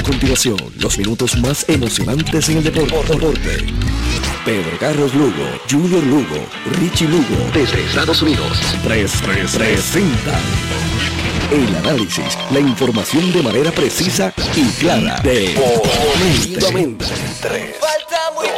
A 0.00 0.02
continuación, 0.02 0.56
los 0.78 0.96
minutos 0.96 1.36
más 1.36 1.68
emocionantes 1.68 2.48
en 2.48 2.56
el 2.56 2.64
deporte. 2.64 3.18
Pedro 4.46 4.78
Carlos 4.78 5.14
Lugo, 5.14 5.44
Junior 5.70 6.02
Lugo, 6.02 6.46
Richie 6.80 7.06
Lugo, 7.06 7.50
desde 7.52 7.84
Estados 7.84 8.22
Unidos. 8.22 8.58
3 8.82 9.12
3 9.22 9.56
presentan 9.56 10.40
el 11.52 11.76
análisis, 11.76 12.38
la 12.50 12.60
información 12.60 13.30
de 13.30 13.42
manera 13.42 13.70
precisa 13.72 14.32
y 14.56 14.64
clara. 14.80 15.20
Deportivamente. 15.22 17.04
3, 17.42 17.76
Falta 17.78 18.30
muy 18.34 18.48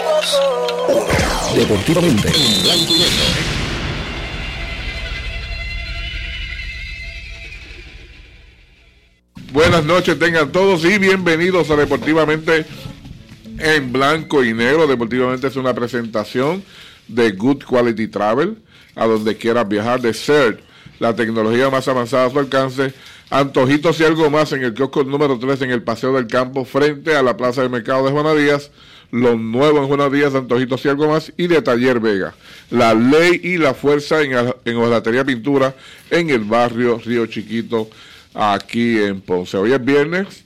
poco. 0.87 1.09
Deportivamente. 1.57 2.29
En 2.29 2.63
blanco 2.63 2.95
y 2.95 3.01
negro. 3.01 3.62
Buenas 9.53 9.85
noches, 9.85 10.19
tengan 10.19 10.51
todos 10.51 10.83
y 10.83 10.97
bienvenidos 10.97 11.71
a 11.71 11.77
Deportivamente 11.77 12.65
en 13.59 13.93
Blanco 13.93 14.43
y 14.43 14.55
Negro. 14.55 14.87
Deportivamente 14.87 15.47
es 15.47 15.57
una 15.57 15.75
presentación 15.75 16.65
de 17.07 17.33
Good 17.33 17.65
Quality 17.65 18.09
Travel, 18.09 18.57
a 18.97 19.05
donde 19.05 19.37
quieras 19.37 19.69
viajar, 19.69 20.01
de 20.01 20.15
CERT, 20.15 20.59
la 21.01 21.15
tecnología 21.15 21.69
más 21.69 21.87
avanzada 21.87 22.29
a 22.29 22.31
su 22.31 22.39
alcance. 22.39 22.95
Antojitos 23.29 24.01
y 24.01 24.05
algo 24.05 24.31
más 24.31 24.53
en 24.53 24.65
el 24.65 24.73
kiosco 24.73 25.05
número 25.05 25.39
3 25.39 25.61
en 25.61 25.71
el 25.71 25.83
Paseo 25.83 26.15
del 26.15 26.29
Campo, 26.29 26.65
frente 26.65 27.15
a 27.15 27.23
la 27.23 27.37
Plaza 27.37 27.61
de 27.61 27.69
Mercado 27.69 28.07
de 28.07 28.11
Juana 28.11 28.33
Díaz. 28.33 28.71
Lo 29.11 29.37
nuevo 29.37 29.83
en 29.83 29.87
Juana 29.87 30.09
Díaz, 30.09 30.35
Antojitos 30.35 30.83
y 30.87 30.89
algo 30.89 31.11
más, 31.11 31.31
y 31.37 31.47
de 31.47 31.61
Taller 31.61 32.01
Vega. 32.01 32.35
La 32.71 32.95
ley 32.95 33.39
y 33.45 33.59
la 33.59 33.75
fuerza 33.75 34.23
en, 34.23 34.33
en 34.65 35.27
Pintura 35.27 35.75
en 36.09 36.31
el 36.31 36.45
barrio 36.45 36.99
Río 37.05 37.27
Chiquito 37.27 37.91
aquí 38.35 38.99
en 38.99 39.21
Ponce. 39.21 39.57
Hoy 39.57 39.73
es 39.73 39.85
viernes, 39.85 40.45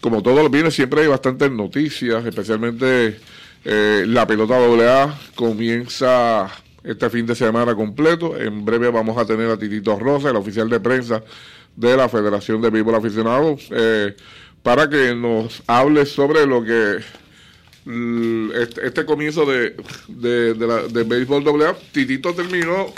como 0.00 0.22
todos 0.22 0.38
los 0.42 0.50
viernes 0.50 0.74
siempre 0.74 1.02
hay 1.02 1.06
bastantes 1.08 1.50
noticias, 1.50 2.24
especialmente 2.24 3.18
eh, 3.64 4.04
la 4.06 4.26
pelota 4.26 4.56
AA 4.56 5.18
comienza 5.34 6.50
este 6.82 7.10
fin 7.10 7.26
de 7.26 7.34
semana 7.34 7.74
completo. 7.74 8.36
En 8.38 8.64
breve 8.64 8.90
vamos 8.90 9.16
a 9.16 9.24
tener 9.24 9.48
a 9.50 9.56
Titito 9.56 9.98
Rosa, 9.98 10.30
el 10.30 10.36
oficial 10.36 10.68
de 10.68 10.80
prensa 10.80 11.22
de 11.76 11.96
la 11.96 12.08
Federación 12.08 12.60
de 12.60 12.70
Béisbol 12.70 12.96
Aficionados, 12.96 13.68
eh, 13.70 14.14
para 14.62 14.88
que 14.88 15.14
nos 15.14 15.62
hable 15.66 16.06
sobre 16.06 16.46
lo 16.46 16.62
que 16.64 16.98
este, 17.84 18.86
este, 18.86 19.04
comienzo 19.04 19.44
de, 19.44 19.74
de, 20.06 20.54
de, 20.54 21.02
béisbol 21.02 21.44
AA. 21.62 21.74
Titito 21.90 22.32
terminó 22.32 22.92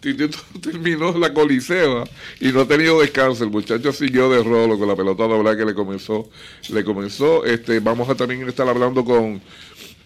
Titito 0.00 0.38
terminó 0.62 1.16
la 1.18 1.32
colisea 1.34 2.04
y 2.40 2.52
no 2.52 2.60
ha 2.60 2.68
tenido 2.68 3.00
descanso. 3.00 3.44
El 3.44 3.50
muchacho 3.50 3.92
siguió 3.92 4.30
de 4.30 4.42
rolo 4.42 4.78
con 4.78 4.88
la 4.88 4.96
pelota 4.96 5.24
doblada 5.24 5.56
que 5.56 5.64
le 5.64 5.74
comenzó. 5.74 6.28
Le 6.70 6.84
comenzó. 6.84 7.44
Este, 7.44 7.80
vamos 7.80 8.08
a 8.08 8.14
también 8.14 8.48
estar 8.48 8.68
hablando 8.68 9.04
con, 9.04 9.40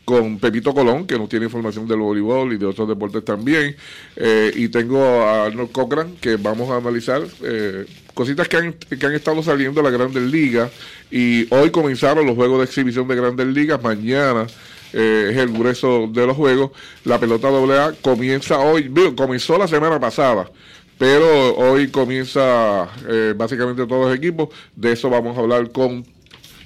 con 0.04 0.38
Pepito 0.38 0.72
Colón, 0.72 1.06
que 1.06 1.18
nos 1.18 1.28
tiene 1.28 1.46
información 1.46 1.86
del 1.86 1.98
voleibol 1.98 2.54
y 2.54 2.56
de 2.56 2.66
otros 2.66 2.88
deportes 2.88 3.24
también. 3.24 3.76
Eh, 4.16 4.52
y 4.54 4.68
tengo 4.68 5.04
a 5.04 5.46
Arnold 5.46 5.72
Cochran, 5.72 6.16
que 6.16 6.36
vamos 6.36 6.70
a 6.70 6.78
analizar 6.78 7.22
eh, 7.42 7.84
cositas 8.14 8.48
que 8.48 8.56
han, 8.56 8.72
que 8.72 9.06
han 9.06 9.14
estado 9.14 9.42
saliendo 9.42 9.82
de 9.82 9.90
la 9.90 9.96
Grandes 9.96 10.22
Ligas. 10.22 10.72
Y 11.10 11.52
hoy 11.54 11.70
comenzaron 11.70 12.26
los 12.26 12.34
juegos 12.34 12.58
de 12.60 12.64
exhibición 12.64 13.06
de 13.08 13.16
Grandes 13.16 13.46
Ligas. 13.48 13.82
Mañana 13.82 14.46
eh, 14.92 15.28
es 15.30 15.36
el 15.36 15.52
grueso 15.52 16.06
de 16.08 16.26
los 16.26 16.36
juegos. 16.36 16.72
La 17.04 17.18
pelota 17.18 17.48
AA 17.48 17.94
comienza 18.00 18.58
hoy, 18.58 18.92
comenzó 19.16 19.58
la 19.58 19.68
semana 19.68 19.98
pasada, 19.98 20.50
pero 20.98 21.54
hoy 21.56 21.90
comienza 21.90 22.88
eh, 23.08 23.34
básicamente 23.36 23.86
todos 23.86 24.08
los 24.08 24.16
equipos. 24.16 24.48
De 24.76 24.92
eso 24.92 25.10
vamos 25.10 25.36
a 25.36 25.40
hablar 25.40 25.70
con 25.72 26.04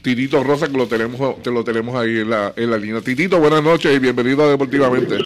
Titito 0.03 0.43
Rosa, 0.45 0.69
que 0.69 0.77
lo 0.77 0.87
tenemos, 0.87 1.37
que 1.43 1.51
lo 1.51 1.65
tenemos 1.65 1.95
ahí 1.97 2.21
en 2.21 2.31
la, 2.31 2.53
en 2.57 2.71
la 2.71 2.79
línea. 2.79 3.01
Titito, 3.01 3.39
buenas 3.39 3.63
noches 3.63 3.95
y 3.95 3.99
bienvenido 3.99 4.45
a 4.45 4.49
Deportivamente. 4.49 5.17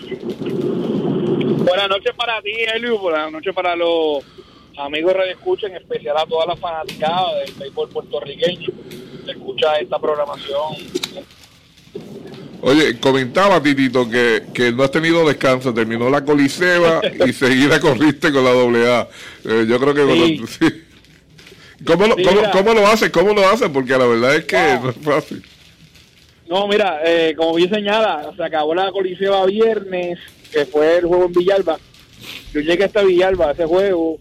Buenas 1.59 1.89
noches 1.89 2.13
para 2.17 2.41
ti, 2.43 2.53
Elio. 2.75 2.99
Buenas 2.99 3.31
noches 3.31 3.55
para 3.55 3.77
los 3.77 4.25
amigos 4.79 5.15
de 5.15 5.31
Escucha, 5.33 5.67
en 5.67 5.77
especial 5.77 6.17
a 6.17 6.27
todas 6.27 6.49
las 6.49 6.59
fanaticadas 6.59 7.45
del 7.45 7.55
béisbol 7.55 7.89
puertorriqueño 7.91 8.69
que 9.25 9.31
escucha 9.33 9.77
esta 9.79 9.99
programación 9.99 10.75
Oye, 12.63 12.99
comentaba 12.99 13.63
Titito 13.63 14.09
que, 14.09 14.43
que 14.53 14.71
no 14.73 14.83
has 14.83 14.91
tenido 14.91 15.27
descanso, 15.27 15.73
terminó 15.73 16.11
la 16.11 16.25
coliseba 16.25 17.01
y 17.27 17.33
seguida 17.33 17.81
corriste 17.81 18.33
con 18.33 18.45
la 18.45 18.51
doble 18.51 18.87
A. 18.87 19.09
Eh, 19.45 19.67
yo 19.69 19.79
creo 19.81 19.95
que... 19.95 20.41
Sí. 20.59 20.85
¿Cómo, 21.87 22.07
lo, 22.07 22.15
sí, 22.15 22.25
cómo, 22.25 22.51
¿Cómo, 22.53 22.75
lo 22.75 22.87
haces? 22.87 23.09
¿Cómo 23.09 23.33
lo 23.33 23.49
haces? 23.49 23.71
Porque 23.71 23.93
la 23.93 24.07
verdad 24.07 24.37
es 24.37 24.45
que 24.45 24.57
no, 24.57 24.83
no 24.83 24.91
es 24.91 24.97
fácil. 24.97 25.43
No, 26.47 26.69
mira, 26.69 27.01
eh, 27.05 27.35
como 27.35 27.55
bien 27.55 27.71
señala, 27.71 28.33
se 28.37 28.45
acabó 28.45 28.75
la 28.75 28.93
coliseba 28.93 29.47
viernes, 29.47 30.19
que 30.53 30.67
fue 30.67 30.99
el 30.99 31.07
juego 31.07 31.25
en 31.27 31.33
Villalba. 31.33 31.79
Yo 32.53 32.61
llegué 32.61 32.85
hasta 32.85 33.03
Villalba, 33.03 33.49
a 33.49 33.53
ese 33.53 33.65
juego, 33.65 34.19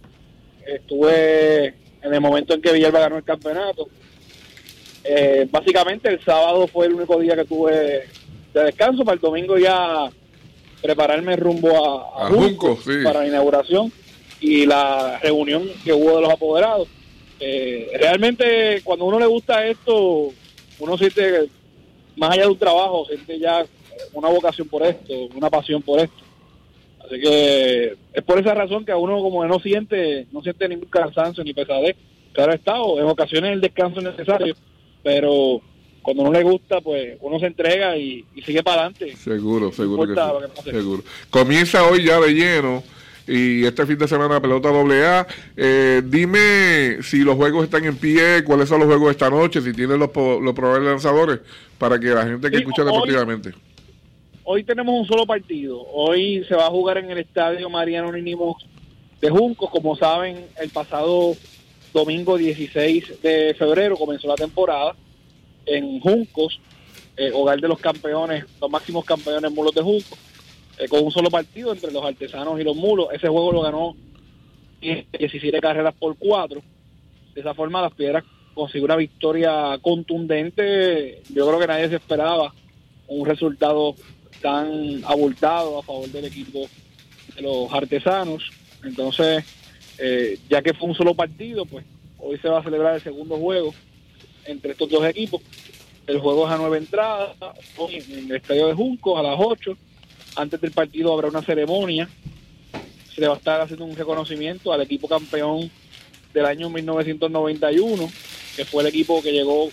estuve 0.65 1.73
en 2.01 2.13
el 2.13 2.21
momento 2.21 2.53
en 2.53 2.61
que 2.61 2.71
Villalba 2.71 2.99
ganó 2.99 3.17
el 3.17 3.23
campeonato. 3.23 3.89
Eh, 5.03 5.47
básicamente 5.49 6.07
el 6.07 6.23
sábado 6.23 6.67
fue 6.67 6.85
el 6.85 6.93
único 6.93 7.19
día 7.19 7.35
que 7.35 7.45
tuve 7.45 8.07
de 8.53 8.63
descanso 8.63 9.03
para 9.03 9.15
el 9.15 9.21
domingo 9.21 9.57
ya 9.57 10.09
prepararme 10.81 11.35
rumbo 11.35 11.69
a, 11.69 12.23
a, 12.23 12.27
a 12.27 12.29
Junco, 12.29 12.75
Junco 12.75 12.81
sí. 12.81 13.03
para 13.03 13.21
la 13.21 13.27
inauguración 13.27 13.91
y 14.41 14.65
la 14.65 15.19
reunión 15.19 15.69
que 15.83 15.93
hubo 15.93 16.15
de 16.15 16.21
los 16.21 16.31
apoderados. 16.31 16.87
Eh, 17.39 17.91
realmente 17.99 18.81
cuando 18.83 19.05
uno 19.05 19.19
le 19.19 19.25
gusta 19.25 19.65
esto, 19.65 20.29
uno 20.79 20.97
siente, 20.97 21.49
más 22.15 22.31
allá 22.31 22.43
de 22.43 22.49
un 22.49 22.57
trabajo, 22.57 23.05
siente 23.05 23.39
ya 23.39 23.65
una 24.13 24.29
vocación 24.29 24.67
por 24.67 24.83
esto, 24.83 25.13
una 25.35 25.49
pasión 25.49 25.81
por 25.81 25.99
esto. 25.99 26.23
Así 27.05 27.19
que 27.19 27.97
es 28.13 28.23
por 28.23 28.39
esa 28.39 28.53
razón 28.53 28.85
que 28.85 28.91
a 28.91 28.97
uno 28.97 29.19
como 29.19 29.41
que 29.41 29.47
no 29.47 29.59
siente, 29.59 30.27
no 30.31 30.41
siente 30.41 30.67
ningún 30.67 30.89
cansancio 30.89 31.43
ni 31.43 31.53
pesadez. 31.53 31.95
Claro 32.33 32.53
estado, 32.53 32.99
en 32.99 33.05
ocasiones 33.05 33.53
el 33.53 33.61
descanso 33.61 33.99
es 33.99 34.05
necesario, 34.05 34.55
pero 35.01 35.61
cuando 36.15 36.23
no 36.23 36.31
le 36.31 36.41
gusta, 36.41 36.81
pues 36.81 37.17
uno 37.21 37.39
se 37.39 37.45
entrega 37.45 37.95
y, 37.95 38.25
y 38.33 38.41
sigue 38.41 38.63
para 38.63 38.81
adelante. 38.81 39.15
Seguro, 39.15 39.71
seguro 39.71 40.07
que, 40.07 40.63
sí. 40.63 40.71
seguro. 40.71 41.03
Comienza 41.29 41.85
hoy 41.85 42.03
ya 42.03 42.19
de 42.19 42.33
lleno 42.33 42.81
y 43.27 43.63
este 43.63 43.85
fin 43.85 43.99
de 43.99 44.07
semana 44.07 44.41
pelota 44.41 44.69
doble 44.69 45.05
A. 45.05 45.27
Eh, 45.55 46.01
dime 46.03 47.03
si 47.03 47.19
los 47.19 47.35
juegos 47.35 47.65
están 47.65 47.85
en 47.85 47.95
pie, 47.95 48.43
cuáles 48.43 48.69
son 48.69 48.79
los 48.79 48.87
juegos 48.87 49.11
esta 49.11 49.29
noche, 49.29 49.61
si 49.61 49.71
tienen 49.71 49.99
los, 49.99 50.09
los 50.15 50.53
probables 50.55 50.89
lanzadores, 50.89 51.41
para 51.77 51.99
que 51.99 52.07
la 52.07 52.25
gente 52.25 52.49
que 52.49 52.57
sí, 52.57 52.63
escucha 52.63 52.81
hoy, 52.81 52.87
deportivamente. 52.87 53.51
Hoy 54.45 54.63
tenemos 54.63 54.99
un 54.99 55.05
solo 55.05 55.27
partido. 55.27 55.79
Hoy 55.93 56.43
se 56.45 56.55
va 56.55 56.65
a 56.65 56.71
jugar 56.71 56.97
en 56.97 57.11
el 57.11 57.19
estadio 57.19 57.69
Mariano 57.69 58.11
Ninimos 58.11 58.65
de 59.21 59.29
Juncos. 59.29 59.69
Como 59.69 59.95
saben, 59.95 60.47
el 60.59 60.71
pasado 60.71 61.35
domingo 61.93 62.35
16 62.35 63.21
de 63.21 63.53
febrero 63.53 63.95
comenzó 63.95 64.27
la 64.27 64.33
temporada 64.33 64.95
en 65.69 65.99
Juncos, 65.99 66.59
eh, 67.15 67.31
hogar 67.33 67.59
de 67.59 67.67
los 67.67 67.79
campeones, 67.79 68.45
los 68.59 68.69
máximos 68.69 69.05
campeones 69.05 69.51
mulos 69.51 69.73
de 69.73 69.81
Juncos, 69.81 70.17
eh, 70.77 70.87
con 70.87 71.03
un 71.03 71.11
solo 71.11 71.29
partido 71.29 71.71
entre 71.71 71.91
los 71.91 72.03
artesanos 72.03 72.59
y 72.59 72.63
los 72.63 72.75
mulos. 72.75 73.09
Ese 73.11 73.27
juego 73.27 73.51
lo 73.51 73.61
ganó 73.61 73.95
17 74.81 75.59
carreras 75.59 75.93
por 75.93 76.15
4. 76.17 76.61
De 77.33 77.41
esa 77.41 77.53
forma, 77.53 77.81
las 77.81 77.93
piedras 77.93 78.23
consiguió 78.53 78.85
una 78.85 78.95
victoria 78.95 79.77
contundente. 79.81 81.21
Yo 81.29 81.47
creo 81.47 81.59
que 81.59 81.67
nadie 81.67 81.89
se 81.89 81.95
esperaba 81.95 82.53
un 83.07 83.25
resultado 83.25 83.95
tan 84.41 85.03
abultado 85.05 85.79
a 85.79 85.83
favor 85.83 86.09
del 86.09 86.25
equipo 86.25 86.67
de 87.35 87.41
los 87.41 87.71
artesanos. 87.71 88.49
Entonces, 88.83 89.43
eh, 89.97 90.39
ya 90.49 90.61
que 90.61 90.73
fue 90.73 90.87
un 90.87 90.95
solo 90.95 91.13
partido, 91.13 91.65
pues 91.65 91.85
hoy 92.17 92.37
se 92.37 92.47
va 92.47 92.59
a 92.59 92.63
celebrar 92.63 92.95
el 92.95 93.01
segundo 93.01 93.37
juego 93.37 93.73
entre 94.49 94.71
estos 94.71 94.89
dos 94.89 95.05
equipos. 95.05 95.41
El 96.07 96.19
juego 96.19 96.47
es 96.47 96.53
a 96.53 96.57
nueve 96.57 96.79
entradas, 96.79 97.35
en 97.89 98.29
el 98.29 98.35
estadio 98.35 98.67
de 98.67 98.73
Junco 98.73 99.17
a 99.17 99.23
las 99.23 99.35
8. 99.37 99.77
Antes 100.35 100.59
del 100.59 100.71
partido 100.71 101.13
habrá 101.13 101.27
una 101.27 101.41
ceremonia. 101.41 102.09
Se 103.13 103.21
le 103.21 103.27
va 103.27 103.35
a 103.35 103.37
estar 103.37 103.61
haciendo 103.61 103.85
un 103.85 103.95
reconocimiento 103.95 104.73
al 104.73 104.81
equipo 104.81 105.07
campeón 105.07 105.69
del 106.33 106.45
año 106.45 106.69
1991, 106.69 108.09
que 108.55 108.65
fue 108.65 108.83
el 108.83 108.89
equipo 108.89 109.21
que 109.21 109.31
llegó, 109.31 109.69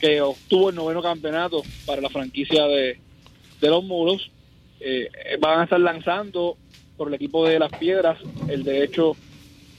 que 0.00 0.20
obtuvo 0.20 0.70
el 0.70 0.76
noveno 0.76 1.02
campeonato 1.02 1.62
para 1.86 2.00
la 2.00 2.10
franquicia 2.10 2.66
de, 2.66 2.98
de 3.60 3.68
los 3.68 3.84
muros. 3.84 4.30
Eh, 4.80 5.10
van 5.40 5.60
a 5.60 5.64
estar 5.64 5.80
lanzando 5.80 6.56
por 6.96 7.08
el 7.08 7.14
equipo 7.14 7.46
de 7.46 7.58
las 7.58 7.70
piedras 7.72 8.18
el 8.48 8.64
derecho 8.64 9.16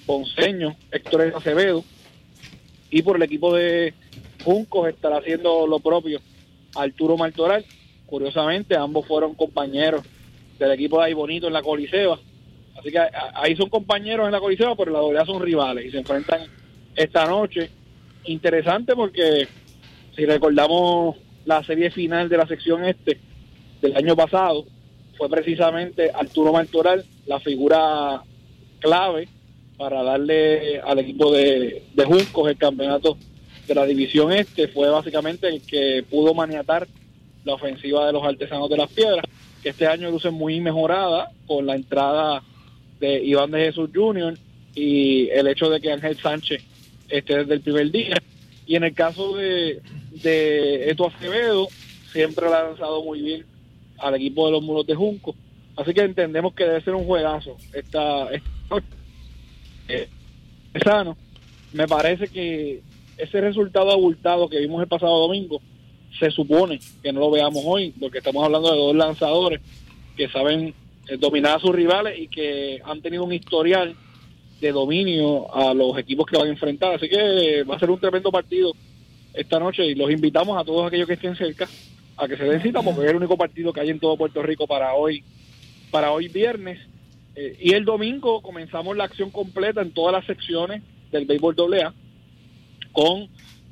ponceño 0.05 0.75
Héctor 0.91 1.33
Acevedo 1.35 1.83
y 2.89 3.01
por 3.01 3.17
el 3.17 3.23
equipo 3.23 3.53
de 3.53 3.93
Juncos 4.43 4.89
estará 4.89 5.17
haciendo 5.17 5.67
lo 5.67 5.79
propio 5.79 6.19
Arturo 6.75 7.17
Martoral. 7.17 7.65
Curiosamente, 8.05 8.75
ambos 8.75 9.05
fueron 9.07 9.35
compañeros 9.35 10.03
del 10.57 10.71
equipo 10.71 10.99
de 10.99 11.05
ahí 11.05 11.13
bonito 11.13 11.47
en 11.47 11.53
la 11.53 11.61
Coliseba. 11.61 12.19
Así 12.77 12.91
que 12.91 12.99
ahí 13.35 13.55
son 13.55 13.69
compañeros 13.69 14.25
en 14.25 14.31
la 14.31 14.39
Coliseba, 14.39 14.75
pero 14.75 14.91
la 14.91 14.99
doble 14.99 15.25
son 15.25 15.41
rivales 15.41 15.85
y 15.85 15.91
se 15.91 15.97
enfrentan 15.97 16.41
esta 16.95 17.25
noche 17.25 17.69
interesante 18.25 18.95
porque 18.95 19.47
si 20.15 20.25
recordamos 20.25 21.15
la 21.45 21.63
serie 21.63 21.91
final 21.91 22.29
de 22.29 22.37
la 22.37 22.47
sección 22.47 22.85
este 22.85 23.19
del 23.81 23.95
año 23.95 24.15
pasado, 24.15 24.65
fue 25.17 25.29
precisamente 25.29 26.11
Arturo 26.13 26.51
Martoral 26.51 27.05
la 27.25 27.39
figura 27.39 28.21
clave 28.79 29.27
para 29.77 30.03
darle 30.03 30.79
al 30.79 30.99
equipo 30.99 31.31
de, 31.31 31.83
de 31.93 32.05
Juncos 32.05 32.49
el 32.49 32.57
campeonato 32.57 33.17
de 33.69 33.75
la 33.75 33.85
división 33.85 34.33
este. 34.33 34.67
Fue 34.67 34.89
básicamente 34.89 35.47
el 35.47 35.61
que 35.61 36.03
pudo 36.09 36.33
maniatar 36.33 36.87
la 37.45 37.53
ofensiva 37.53 38.05
de 38.05 38.13
los 38.13 38.23
artesanos 38.23 38.69
de 38.69 38.77
las 38.77 38.89
piedras, 38.91 39.23
que 39.63 39.69
este 39.69 39.87
año 39.87 40.11
luce 40.11 40.29
muy 40.29 40.59
mejorada 40.59 41.31
con 41.47 41.65
la 41.65 41.75
entrada 41.75 42.43
de 42.99 43.23
Iván 43.23 43.51
de 43.51 43.65
Jesús 43.65 43.89
Jr. 43.93 44.37
y 44.75 45.29
el 45.29 45.47
hecho 45.47 45.69
de 45.69 45.79
que 45.79 45.91
Ángel 45.91 46.17
Sánchez 46.17 46.63
esté 47.07 47.37
desde 47.37 47.53
el 47.53 47.61
primer 47.61 47.91
día. 47.91 48.15
Y 48.65 48.75
en 48.75 48.83
el 48.83 48.93
caso 48.93 49.35
de, 49.35 49.81
de 50.11 50.91
Eto 50.91 51.07
Acevedo, 51.07 51.67
siempre 52.11 52.45
lo 52.45 52.55
ha 52.55 52.63
lanzado 52.63 53.03
muy 53.03 53.21
bien 53.21 53.45
al 53.97 54.15
equipo 54.15 54.45
de 54.47 54.51
los 54.51 54.63
muros 54.63 54.85
de 54.85 54.95
Junco. 54.95 55.35
Así 55.75 55.93
que 55.93 56.01
entendemos 56.01 56.53
que 56.53 56.65
debe 56.65 56.81
ser 56.81 56.93
un 56.93 57.05
juegazo 57.05 57.55
esta, 57.73 58.29
esta 58.31 58.83
eh, 59.87 60.09
sano. 60.83 61.17
Me 61.71 61.87
parece 61.87 62.27
que 62.27 62.81
ese 63.19 63.41
resultado 63.41 63.91
abultado 63.91 64.49
que 64.49 64.59
vimos 64.59 64.81
el 64.81 64.87
pasado 64.87 65.19
domingo 65.19 65.61
se 66.17 66.31
supone 66.31 66.79
que 67.03 67.13
no 67.13 67.19
lo 67.19 67.31
veamos 67.31 67.61
hoy, 67.65 67.93
porque 67.99 68.17
estamos 68.17 68.43
hablando 68.43 68.71
de 68.71 68.77
dos 68.77 68.95
lanzadores 68.95 69.61
que 70.15 70.27
saben 70.29 70.73
eh, 71.07 71.17
dominar 71.17 71.57
a 71.57 71.59
sus 71.59 71.71
rivales 71.71 72.17
y 72.17 72.27
que 72.27 72.81
han 72.83 73.01
tenido 73.01 73.23
un 73.23 73.33
historial 73.33 73.95
de 74.59 74.71
dominio 74.71 75.53
a 75.53 75.73
los 75.73 75.97
equipos 75.97 76.25
que 76.25 76.37
van 76.37 76.47
a 76.47 76.51
enfrentar. 76.51 76.95
Así 76.95 77.07
que 77.07 77.63
va 77.63 77.75
a 77.75 77.79
ser 77.79 77.91
un 77.91 77.99
tremendo 77.99 78.31
partido 78.31 78.73
esta 79.33 79.59
noche 79.59 79.85
y 79.85 79.95
los 79.95 80.09
invitamos 80.09 80.59
a 80.59 80.65
todos 80.65 80.87
aquellos 80.87 81.07
que 81.07 81.13
estén 81.13 81.35
cerca 81.35 81.67
a 82.17 82.27
que 82.27 82.35
se 82.35 82.43
den 82.43 82.61
cita 82.61 82.81
porque 82.81 83.05
es 83.05 83.11
el 83.11 83.15
único 83.15 83.37
partido 83.37 83.71
que 83.71 83.79
hay 83.79 83.89
en 83.89 83.99
todo 83.99 84.17
Puerto 84.17 84.41
Rico 84.41 84.67
para 84.67 84.93
hoy, 84.93 85.23
para 85.91 86.11
hoy 86.11 86.27
viernes. 86.27 86.79
Eh, 87.35 87.57
y 87.61 87.73
el 87.73 87.85
domingo 87.85 88.41
comenzamos 88.41 88.97
la 88.97 89.05
acción 89.05 89.29
completa 89.29 89.81
en 89.81 89.91
todas 89.91 90.13
las 90.13 90.25
secciones 90.25 90.81
del 91.11 91.25
béisbol 91.25 91.55
AA 91.73 91.93
con 92.99 93.29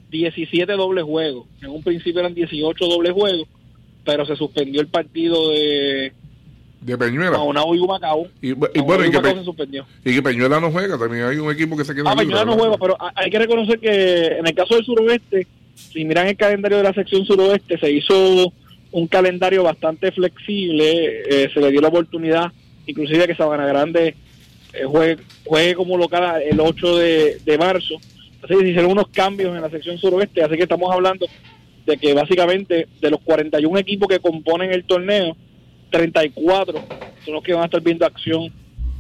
17 0.09 0.71
dobles 0.73 1.03
juegos. 1.03 1.47
En 1.61 1.69
un 1.69 1.83
principio 1.83 2.21
eran 2.21 2.33
18 2.33 2.85
dobles 2.87 3.11
juegos, 3.11 3.47
pero 4.05 4.25
se 4.25 4.35
suspendió 4.37 4.79
el 4.79 4.87
partido 4.87 5.51
de 5.51 6.13
de 6.79 6.97
Peñuela. 6.97 7.37
y 7.73 7.79
Humacao. 7.79 8.27
Y, 8.41 8.49
y 8.49 8.53
bueno, 8.53 9.05
y 9.05 9.11
que, 9.11 9.17
se 9.17 9.43
suspendió. 9.43 9.85
y 10.05 10.13
que 10.13 10.21
Peñuela 10.21 10.59
no 10.61 10.71
juega, 10.71 10.97
también 10.97 11.25
hay 11.25 11.37
un 11.37 11.51
equipo 11.51 11.75
que 11.75 11.83
se 11.83 11.93
queda 11.93 12.11
Ah, 12.11 12.15
Peñuela 12.15 12.45
no 12.45 12.53
juega, 12.53 12.77
pero 12.77 12.95
hay 13.15 13.29
que 13.29 13.39
reconocer 13.39 13.79
que 13.79 14.25
en 14.37 14.47
el 14.47 14.55
caso 14.55 14.75
del 14.75 14.85
suroeste, 14.85 15.47
si 15.75 16.05
miran 16.05 16.27
el 16.27 16.37
calendario 16.37 16.77
de 16.77 16.83
la 16.83 16.93
sección 16.93 17.25
suroeste, 17.25 17.77
se 17.77 17.91
hizo 17.91 18.53
un 18.91 19.07
calendario 19.07 19.63
bastante 19.63 20.11
flexible, 20.13 21.23
eh, 21.27 21.49
se 21.53 21.59
le 21.59 21.71
dio 21.71 21.81
la 21.81 21.89
oportunidad, 21.89 22.51
inclusive 22.85 23.27
que 23.27 23.35
Sabana 23.35 23.65
Grande 23.65 24.15
eh, 24.73 24.85
juegue, 24.85 25.17
juegue 25.43 25.75
como 25.75 25.97
local 25.97 26.41
el 26.49 26.59
8 26.61 26.97
de, 26.97 27.41
de 27.43 27.57
marzo. 27.57 27.95
Así 28.43 28.53
que 28.53 28.61
se 28.61 28.69
hicieron 28.69 28.91
unos 28.91 29.07
cambios 29.09 29.55
en 29.55 29.61
la 29.61 29.69
sección 29.69 29.97
suroeste, 29.97 30.43
así 30.43 30.55
que 30.55 30.63
estamos 30.63 30.91
hablando 30.91 31.27
de 31.85 31.97
que 31.97 32.13
básicamente 32.13 32.87
de 32.99 33.09
los 33.09 33.21
41 33.21 33.79
equipos 33.79 34.07
que 34.07 34.19
componen 34.19 34.71
el 34.71 34.83
torneo, 34.83 35.35
34 35.89 36.83
son 37.25 37.33
los 37.33 37.43
que 37.43 37.53
van 37.53 37.63
a 37.63 37.65
estar 37.65 37.81
viendo 37.81 38.05
acción 38.05 38.51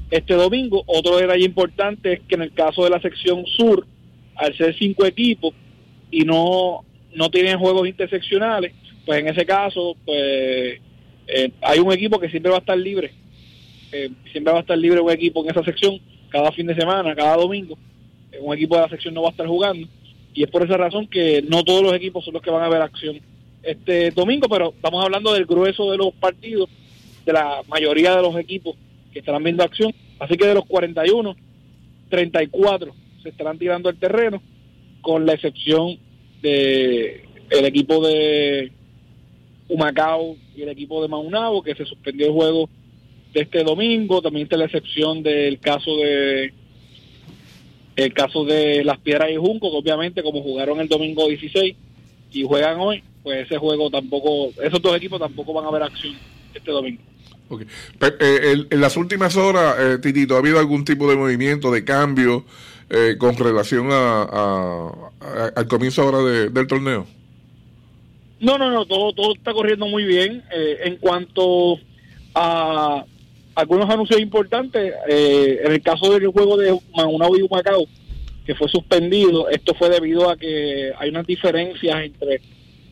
este 0.09 0.33
domingo. 0.33 0.83
Otro 0.87 1.17
detalle 1.17 1.45
importante 1.45 2.13
es 2.13 2.19
que 2.21 2.35
en 2.35 2.43
el 2.43 2.53
caso 2.53 2.83
de 2.83 2.89
la 2.89 3.01
sección 3.01 3.45
sur, 3.45 3.85
al 4.35 4.55
ser 4.55 4.75
cinco 4.77 5.05
equipos 5.05 5.53
y 6.11 6.23
no, 6.23 6.85
no 7.13 7.29
tienen 7.29 7.59
juegos 7.59 7.87
interseccionales, 7.87 8.73
pues 9.05 9.19
en 9.19 9.27
ese 9.27 9.45
caso, 9.45 9.95
pues 10.05 10.79
eh, 11.27 11.51
hay 11.61 11.79
un 11.79 11.91
equipo 11.91 12.19
que 12.19 12.29
siempre 12.29 12.51
va 12.51 12.57
a 12.57 12.61
estar 12.61 12.77
libre. 12.77 13.11
Eh, 13.91 14.09
siempre 14.31 14.51
va 14.51 14.59
a 14.59 14.61
estar 14.61 14.77
libre 14.77 14.99
un 14.99 15.11
equipo 15.11 15.43
en 15.43 15.51
esa 15.51 15.63
sección 15.63 15.99
cada 16.29 16.51
fin 16.51 16.67
de 16.67 16.75
semana, 16.75 17.15
cada 17.15 17.37
domingo. 17.37 17.77
Un 18.41 18.55
equipo 18.55 18.75
de 18.75 18.81
la 18.81 18.89
sección 18.89 19.13
no 19.13 19.21
va 19.21 19.29
a 19.29 19.31
estar 19.31 19.47
jugando. 19.47 19.87
Y 20.33 20.43
es 20.43 20.49
por 20.49 20.63
esa 20.63 20.77
razón 20.77 21.07
que 21.07 21.41
no 21.47 21.63
todos 21.63 21.81
los 21.81 21.93
equipos 21.93 22.23
son 22.23 22.33
los 22.33 22.43
que 22.43 22.51
van 22.51 22.63
a 22.63 22.69
ver 22.69 22.81
acción 22.81 23.19
este 23.63 24.11
domingo, 24.11 24.47
pero 24.47 24.69
estamos 24.69 25.03
hablando 25.03 25.33
del 25.33 25.45
grueso 25.45 25.91
de 25.91 25.97
los 25.97 26.13
partidos, 26.13 26.69
de 27.25 27.33
la 27.33 27.61
mayoría 27.67 28.15
de 28.15 28.21
los 28.21 28.37
equipos 28.37 28.75
que 29.11 29.19
estarán 29.19 29.43
viendo 29.43 29.63
acción. 29.63 29.93
Así 30.19 30.37
que 30.37 30.47
de 30.47 30.53
los 30.53 30.65
41, 30.65 31.35
34 32.09 32.93
se 33.23 33.29
estarán 33.29 33.57
tirando 33.57 33.89
el 33.89 33.97
terreno, 33.97 34.41
con 35.01 35.25
la 35.25 35.33
excepción 35.33 35.97
de 36.41 37.25
el 37.49 37.65
equipo 37.65 38.05
de 38.05 38.71
Humacao 39.69 40.35
y 40.55 40.61
el 40.61 40.69
equipo 40.69 41.01
de 41.01 41.07
Maunabo, 41.07 41.63
que 41.63 41.75
se 41.75 41.85
suspendió 41.85 42.27
el 42.27 42.33
juego 42.33 42.69
de 43.33 43.41
este 43.41 43.63
domingo. 43.63 44.21
También 44.21 44.43
está 44.43 44.57
la 44.57 44.65
excepción 44.65 45.23
del 45.23 45.59
caso 45.59 45.95
de 45.97 46.53
el 47.97 48.13
caso 48.13 48.45
de 48.45 48.83
las 48.83 48.99
Piedras 48.99 49.29
y 49.31 49.35
Junco, 49.35 49.71
que 49.71 49.77
obviamente 49.77 50.23
como 50.23 50.41
jugaron 50.43 50.79
el 50.79 50.87
domingo 50.87 51.27
16 51.27 51.75
y 52.31 52.43
juegan 52.43 52.79
hoy, 52.79 53.03
pues 53.23 53.45
ese 53.45 53.57
juego 53.57 53.89
tampoco, 53.89 54.51
esos 54.61 54.81
dos 54.81 54.95
equipos 54.95 55.19
tampoco 55.19 55.51
van 55.51 55.65
a 55.65 55.71
ver 55.71 55.83
acción 55.83 56.15
este 56.53 56.71
domingo. 56.71 57.01
Okay. 57.49 57.65
Eh, 58.19 58.67
en 58.69 58.81
las 58.81 58.97
últimas 58.97 59.35
horas, 59.35 59.75
eh, 59.79 59.97
Titito, 59.99 60.35
¿ha 60.35 60.39
habido 60.39 60.59
algún 60.59 60.85
tipo 60.85 61.09
de 61.09 61.15
movimiento, 61.15 61.71
de 61.71 61.83
cambio 61.83 62.45
eh, 62.89 63.15
con 63.17 63.35
relación 63.35 63.89
a, 63.91 64.91
al 65.55 65.67
comienzo 65.67 66.03
ahora 66.03 66.19
del 66.49 66.67
torneo? 66.67 67.07
No, 68.39 68.59
no, 68.59 68.69
no, 68.69 68.85
todo, 68.85 69.13
todo 69.13 69.33
está 69.33 69.53
corriendo 69.53 69.87
muy 69.87 70.03
bien. 70.03 70.43
en 70.51 70.97
cuanto 70.97 71.79
a 72.35 73.05
algunos 73.57 73.89
anuncios 73.89 74.21
importantes, 74.21 74.93
en 75.09 75.71
el 75.71 75.81
caso 75.81 76.13
del 76.13 76.27
juego 76.27 76.57
de 76.57 76.77
Maunao 76.95 77.35
y 77.35 77.47
Macao, 77.49 77.87
que 78.45 78.53
fue 78.53 78.69
suspendido, 78.69 79.49
esto 79.49 79.73
fue 79.73 79.89
debido 79.89 80.29
a 80.29 80.37
que 80.37 80.91
hay 80.95 81.09
unas 81.09 81.25
diferencias 81.25 82.03
entre 82.03 82.39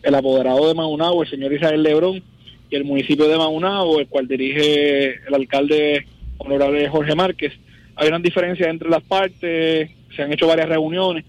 el 0.01 0.15
apoderado 0.15 0.67
de 0.67 0.73
Maunabo, 0.73 1.21
el 1.21 1.29
señor 1.29 1.53
Israel 1.53 1.83
Lebrón, 1.83 2.23
y 2.67 2.75
el 2.75 2.83
municipio 2.83 3.27
de 3.27 3.37
Maunabo, 3.37 3.99
el 3.99 4.07
cual 4.07 4.27
dirige 4.27 5.19
el 5.27 5.35
alcalde 5.35 6.07
honorable 6.39 6.89
Jorge 6.89 7.13
Márquez. 7.13 7.53
Hay 7.95 8.07
una 8.07 8.17
diferencia 8.17 8.67
entre 8.67 8.89
las 8.89 9.03
partes, 9.03 9.91
se 10.15 10.21
han 10.23 10.33
hecho 10.33 10.47
varias 10.47 10.67
reuniones 10.67 11.25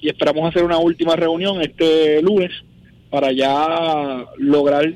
y 0.00 0.08
esperamos 0.08 0.48
hacer 0.48 0.62
una 0.62 0.78
última 0.78 1.16
reunión 1.16 1.60
este 1.60 2.22
lunes 2.22 2.52
para 3.10 3.32
ya 3.32 4.24
lograr 4.36 4.94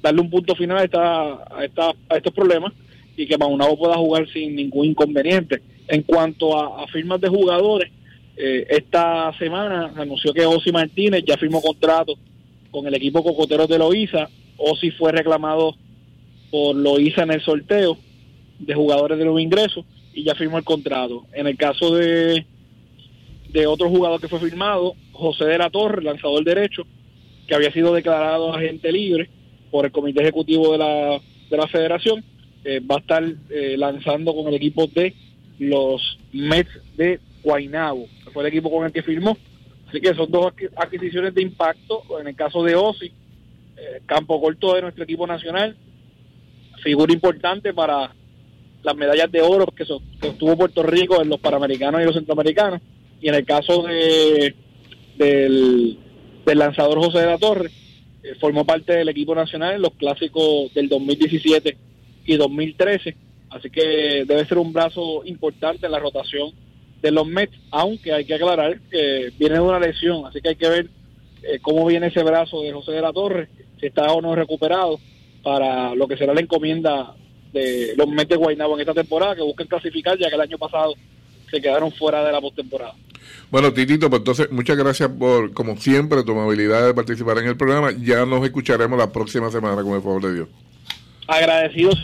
darle 0.00 0.20
un 0.20 0.30
punto 0.30 0.54
final 0.54 0.78
a, 0.78 0.84
esta, 0.84 1.56
a, 1.56 1.64
esta, 1.64 1.90
a 2.08 2.16
estos 2.16 2.32
problemas 2.32 2.72
y 3.16 3.26
que 3.26 3.38
Maunabo 3.38 3.78
pueda 3.78 3.96
jugar 3.96 4.28
sin 4.28 4.56
ningún 4.56 4.86
inconveniente. 4.86 5.60
En 5.88 6.02
cuanto 6.02 6.58
a, 6.58 6.86
firmas 6.88 7.20
de 7.20 7.28
jugadores, 7.28 7.90
eh, 8.36 8.66
esta 8.70 9.32
semana 9.38 9.92
anunció 9.96 10.32
que 10.32 10.46
Osi 10.46 10.72
Martínez 10.72 11.24
ya 11.26 11.36
firmó 11.36 11.60
contrato 11.60 12.14
con 12.70 12.86
el 12.86 12.94
equipo 12.94 13.22
Cocotero 13.22 13.66
de 13.66 13.78
Loíza. 13.78 14.28
o 14.56 14.76
si 14.76 14.90
fue 14.90 15.10
reclamado 15.12 15.74
por 16.50 16.76
Loíza 16.76 17.22
en 17.22 17.32
el 17.32 17.40
sorteo 17.42 17.96
de 18.58 18.74
jugadores 18.74 19.18
de 19.18 19.24
los 19.24 19.40
ingresos 19.40 19.84
y 20.14 20.24
ya 20.24 20.34
firmó 20.34 20.58
el 20.58 20.64
contrato. 20.64 21.26
En 21.32 21.46
el 21.46 21.56
caso 21.56 21.94
de, 21.94 22.44
de 23.52 23.66
otro 23.66 23.88
jugador 23.88 24.20
que 24.20 24.28
fue 24.28 24.40
firmado, 24.40 24.94
José 25.12 25.44
de 25.44 25.58
la 25.58 25.70
Torre, 25.70 26.02
lanzador 26.02 26.44
derecho, 26.44 26.84
que 27.46 27.54
había 27.54 27.72
sido 27.72 27.92
declarado 27.92 28.54
agente 28.54 28.92
libre 28.92 29.28
por 29.70 29.84
el 29.84 29.92
comité 29.92 30.22
ejecutivo 30.22 30.72
de 30.72 30.78
la, 30.78 31.20
de 31.50 31.56
la 31.56 31.66
federación, 31.68 32.24
eh, 32.64 32.80
va 32.80 32.96
a 32.96 32.98
estar 32.98 33.24
eh, 33.50 33.76
lanzando 33.76 34.34
con 34.34 34.48
el 34.48 34.54
equipo 34.54 34.86
de 34.86 35.14
los 35.58 36.18
Mets 36.32 36.70
de 36.96 37.20
Guaynabo, 37.42 38.06
fue 38.32 38.42
el 38.42 38.48
equipo 38.48 38.70
con 38.70 38.86
el 38.86 38.92
que 38.92 39.02
firmó 39.02 39.36
Así 39.90 40.00
que 40.00 40.14
son 40.14 40.30
dos 40.30 40.52
adquisiciones 40.76 41.34
de 41.34 41.42
impacto. 41.42 42.04
En 42.20 42.28
el 42.28 42.36
caso 42.36 42.62
de 42.62 42.76
Osi, 42.76 43.06
eh, 43.76 44.00
campo 44.06 44.40
corto 44.40 44.74
de 44.74 44.82
nuestro 44.82 45.02
equipo 45.02 45.26
nacional, 45.26 45.76
figura 46.80 47.12
importante 47.12 47.74
para 47.74 48.14
las 48.84 48.96
medallas 48.96 49.30
de 49.32 49.42
oro 49.42 49.66
que, 49.66 49.82
obtuvo 49.82 50.56
Puerto 50.56 50.84
Rico 50.84 51.20
en 51.20 51.28
los 51.28 51.40
Panamericanos 51.40 52.00
y 52.00 52.04
los 52.04 52.14
Centroamericanos. 52.14 52.80
Y 53.20 53.28
en 53.28 53.34
el 53.34 53.44
caso 53.44 53.82
de 53.82 54.54
del, 55.18 55.98
lanzador 56.46 56.98
José 56.98 57.18
de 57.18 57.26
la 57.26 57.38
Torre, 57.38 57.70
eh, 58.22 58.34
formó 58.40 58.64
parte 58.64 58.92
del 58.92 59.08
equipo 59.08 59.34
nacional 59.34 59.74
en 59.74 59.82
los 59.82 59.94
clásicos 59.94 60.72
del 60.72 60.88
2017 60.88 61.76
y 62.24 62.36
2013. 62.36 63.16
Así 63.50 63.70
que 63.70 64.24
debe 64.26 64.46
ser 64.46 64.58
un 64.58 64.72
brazo 64.72 65.22
importante 65.24 65.86
en 65.86 65.92
la 65.92 65.98
rotación 65.98 66.52
de 67.02 67.10
los 67.10 67.26
Mets, 67.26 67.56
aunque 67.70 68.12
hay 68.12 68.24
que 68.24 68.34
aclarar 68.34 68.78
que 68.90 69.32
viene 69.38 69.54
de 69.54 69.60
una 69.60 69.80
lesión, 69.80 70.26
así 70.26 70.40
que 70.40 70.50
hay 70.50 70.56
que 70.56 70.68
ver 70.68 70.90
eh, 71.42 71.58
cómo 71.62 71.86
viene 71.86 72.08
ese 72.08 72.22
brazo 72.22 72.62
de 72.62 72.72
José 72.72 72.92
de 72.92 73.00
la 73.00 73.12
Torre, 73.12 73.48
si 73.80 73.86
está 73.86 74.12
o 74.12 74.20
no 74.20 74.34
recuperado 74.34 75.00
para 75.42 75.94
lo 75.94 76.06
que 76.06 76.18
será 76.18 76.34
la 76.34 76.42
encomienda 76.42 77.14
de 77.52 77.94
los 77.96 78.06
Mets 78.08 78.28
de 78.28 78.36
Guaynabo 78.36 78.74
en 78.74 78.80
esta 78.80 78.94
temporada, 78.94 79.34
que 79.34 79.42
buscan 79.42 79.66
clasificar 79.66 80.18
ya 80.18 80.28
que 80.28 80.34
el 80.34 80.42
año 80.42 80.58
pasado 80.58 80.94
se 81.50 81.60
quedaron 81.60 81.90
fuera 81.92 82.22
de 82.22 82.32
la 82.32 82.40
postemporada. 82.40 82.94
Bueno, 83.50 83.72
Titito, 83.72 84.08
pues 84.08 84.20
entonces 84.20 84.50
muchas 84.50 84.76
gracias 84.76 85.08
por, 85.08 85.52
como 85.52 85.76
siempre, 85.76 86.22
tu 86.22 86.32
amabilidad 86.32 86.86
de 86.86 86.94
participar 86.94 87.38
en 87.38 87.46
el 87.46 87.56
programa. 87.56 87.90
Ya 87.92 88.24
nos 88.24 88.44
escucharemos 88.44 88.98
la 88.98 89.10
próxima 89.10 89.50
semana, 89.50 89.82
con 89.82 89.94
el 89.94 90.02
favor 90.02 90.22
de 90.22 90.34
Dios. 90.34 90.48
Agradecidos 91.30 91.96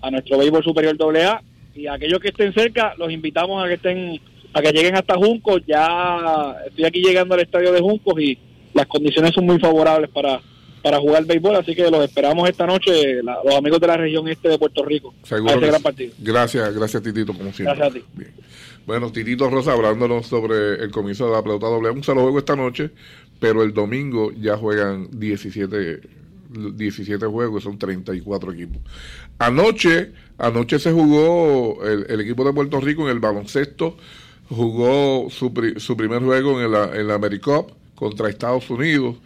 a 0.00 0.10
nuestro 0.10 0.38
béisbol 0.38 0.64
superior 0.64 0.96
AA 0.98 1.42
y 1.74 1.86
a 1.86 1.92
aquellos 1.92 2.18
que 2.18 2.28
estén 2.28 2.54
cerca, 2.54 2.94
los 2.96 3.12
invitamos 3.12 3.62
a 3.62 3.68
que 3.68 3.74
estén, 3.74 4.20
a 4.54 4.62
que 4.62 4.72
lleguen 4.72 4.96
hasta 4.96 5.16
Juncos. 5.16 5.60
Ya 5.66 6.56
estoy 6.66 6.86
aquí 6.86 7.02
llegando 7.02 7.34
al 7.34 7.42
estadio 7.42 7.72
de 7.72 7.80
Juncos 7.80 8.18
y 8.20 8.38
las 8.72 8.86
condiciones 8.86 9.34
son 9.34 9.44
muy 9.44 9.58
favorables 9.58 10.08
para 10.10 10.40
para 10.82 10.98
jugar 10.98 11.26
béisbol, 11.26 11.56
así 11.56 11.74
que 11.74 11.90
los 11.90 12.02
esperamos 12.02 12.48
esta 12.48 12.66
noche, 12.66 13.22
los 13.22 13.54
amigos 13.54 13.80
de 13.80 13.86
la 13.86 13.98
región 13.98 14.26
este 14.28 14.48
de 14.48 14.58
Puerto 14.58 14.82
Rico, 14.82 15.14
Seguro 15.24 15.60
gran 15.60 15.82
partido. 15.82 16.14
Gracias, 16.18 16.74
gracias 16.74 17.02
Titito, 17.02 17.34
como 17.34 17.52
siempre. 17.52 17.76
Gracias 17.76 17.90
a 17.90 17.92
ti. 17.92 18.24
Bueno, 18.86 19.12
Titito 19.12 19.50
Rosa 19.50 19.72
hablándonos 19.72 20.26
sobre 20.26 20.82
el 20.82 20.90
comienzo 20.90 21.26
de 21.26 21.32
la 21.32 21.42
pelota 21.42 21.66
doble. 21.66 21.90
Un 21.90 22.02
solo 22.02 22.22
juego 22.22 22.38
esta 22.38 22.56
noche, 22.56 22.90
pero 23.38 23.62
el 23.62 23.74
domingo 23.74 24.32
ya 24.32 24.56
juegan 24.56 25.08
17, 25.12 26.00
17 26.50 27.24
juegos, 27.26 27.62
son 27.62 27.78
34 27.78 28.52
equipos. 28.52 28.82
Anoche, 29.38 30.12
anoche 30.38 30.78
se 30.78 30.92
jugó 30.92 31.84
el, 31.84 32.20
equipo 32.20 32.44
de 32.44 32.52
Puerto 32.52 32.80
Rico 32.80 33.02
en 33.02 33.08
el 33.08 33.20
baloncesto, 33.20 33.96
jugó 34.48 35.28
su, 35.30 35.52
su 35.76 35.96
primer 35.96 36.22
juego 36.22 36.60
en 36.60 36.72
la, 36.72 36.96
en 36.96 37.08
la 37.08 37.14
AmeriCup 37.14 37.70
contra 37.94 38.28
Estados 38.28 38.68
Unidos 38.70 39.16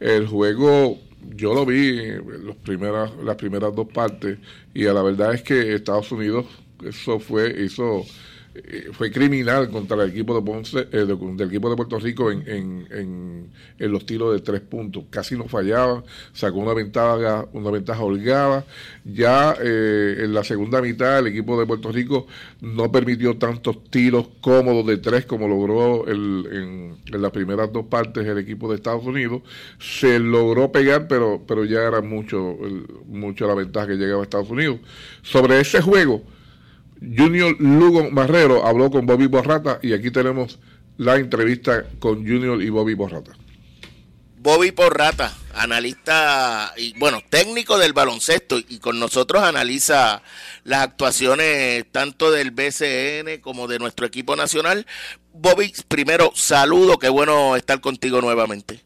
el 0.00 0.26
juego, 0.26 0.98
yo 1.36 1.54
lo 1.54 1.66
vi 1.66 2.00
los 2.42 2.56
primeras, 2.56 3.12
las 3.22 3.36
primeras 3.36 3.74
dos 3.74 3.88
partes 3.88 4.38
y 4.74 4.86
a 4.86 4.94
la 4.94 5.02
verdad 5.02 5.34
es 5.34 5.42
que 5.42 5.74
Estados 5.74 6.10
Unidos, 6.10 6.46
eso 6.82 7.20
fue, 7.20 7.54
hizo 7.62 8.04
fue 8.92 9.12
criminal 9.12 9.70
contra 9.70 10.02
el 10.02 10.10
equipo 10.10 10.34
de 10.34 10.42
Ponce, 10.42 10.88
eh, 10.90 11.06
del 11.06 11.48
equipo 11.48 11.70
de 11.70 11.76
Puerto 11.76 11.98
Rico 12.00 12.32
en, 12.32 12.42
en, 12.48 13.50
en, 13.78 13.92
los 13.92 14.04
tiros 14.04 14.34
de 14.34 14.40
tres 14.40 14.60
puntos. 14.60 15.04
Casi 15.08 15.36
no 15.36 15.46
fallaba, 15.46 16.02
sacó 16.32 16.58
una 16.58 16.74
ventaja, 16.74 17.46
una 17.52 17.70
ventaja 17.70 18.02
holgada. 18.02 18.64
Ya 19.04 19.54
eh, 19.60 20.16
en 20.24 20.34
la 20.34 20.42
segunda 20.42 20.82
mitad 20.82 21.20
el 21.20 21.28
equipo 21.28 21.58
de 21.60 21.66
Puerto 21.66 21.92
Rico 21.92 22.26
no 22.60 22.90
permitió 22.90 23.36
tantos 23.36 23.84
tiros 23.84 24.28
cómodos 24.40 24.84
de 24.84 24.98
tres 24.98 25.26
como 25.26 25.46
logró 25.46 26.06
el, 26.08 26.96
en, 27.06 27.20
las 27.22 27.30
primeras 27.30 27.72
dos 27.72 27.86
partes 27.86 28.26
el 28.26 28.38
equipo 28.38 28.68
de 28.68 28.76
Estados 28.76 29.04
Unidos. 29.04 29.42
Se 29.78 30.18
logró 30.18 30.72
pegar, 30.72 31.06
pero, 31.06 31.40
pero 31.46 31.64
ya 31.64 31.82
era 31.82 32.00
mucho, 32.00 32.56
mucho 33.06 33.46
la 33.46 33.54
ventaja 33.54 33.86
que 33.86 33.94
llegaba 33.94 34.22
a 34.22 34.24
Estados 34.24 34.50
Unidos. 34.50 34.80
Sobre 35.22 35.60
ese 35.60 35.80
juego, 35.80 36.24
Junior 37.00 37.56
Lugo 37.58 38.10
Marrero 38.10 38.66
habló 38.66 38.90
con 38.90 39.06
Bobby 39.06 39.26
Borrata 39.26 39.78
y 39.82 39.92
aquí 39.94 40.10
tenemos 40.10 40.58
la 40.98 41.16
entrevista 41.16 41.84
con 41.98 42.26
Junior 42.26 42.62
y 42.62 42.68
Bobby 42.68 42.94
Borrata. 42.94 43.32
Bobby 44.42 44.70
Borrata, 44.70 45.34
analista 45.54 46.72
y 46.76 46.98
bueno, 46.98 47.22
técnico 47.28 47.78
del 47.78 47.92
baloncesto 47.92 48.58
y 48.58 48.78
con 48.78 48.98
nosotros 48.98 49.42
analiza 49.42 50.22
las 50.64 50.82
actuaciones 50.82 51.84
tanto 51.92 52.30
del 52.30 52.50
BCN 52.50 53.40
como 53.42 53.68
de 53.68 53.78
nuestro 53.78 54.06
equipo 54.06 54.36
nacional. 54.36 54.86
Bobby, 55.34 55.74
primero 55.88 56.32
saludo, 56.34 56.98
qué 56.98 57.10
bueno 57.10 57.54
estar 57.54 57.80
contigo 57.80 58.22
nuevamente. 58.22 58.80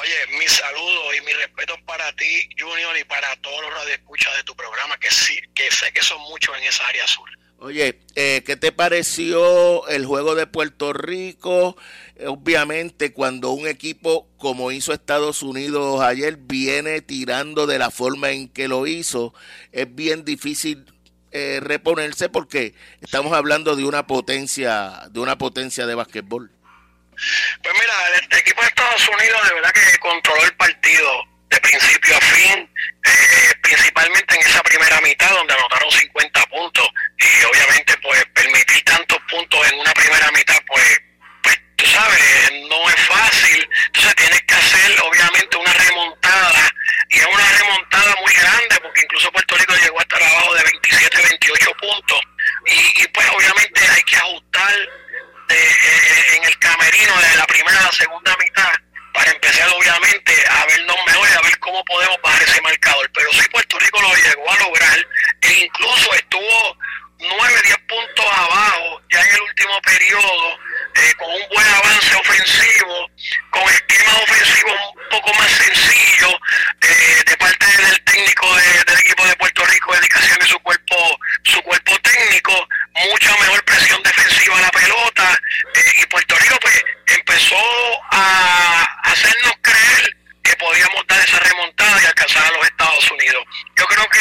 Oye, 0.00 0.38
mi 0.38 0.46
saludo 0.48 1.14
y 1.14 1.20
mi 1.22 1.32
respeto 1.32 1.76
para 1.86 2.12
ti, 2.16 2.48
Junior, 2.58 2.96
y 2.98 3.04
para 3.04 3.34
todos 3.36 3.62
los 3.62 3.74
radioescuchas 3.74 4.36
de 4.36 4.42
tu 4.44 4.54
programa, 4.54 4.96
que 4.98 5.10
sí, 5.10 5.38
que 5.54 5.70
sé 5.70 5.92
que 5.92 6.02
son 6.02 6.20
muchos 6.22 6.56
en 6.56 6.64
esa 6.64 6.86
área 6.86 7.04
azul. 7.04 7.30
Oye, 7.58 7.98
eh, 8.14 8.42
¿qué 8.44 8.56
te 8.56 8.72
pareció 8.72 9.88
el 9.88 10.04
juego 10.04 10.34
de 10.34 10.46
Puerto 10.46 10.92
Rico? 10.92 11.76
Obviamente, 12.26 13.12
cuando 13.12 13.52
un 13.52 13.66
equipo 13.66 14.28
como 14.36 14.70
hizo 14.70 14.92
Estados 14.92 15.42
Unidos 15.42 16.02
ayer 16.02 16.36
viene 16.36 17.00
tirando 17.00 17.66
de 17.66 17.78
la 17.78 17.90
forma 17.90 18.32
en 18.32 18.48
que 18.48 18.68
lo 18.68 18.86
hizo, 18.86 19.32
es 19.72 19.92
bien 19.94 20.26
difícil 20.26 20.84
eh, 21.36 21.58
reponerse 21.62 22.28
porque 22.28 22.74
estamos 23.00 23.32
hablando 23.32 23.76
de 23.76 23.84
una 23.84 24.06
potencia, 24.06 25.08
de 25.10 25.20
una 25.20 25.38
potencia 25.38 25.86
de 25.86 25.94
basquetbol. 25.94 26.53
Pues 27.62 27.74
mira, 27.74 27.94
el 28.18 28.38
equipo 28.38 28.60
de 28.60 28.68
Estados 28.68 29.08
Unidos 29.08 29.48
de 29.48 29.54
verdad 29.54 29.72
que 29.72 29.98
controló 29.98 30.44
el 30.44 30.54
partido 30.56 31.24
de 31.50 31.60
principio 31.60 32.16
a 32.16 32.20
fin, 32.20 32.68
eh, 33.04 33.54
principalmente 33.62 34.34
en 34.34 34.40
esa 34.40 34.62
primera 34.62 35.00
mitad 35.00 35.30
donde 35.30 35.54
anotaron 35.54 35.90
50 35.90 36.46
puntos 36.46 36.88
y 37.18 37.44
obviamente 37.44 37.96
pues 37.98 38.24
permitir 38.34 38.84
tantos 38.84 39.18
puntos 39.30 39.72
en 39.72 39.78
una 39.78 39.92
primera 39.92 40.30
mitad 40.32 40.56
pues, 40.66 41.00
pues 41.42 41.58
tú 41.76 41.86
sabes, 41.86 42.52
no 42.68 42.90
es 42.90 43.00
fácil, 43.06 43.68
entonces 43.86 44.14
tienes 44.16 44.42
que 44.42 44.54
hacer 44.54 45.00
obviamente 45.02 45.56
una 45.56 45.72
remontada 45.72 46.70
y 47.10 47.18
es 47.18 47.26
una 47.26 47.48
remontada 47.58 48.16
muy 48.20 48.32
grande 48.32 48.76
porque 48.82 49.02
incluso 49.02 49.30
Puerto 49.32 49.56
Rico 49.56 49.74
llegó 49.76 50.00
hasta 50.00 50.16
abajo 50.16 50.54
de 50.54 50.62
27, 50.64 51.22
28 51.22 51.70
puntos 51.80 52.20
y 52.66 53.06
pues 53.08 53.28
obviamente 53.30 53.80
hay 53.88 54.02
que 54.02 54.16
ajustar 54.16 54.74
eh, 55.48 56.36
en 56.36 56.44
el 56.44 56.58
camerino 56.58 57.20
de 57.20 57.36
la 57.36 57.46
primera 57.46 57.78
a 57.78 57.84
la 57.84 57.92
segunda 57.92 58.36
mitad 58.38 58.72
para 59.12 59.30
empezar 59.30 59.68
obviamente 59.68 60.32
a 60.48 60.66
vernos 60.66 60.96
mejor 61.06 61.28
y 61.30 61.32
a 61.32 61.40
ver 61.42 61.58
cómo 61.60 61.84
podemos 61.84 62.16
bajar 62.22 62.42
ese 62.42 62.60
marcador. 62.62 63.10
Pero 63.14 63.32
sí 63.32 63.48
Puerto 63.50 63.78
Rico 63.78 64.00
lo 64.02 64.14
llegó 64.14 64.50
a 64.50 64.58
lograr 64.58 65.06
e 65.42 65.52
incluso 65.64 66.12
estuvo 66.14 66.76
9, 67.18 67.62
10 67.62 67.76
puntos 67.88 68.26
abajo 68.26 69.02
ya 69.10 69.20
en 69.22 69.34
el 69.34 69.40
último 69.42 69.80
periodo 69.82 70.58
eh, 70.96 71.14
con 71.16 71.30
un 71.30 71.48
buen 71.48 71.66
avance 71.66 72.14
ofensivo, 72.14 73.10
con 73.50 73.62
esquemas 73.68 74.14
ofensivos 74.22 74.74
un 74.94 75.08
poco 75.10 75.34
más 75.34 75.50
sencillos 75.50 76.34
eh, 76.82 77.22
de 77.26 77.36
parte 77.36 77.66
del 77.66 78.04
técnico 78.04 78.54
del 78.56 78.98
equipo 78.98 79.26
de 79.26 79.36
Puerto 79.36 79.64
Rico, 79.64 79.94
dedicación 79.94 80.38
de 80.38 80.46
su 80.46 80.58
cuerpo, 80.60 81.18
su 81.44 81.62
cuerpo 81.62 81.98
técnico, 82.00 82.68
mucha 83.10 83.36
mejor 83.38 83.64
presión 83.64 84.02
defensiva 84.02 84.58
a 84.58 84.62
la 84.62 84.70
pelota 84.70 85.40
eh, 85.74 85.92
y 86.02 86.06
Puerto 86.06 86.36
Rico 86.36 86.56
pues 86.60 86.84
empezó 87.06 87.56
a 88.10 88.82
hacernos 89.04 89.54
creer 89.62 90.16
que 90.42 90.56
podíamos 90.56 91.06
dar 91.08 91.20
esa 91.20 91.38
remontada 91.40 92.02
y 92.02 92.06
alcanzar 92.06 92.44
a 92.44 92.56
los 92.56 92.66
Estados 92.66 93.10
Unidos. 93.10 93.44
Yo 93.76 93.86
creo 93.86 94.08
que 94.10 94.20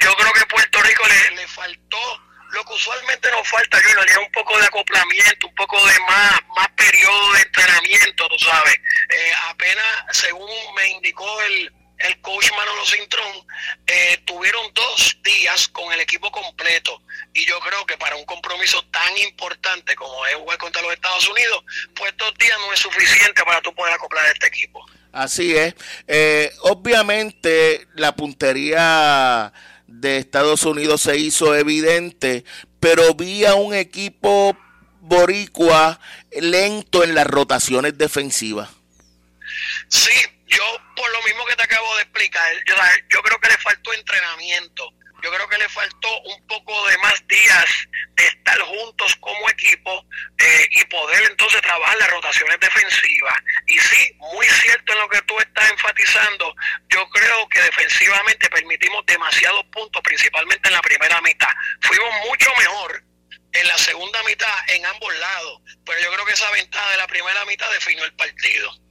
yo 0.00 0.14
creo 0.14 0.32
que 0.32 0.46
Puerto 0.46 0.82
Rico 0.82 1.02
le, 1.08 1.36
le 1.36 1.48
faltó 1.48 2.22
lo 2.50 2.64
que 2.64 2.72
usualmente 2.72 3.30
nos 3.30 3.46
falta, 3.48 3.80
yo 3.82 4.02
le 4.02 4.18
un 4.18 4.32
poco 4.32 4.58
de 4.58 4.66
acoplamiento, 4.66 5.46
un 5.46 5.54
poco 5.54 5.84
de 5.86 6.00
más, 6.00 6.40
más 6.56 6.68
periodo 6.76 7.32
de 7.34 7.42
entrenamiento, 7.42 8.28
tú 8.28 8.38
sabes. 8.38 8.76
Eh, 9.10 9.32
apenas, 9.48 10.04
según 10.12 10.48
me 10.74 10.88
indicó 10.88 11.42
el, 11.42 11.72
el 11.98 12.20
coach 12.20 12.50
Manolo 12.52 12.84
Cintrón, 12.86 13.46
eh, 13.86 14.22
tuvieron 14.24 14.72
dos 14.72 15.18
días 15.22 15.68
con 15.68 15.92
el 15.92 16.00
equipo 16.00 16.30
completo. 16.30 17.02
Y 17.34 17.44
yo 17.44 17.58
creo 17.60 17.84
que 17.84 17.98
para 17.98 18.16
un 18.16 18.24
compromiso 18.24 18.82
tan 18.86 19.18
importante 19.18 19.94
como 19.94 20.24
es 20.26 20.34
jugar 20.36 20.58
contra 20.58 20.82
los 20.82 20.92
Estados 20.92 21.28
Unidos, 21.28 21.64
pues 21.94 22.16
dos 22.16 22.32
días 22.38 22.58
no 22.60 22.72
es 22.72 22.80
suficiente 22.80 23.42
para 23.44 23.60
tú 23.60 23.74
poder 23.74 23.94
acoplar 23.94 24.24
a 24.24 24.30
este 24.30 24.46
equipo. 24.46 24.84
Así 25.36 25.54
es. 25.54 25.74
Eh, 26.06 26.50
obviamente 26.60 27.86
la 27.94 28.16
puntería 28.16 29.52
de 29.86 30.16
Estados 30.16 30.62
Unidos 30.62 31.02
se 31.02 31.18
hizo 31.18 31.54
evidente, 31.54 32.42
pero 32.80 33.12
vi 33.12 33.44
a 33.44 33.54
un 33.54 33.74
equipo 33.74 34.56
boricua 35.02 36.00
lento 36.40 37.04
en 37.04 37.14
las 37.14 37.26
rotaciones 37.26 37.98
defensivas. 37.98 38.70
Sí, 39.88 40.14
yo 40.46 40.64
por 40.96 41.12
lo 41.12 41.22
mismo 41.24 41.44
que 41.44 41.56
te 41.56 41.64
acabo 41.64 41.96
de 41.96 42.02
explicar, 42.04 42.50
yo 43.10 43.22
creo 43.22 43.38
que 43.38 43.48
le 43.50 43.58
faltó 43.58 43.92
entrenamiento 43.92 44.90
yo 45.22 45.32
creo 45.32 45.48
que 45.48 45.58
le 45.58 45.68
faltó 45.68 46.20
un 46.22 46.46
poco 46.46 46.88
de 46.88 46.98
más 46.98 47.26
días 47.26 47.88
de 48.14 48.26
estar 48.26 48.58
juntos 48.60 49.16
como 49.16 49.50
equipo 49.50 50.04
eh, 50.38 50.68
y 50.70 50.84
poder 50.84 51.22
entonces 51.30 51.60
trabajar 51.62 51.96
las 51.98 52.10
rotaciones 52.10 52.58
defensivas. 52.60 53.34
Y 53.66 53.78
sí, 53.78 54.12
muy 54.18 54.46
cierto 54.46 54.92
en 54.92 54.98
lo 54.98 55.08
que 55.08 55.22
tú 55.22 55.38
estás 55.38 55.70
enfatizando, 55.70 56.54
yo 56.88 57.08
creo 57.10 57.48
que 57.48 57.60
defensivamente 57.62 58.48
permitimos 58.50 59.04
demasiados 59.06 59.64
puntos, 59.66 60.02
principalmente 60.02 60.68
en 60.68 60.74
la 60.74 60.82
primera 60.82 61.20
mitad. 61.20 61.52
Fuimos 61.80 62.10
mucho 62.28 62.50
mejor 62.58 63.02
en 63.52 63.68
la 63.68 63.78
segunda 63.78 64.22
mitad 64.24 64.70
en 64.70 64.84
ambos 64.86 65.14
lados, 65.16 65.62
pero 65.84 66.00
yo 66.00 66.12
creo 66.12 66.26
que 66.26 66.32
esa 66.32 66.50
ventaja 66.50 66.90
de 66.90 66.96
la 66.98 67.06
primera 67.06 67.44
mitad 67.46 67.70
definió 67.72 68.04
el 68.04 68.14
partido 68.14 68.85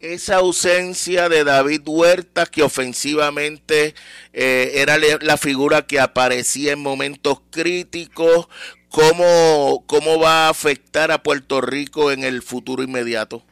esa 0.00 0.36
ausencia 0.36 1.28
de 1.28 1.44
David 1.44 1.82
Huerta, 1.84 2.46
que 2.46 2.62
ofensivamente 2.62 3.94
eh, 4.32 4.72
era 4.74 4.98
la 4.98 5.36
figura 5.36 5.86
que 5.86 6.00
aparecía 6.00 6.72
en 6.72 6.80
momentos 6.80 7.40
críticos, 7.50 8.48
¿cómo, 8.88 9.84
¿cómo 9.86 10.18
va 10.18 10.46
a 10.46 10.50
afectar 10.50 11.12
a 11.12 11.22
Puerto 11.22 11.60
Rico 11.60 12.10
en 12.10 12.24
el 12.24 12.42
futuro 12.42 12.82
inmediato? 12.82 13.44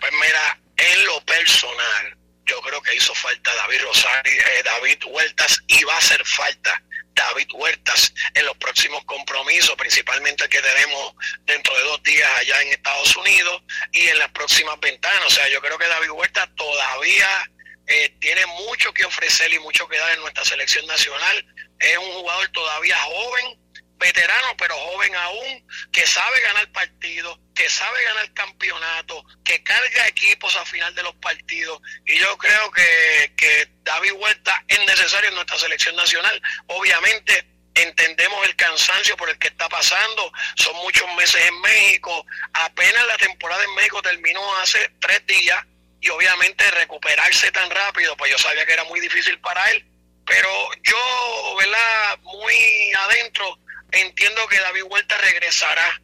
Pues 0.00 0.12
mira, 0.12 0.60
en 0.76 1.06
lo 1.06 1.20
personal, 1.24 2.16
yo 2.46 2.60
creo 2.60 2.80
que 2.82 2.94
hizo 2.94 3.14
falta 3.14 3.54
David 3.54 3.80
Rosario, 3.82 4.32
eh, 4.32 4.62
David 4.64 4.98
Huertas 5.08 5.60
y 5.66 5.82
va 5.84 5.94
a 5.94 5.98
hacer 5.98 6.24
falta 6.24 6.82
David 7.14 7.48
Huertas 7.54 8.12
en 8.34 8.44
los 8.46 8.56
próximos 8.58 9.04
compromisos, 9.04 9.74
principalmente 9.76 10.44
el 10.44 10.50
que 10.50 10.60
tenemos 10.60 11.14
dentro 11.44 11.76
de 11.76 11.82
dos 11.84 12.02
días 12.02 12.30
allá 12.40 12.62
en 12.62 12.68
Estados 12.68 13.16
Unidos 13.16 13.62
y 13.92 14.08
en 14.08 14.18
las 14.18 14.30
próximas 14.30 14.78
ventanas. 14.80 15.26
O 15.26 15.30
sea, 15.30 15.48
yo 15.48 15.60
creo 15.60 15.78
que 15.78 15.86
David 15.86 16.10
Huertas 16.10 16.48
todavía 16.56 17.50
eh, 17.86 18.14
tiene 18.18 18.44
mucho 18.46 18.92
que 18.92 19.04
ofrecer 19.04 19.52
y 19.52 19.58
mucho 19.60 19.86
que 19.88 19.98
dar 19.98 20.14
en 20.14 20.20
nuestra 20.20 20.44
selección 20.44 20.86
nacional. 20.86 21.46
Es 21.78 21.98
un 21.98 22.12
jugador 22.12 22.48
todavía 22.48 22.96
joven, 22.98 23.58
veterano, 23.98 24.56
pero 24.58 24.74
joven 24.76 25.14
aún, 25.14 25.66
que 25.92 26.06
sabe 26.06 26.40
ganar 26.40 26.70
partidos, 26.72 27.38
que 27.54 27.68
sabe 27.68 28.02
ganar 28.04 28.32
campeonato, 28.34 29.24
que 29.44 29.62
carga 29.62 30.08
equipos 30.08 30.54
a 30.56 30.64
final 30.64 30.94
de 30.94 31.02
los 31.02 31.14
partidos. 31.16 31.80
Y 32.06 32.18
yo 32.18 32.36
creo 32.38 32.70
que, 32.72 33.32
que 33.36 33.68
David 33.82 34.12
Huerta 34.12 34.64
es 34.68 34.78
necesario 34.86 35.28
en 35.28 35.34
nuestra 35.36 35.58
selección 35.58 35.96
nacional. 35.96 36.40
Obviamente 36.66 37.46
entendemos 37.74 38.46
el 38.46 38.54
cansancio 38.56 39.16
por 39.16 39.28
el 39.28 39.38
que 39.38 39.48
está 39.48 39.68
pasando, 39.68 40.32
son 40.56 40.76
muchos 40.76 41.12
meses 41.16 41.44
en 41.44 41.60
México, 41.60 42.24
apenas 42.52 43.06
la 43.06 43.16
temporada 43.16 43.64
en 43.64 43.74
México 43.74 44.00
terminó 44.00 44.56
hace 44.58 44.92
tres 45.00 45.26
días 45.26 45.58
y 46.00 46.08
obviamente 46.10 46.70
recuperarse 46.70 47.50
tan 47.50 47.68
rápido, 47.70 48.16
pues 48.16 48.30
yo 48.30 48.38
sabía 48.38 48.64
que 48.64 48.74
era 48.74 48.84
muy 48.84 49.00
difícil 49.00 49.40
para 49.40 49.70
él, 49.72 49.84
pero 50.24 50.48
yo, 50.82 51.56
¿verdad? 51.58 52.18
Muy 52.22 52.92
adentro 52.92 53.58
entiendo 53.94 54.46
que 54.48 54.58
David 54.58 54.84
Huerta 54.84 55.16
regresará. 55.18 56.00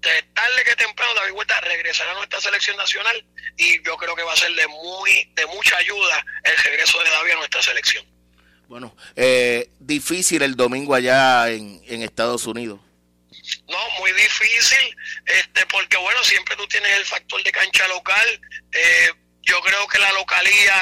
Tarde 0.00 0.64
que 0.64 0.76
temprano 0.76 1.12
David 1.14 1.32
Huerta 1.32 1.60
regresará 1.60 2.12
a 2.12 2.14
nuestra 2.14 2.40
selección 2.40 2.76
nacional 2.76 3.26
y 3.56 3.82
yo 3.82 3.96
creo 3.96 4.14
que 4.14 4.22
va 4.22 4.32
a 4.32 4.36
ser 4.36 4.52
de 4.54 4.66
muy 4.68 5.30
de 5.34 5.46
mucha 5.46 5.76
ayuda 5.76 6.24
el 6.44 6.56
regreso 6.58 7.02
de 7.02 7.10
David 7.10 7.32
a 7.32 7.36
nuestra 7.36 7.62
selección. 7.62 8.06
Bueno, 8.68 8.94
eh, 9.16 9.70
difícil 9.80 10.42
el 10.42 10.54
domingo 10.54 10.94
allá 10.94 11.50
en, 11.50 11.82
en 11.86 12.02
Estados 12.02 12.46
Unidos. 12.46 12.80
No, 13.68 13.78
muy 13.98 14.12
difícil, 14.12 14.96
este, 15.26 15.66
porque 15.66 15.96
bueno, 15.96 16.22
siempre 16.22 16.54
tú 16.56 16.66
tienes 16.68 16.96
el 16.96 17.04
factor 17.06 17.42
de 17.42 17.50
cancha 17.50 17.88
local. 17.88 18.40
Eh, 18.72 19.10
yo 19.42 19.60
creo 19.62 19.86
que 19.88 19.98
la 19.98 20.12
localía 20.12 20.74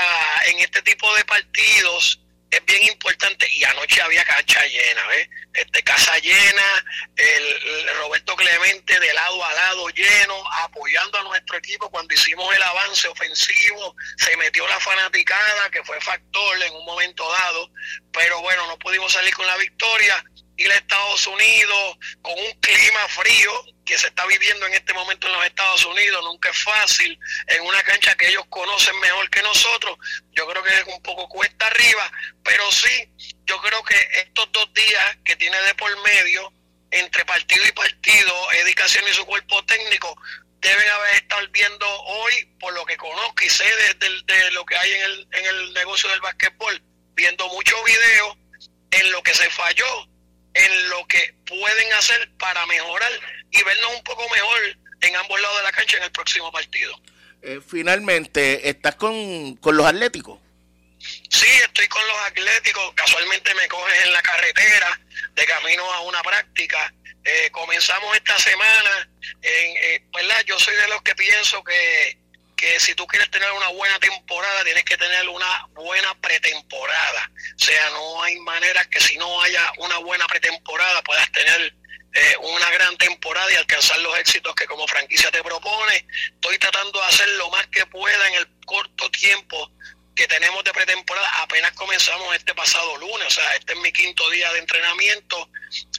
en 0.46 0.58
este 0.58 0.82
tipo 0.82 1.14
de 1.14 1.24
partidos 1.24 2.20
es 2.50 2.64
bien 2.64 2.82
importante 2.84 3.48
y 3.50 3.64
anoche 3.64 4.00
había 4.02 4.24
cancha 4.24 4.64
llena, 4.66 5.06
¿ves? 5.08 5.28
Este, 5.52 5.82
casa 5.82 6.18
llena, 6.18 6.84
el, 7.16 7.96
Roberto 7.98 8.36
Clemente 8.36 9.00
de 9.00 9.12
lado 9.14 9.44
a 9.44 9.52
lado 9.52 9.88
lleno, 9.88 10.52
apoyando 10.62 11.18
a 11.18 11.22
nuestro 11.24 11.58
equipo 11.58 11.90
cuando 11.90 12.14
hicimos 12.14 12.54
el 12.54 12.62
avance 12.62 13.08
ofensivo, 13.08 13.96
se 14.18 14.36
metió 14.36 14.66
la 14.68 14.78
fanaticada 14.78 15.70
que 15.70 15.82
fue 15.82 16.00
factor 16.00 16.62
en 16.62 16.74
un 16.74 16.84
momento 16.84 17.28
dado, 17.30 17.70
pero 18.12 18.40
bueno, 18.42 18.66
no 18.66 18.78
pudimos 18.78 19.12
salir 19.12 19.34
con 19.34 19.46
la 19.46 19.56
victoria 19.56 20.24
ir 20.56 20.70
a 20.72 20.76
Estados 20.76 21.26
Unidos 21.26 21.98
con 22.22 22.32
un 22.32 22.52
clima 22.60 23.08
frío 23.08 23.52
que 23.84 23.96
se 23.98 24.08
está 24.08 24.26
viviendo 24.26 24.66
en 24.66 24.74
este 24.74 24.92
momento 24.94 25.26
en 25.26 25.34
los 25.34 25.46
Estados 25.46 25.84
Unidos, 25.84 26.24
nunca 26.24 26.50
es 26.50 26.58
fácil, 26.58 27.18
en 27.46 27.62
una 27.62 27.82
cancha 27.84 28.16
que 28.16 28.28
ellos 28.28 28.44
conocen 28.48 28.98
mejor 29.00 29.30
que 29.30 29.42
nosotros, 29.42 29.96
yo 30.32 30.46
creo 30.48 30.62
que 30.62 30.74
es 30.74 30.84
un 30.86 31.00
poco 31.02 31.28
cuesta 31.28 31.66
arriba, 31.66 32.10
pero 32.42 32.70
sí, 32.72 33.08
yo 33.44 33.60
creo 33.60 33.82
que 33.84 33.96
estos 34.18 34.50
dos 34.52 34.72
días 34.74 35.16
que 35.24 35.36
tiene 35.36 35.60
de 35.62 35.74
por 35.76 35.90
medio, 36.02 36.52
entre 36.90 37.24
partido 37.24 37.64
y 37.66 37.72
partido, 37.72 38.52
Educación 38.52 39.04
y 39.08 39.14
su 39.14 39.24
cuerpo 39.24 39.64
técnico, 39.66 40.16
deben 40.60 40.88
haber 40.88 41.16
estado 41.16 41.46
viendo 41.50 41.86
hoy, 42.02 42.44
por 42.58 42.72
lo 42.72 42.84
que 42.86 42.96
conozco 42.96 43.44
y 43.44 43.48
sé 43.48 43.64
de, 43.64 44.22
de 44.24 44.50
lo 44.50 44.64
que 44.66 44.76
hay 44.76 44.92
en 44.92 45.02
el, 45.02 45.28
en 45.32 45.46
el 45.46 45.72
negocio 45.74 46.08
del 46.10 46.20
básquetbol, 46.20 46.82
viendo 47.14 47.46
muchos 47.48 47.84
videos 47.84 48.36
en 48.90 49.12
lo 49.12 49.22
que 49.22 49.34
se 49.34 49.48
falló 49.50 50.08
en 50.56 50.88
lo 50.90 51.06
que 51.06 51.34
pueden 51.46 51.92
hacer 51.94 52.30
para 52.38 52.64
mejorar 52.66 53.12
y 53.50 53.62
vernos 53.62 53.94
un 53.94 54.02
poco 54.04 54.28
mejor 54.30 54.58
en 55.02 55.16
ambos 55.16 55.40
lados 55.40 55.58
de 55.58 55.62
la 55.64 55.72
cancha 55.72 55.96
en 55.98 56.04
el 56.04 56.12
próximo 56.12 56.50
partido. 56.50 56.98
Eh, 57.42 57.60
finalmente, 57.66 58.68
¿estás 58.68 58.96
con, 58.96 59.56
con 59.56 59.76
los 59.76 59.86
atléticos? 59.86 60.40
Sí, 60.98 61.46
estoy 61.62 61.86
con 61.88 62.06
los 62.08 62.18
atléticos. 62.26 62.92
Casualmente 62.94 63.54
me 63.54 63.68
coges 63.68 64.04
en 64.04 64.12
la 64.12 64.22
carretera 64.22 65.00
de 65.34 65.44
camino 65.44 65.92
a 65.92 66.00
una 66.00 66.22
práctica. 66.22 66.92
Eh, 67.24 67.50
comenzamos 67.52 68.16
esta 68.16 68.38
semana. 68.38 69.08
En, 69.42 69.76
eh, 69.76 70.02
¿verdad? 70.12 70.42
Yo 70.46 70.58
soy 70.58 70.74
de 70.76 70.88
los 70.88 71.02
que 71.02 71.14
pienso 71.14 71.62
que 71.62 72.18
que 72.56 72.80
si 72.80 72.94
tú 72.94 73.06
quieres 73.06 73.30
tener 73.30 73.50
una 73.52 73.68
buena 73.68 73.98
temporada, 73.98 74.64
tienes 74.64 74.84
que 74.84 74.96
tener 74.96 75.28
una 75.28 75.66
buena 75.74 76.14
pretemporada. 76.20 77.30
O 77.54 77.64
sea, 77.64 77.90
no 77.90 78.22
hay 78.22 78.36
manera 78.40 78.84
que 78.86 78.98
si 79.00 79.16
no 79.18 79.42
haya 79.42 79.72
una 79.78 79.98
buena 79.98 80.26
pretemporada 80.26 81.02
puedas 81.02 81.30
tener 81.32 81.74
eh, 82.14 82.36
una 82.40 82.70
gran 82.70 82.96
temporada 82.96 83.52
y 83.52 83.56
alcanzar 83.56 83.98
los 83.98 84.18
éxitos 84.18 84.54
que 84.54 84.66
como 84.66 84.88
franquicia 84.88 85.30
te 85.30 85.42
propone. 85.42 86.06
Estoy 86.32 86.58
tratando 86.58 86.98
de 86.98 87.06
hacer 87.06 87.28
lo 87.30 87.50
más 87.50 87.66
que 87.66 87.84
pueda 87.86 88.28
en 88.28 88.34
el 88.34 88.48
corto 88.64 89.10
tiempo 89.10 89.70
que 90.14 90.26
tenemos 90.26 90.64
de 90.64 90.72
pretemporada. 90.72 91.42
Apenas 91.42 91.72
comenzamos 91.72 92.34
este 92.34 92.54
pasado 92.54 92.96
lunes, 92.96 93.26
o 93.26 93.30
sea, 93.30 93.54
este 93.56 93.74
es 93.74 93.78
mi 93.80 93.92
quinto 93.92 94.30
día 94.30 94.50
de 94.54 94.60
entrenamiento. 94.60 95.50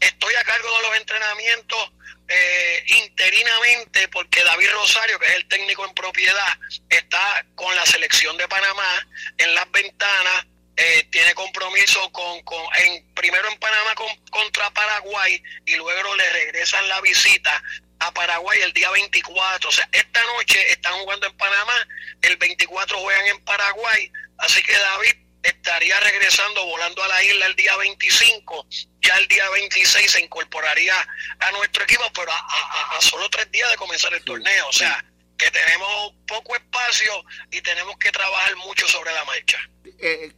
Estoy 0.01 0.33
a 0.33 0.43
cargo 0.43 0.75
de 0.75 0.81
los 0.87 0.97
entrenamientos 0.97 1.91
eh, 2.29 2.83
interinamente 2.87 4.07
porque 4.09 4.43
David 4.43 4.69
Rosario, 4.71 5.19
que 5.19 5.27
es 5.27 5.35
el 5.35 5.47
técnico 5.47 5.85
en 5.85 5.93
propiedad, 5.93 6.57
está 6.89 7.45
con 7.55 7.73
la 7.75 7.85
selección 7.85 8.35
de 8.37 8.47
Panamá 8.47 9.07
en 9.37 9.55
las 9.55 9.69
ventanas. 9.71 10.45
Eh, 10.79 11.07
tiene 11.09 11.33
compromiso 11.33 12.11
con, 12.11 12.43
con 12.43 12.61
en, 12.85 13.03
primero 13.15 13.49
en 13.49 13.57
Panamá 13.57 13.95
con, 13.95 14.15
contra 14.29 14.69
Paraguay 14.69 15.41
y 15.65 15.75
luego 15.75 16.15
le 16.15 16.29
regresan 16.29 16.87
la 16.87 17.01
visita 17.01 17.63
a 17.99 18.13
Paraguay 18.13 18.59
el 18.61 18.73
día 18.73 18.91
24. 18.91 19.69
O 19.69 19.71
sea, 19.71 19.89
esta 19.91 20.21
noche 20.25 20.71
están 20.71 20.93
jugando 20.99 21.25
en 21.25 21.37
Panamá, 21.37 21.87
el 22.21 22.37
24 22.37 22.99
juegan 22.99 23.25
en 23.27 23.39
Paraguay. 23.43 24.11
Así 24.37 24.61
que 24.61 24.73
David 24.73 25.15
estaría 25.47 25.99
regresando 25.99 26.65
volando 26.65 27.03
a 27.03 27.07
la 27.07 27.23
isla 27.23 27.45
el 27.45 27.55
día 27.55 27.75
25, 27.77 28.67
ya 29.01 29.15
el 29.15 29.27
día 29.27 29.49
26 29.49 30.11
se 30.11 30.21
incorporaría 30.21 30.93
a 31.39 31.51
nuestro 31.51 31.83
equipo, 31.83 32.03
pero 32.13 32.31
a, 32.31 32.97
solo 32.99 33.29
tres 33.29 33.49
días 33.51 33.69
de 33.71 33.77
comenzar 33.77 34.13
el 34.13 34.23
torneo, 34.23 34.67
o 34.67 34.73
sea, 34.73 35.03
que 35.37 35.49
tenemos 35.51 36.13
poco 36.27 36.55
espacio 36.55 37.11
y 37.51 37.61
tenemos 37.61 37.97
que 37.97 38.11
trabajar 38.11 38.55
mucho 38.57 38.87
sobre 38.87 39.13
la 39.13 39.25
marcha. 39.25 39.57
Eh, 39.99 40.33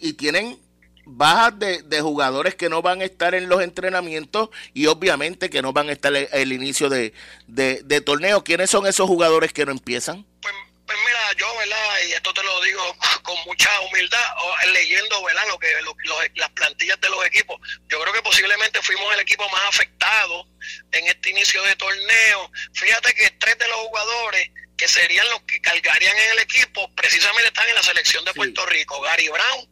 y 0.00 0.12
tienen 0.14 0.60
bajas 1.06 1.58
de, 1.58 1.82
de, 1.82 2.00
jugadores 2.00 2.54
que 2.54 2.68
no 2.68 2.82
van 2.82 3.00
a 3.00 3.04
estar 3.04 3.34
en 3.34 3.48
los 3.48 3.62
entrenamientos 3.62 4.50
y 4.74 4.86
obviamente 4.86 5.50
que 5.50 5.62
no 5.62 5.72
van 5.72 5.88
a 5.88 5.92
estar 5.92 6.14
el, 6.14 6.28
el 6.32 6.52
inicio 6.52 6.88
de, 6.88 7.14
de, 7.46 7.80
de 7.84 8.00
torneo. 8.00 8.44
¿Quiénes 8.44 8.70
son 8.70 8.86
esos 8.86 9.08
jugadores 9.08 9.52
que 9.52 9.64
no 9.64 9.72
empiezan? 9.72 10.26
Mira, 11.04 11.32
yo, 11.36 11.56
¿verdad? 11.56 11.98
Y 12.08 12.12
esto 12.12 12.32
te 12.34 12.42
lo 12.42 12.60
digo 12.62 12.96
con 13.22 13.36
mucha 13.46 13.80
humildad, 13.80 14.34
leyendo, 14.72 15.22
¿verdad? 15.24 15.46
Lo 15.48 15.58
que, 15.58 15.68
las 16.34 16.50
plantillas 16.50 17.00
de 17.00 17.10
los 17.10 17.24
equipos. 17.26 17.60
Yo 17.88 18.00
creo 18.00 18.12
que 18.12 18.22
posiblemente 18.22 18.82
fuimos 18.82 19.12
el 19.14 19.20
equipo 19.20 19.48
más 19.50 19.62
afectado 19.68 20.46
en 20.92 21.06
este 21.06 21.30
inicio 21.30 21.62
de 21.62 21.76
torneo. 21.76 22.50
Fíjate 22.74 23.14
que 23.14 23.30
tres 23.38 23.58
de 23.58 23.68
los 23.68 23.76
jugadores 23.78 24.50
que 24.76 24.88
serían 24.88 25.28
los 25.28 25.42
que 25.42 25.60
cargarían 25.60 26.16
en 26.16 26.30
el 26.32 26.38
equipo 26.40 26.90
precisamente 26.94 27.48
están 27.48 27.68
en 27.68 27.74
la 27.74 27.82
selección 27.82 28.24
de 28.24 28.34
Puerto 28.34 28.64
Rico. 28.66 29.00
Gary 29.02 29.28
Brown, 29.28 29.68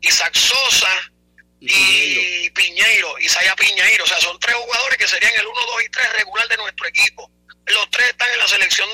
Isaac 0.00 0.34
Sosa 0.34 1.12
y, 1.60 2.48
Piñeiro, 2.50 3.18
Isaya 3.18 3.56
Piñeiro. 3.56 4.04
O 4.04 4.06
sea, 4.06 4.20
son 4.20 4.38
tres 4.38 4.54
jugadores 4.56 4.98
que 4.98 5.08
serían 5.08 5.32
el 5.34 5.46
1, 5.46 5.60
2 5.66 5.82
y 5.84 5.88
3 5.88 6.12
regular 6.12 6.48
de 6.48 6.56
nuestro 6.56 6.86
equipo 6.86 7.30
los 7.66 7.90
tres 7.90 8.08
están 8.08 8.30
en 8.30 8.38
la 8.38 8.48
selección 8.48 8.88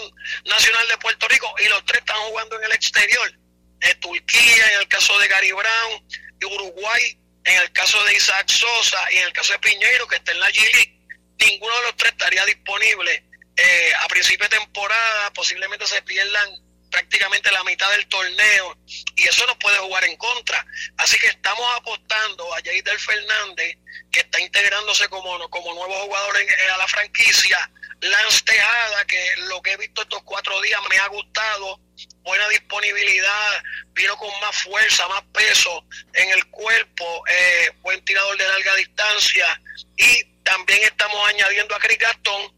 nacional 0.45 0.89
de 0.89 0.99
Puerto 0.99 1.29
Rico 1.29 1.55
y 1.59 1.69
los 1.69 1.85
tres 1.85 2.01
están 2.01 2.19
jugando 2.29 2.57
en 2.57 2.65
el 2.65 2.73
exterior. 2.73 3.33
En 3.81 4.01
Turquía, 4.01 4.73
en 4.73 4.81
el 4.81 4.89
caso 4.89 5.19
de 5.19 5.29
Gary 5.29 5.53
Brown, 5.53 6.05
y 6.41 6.45
Uruguay, 6.45 7.19
en 7.45 7.63
el 7.63 7.73
caso 7.73 8.03
de 8.05 8.15
Isaac 8.15 8.49
Sosa 8.49 9.13
y 9.13 9.19
en 9.19 9.25
el 9.25 9.33
caso 9.33 9.53
de 9.53 9.59
Piñeiro, 9.61 10.07
que 10.07 10.17
está 10.17 10.33
en 10.33 10.41
la 10.41 10.51
G 10.51 10.99
ninguno 11.47 11.77
de 11.77 11.83
los 11.85 11.97
tres 11.97 12.13
estaría 12.13 12.45
disponible 12.47 13.25
eh, 13.57 13.93
a 14.01 14.09
principio 14.09 14.49
de 14.49 14.59
temporada. 14.59 15.33
Posiblemente 15.33 15.87
se 15.87 16.03
pierdan 16.03 16.51
prácticamente 16.91 17.53
la 17.53 17.63
mitad 17.65 17.91
del 17.93 18.07
torneo 18.09 18.79
y 19.15 19.29
eso 19.29 19.47
nos 19.47 19.57
puede 19.59 19.79
jugar 19.79 20.05
en 20.05 20.17
contra. 20.17 20.65
Así 20.97 21.19
que 21.19 21.29
estamos 21.29 21.65
apostando 21.77 22.55
a 22.55 22.61
Jaider 22.63 22.99
Fernández, 22.99 23.79
que 24.11 24.21
está 24.21 24.41
integrándose 24.41 25.09
como, 25.09 25.49
como 25.51 25.75
nuevo 25.75 25.95
jugador 26.05 26.41
en, 26.41 26.71
a 26.73 26.77
la 26.79 26.89
franquicia, 26.89 27.71
Lance 28.01 28.43
Tejada, 28.45 29.05
que 29.07 29.35
lo 29.49 29.61
que 29.61 29.73
he 29.73 29.77
visto 29.77 30.03
estos 30.03 30.23
cuatro 30.23 30.61
días 30.61 30.81
me 30.89 30.99
ha 30.99 31.09
gustado, 31.09 31.81
buena 32.23 32.49
disponibilidad, 32.49 33.63
vino 33.93 34.17
con 34.17 34.31
más 34.41 34.57
fuerza, 34.63 35.09
más 35.09 35.23
peso 35.33 35.85
en 36.13 36.31
el 36.31 36.47
cuerpo, 36.47 37.25
eh, 37.29 37.71
buen 37.81 38.05
tirador 38.05 38.37
de 38.37 38.47
larga 38.47 38.75
distancia 38.77 39.61
y 39.97 40.25
también 40.45 40.83
estamos 40.85 41.29
añadiendo 41.29 41.75
a 41.75 41.79
Chris 41.79 41.99
Gastón, 41.99 42.55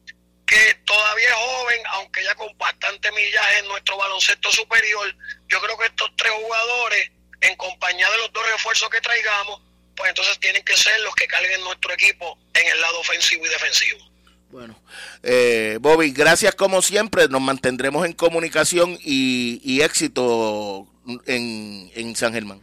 que 0.46 0.74
todavía 0.84 1.28
es 1.28 1.34
joven, 1.34 1.82
aunque 1.86 2.22
ya 2.22 2.34
con 2.34 2.56
bastante 2.58 3.10
millaje 3.12 3.58
en 3.60 3.68
nuestro 3.68 3.96
baloncesto 3.96 4.52
superior. 4.52 5.14
Yo 5.48 5.60
creo 5.60 5.78
que 5.78 5.86
estos 5.86 6.10
tres 6.16 6.32
jugadores, 6.32 7.10
en 7.40 7.56
compañía 7.56 8.10
de 8.10 8.18
los 8.18 8.32
dos 8.32 8.46
refuerzos 8.50 8.90
que 8.90 9.00
traigamos, 9.00 9.62
pues 9.96 10.08
entonces 10.08 10.38
tienen 10.40 10.64
que 10.64 10.76
ser 10.76 10.98
los 11.00 11.14
que 11.14 11.26
carguen 11.26 11.62
nuestro 11.62 11.92
equipo 11.92 12.38
en 12.54 12.66
el 12.66 12.80
lado 12.80 13.00
ofensivo 13.00 13.46
y 13.46 13.48
defensivo. 13.48 14.09
Bueno, 14.50 14.76
eh, 15.22 15.78
Bobby, 15.80 16.10
gracias 16.10 16.54
como 16.56 16.82
siempre, 16.82 17.28
nos 17.28 17.40
mantendremos 17.40 18.04
en 18.04 18.12
comunicación 18.12 18.98
y, 19.00 19.60
y 19.62 19.82
éxito 19.82 20.88
en, 21.26 21.90
en 21.94 22.16
San 22.16 22.32
Germán. 22.32 22.60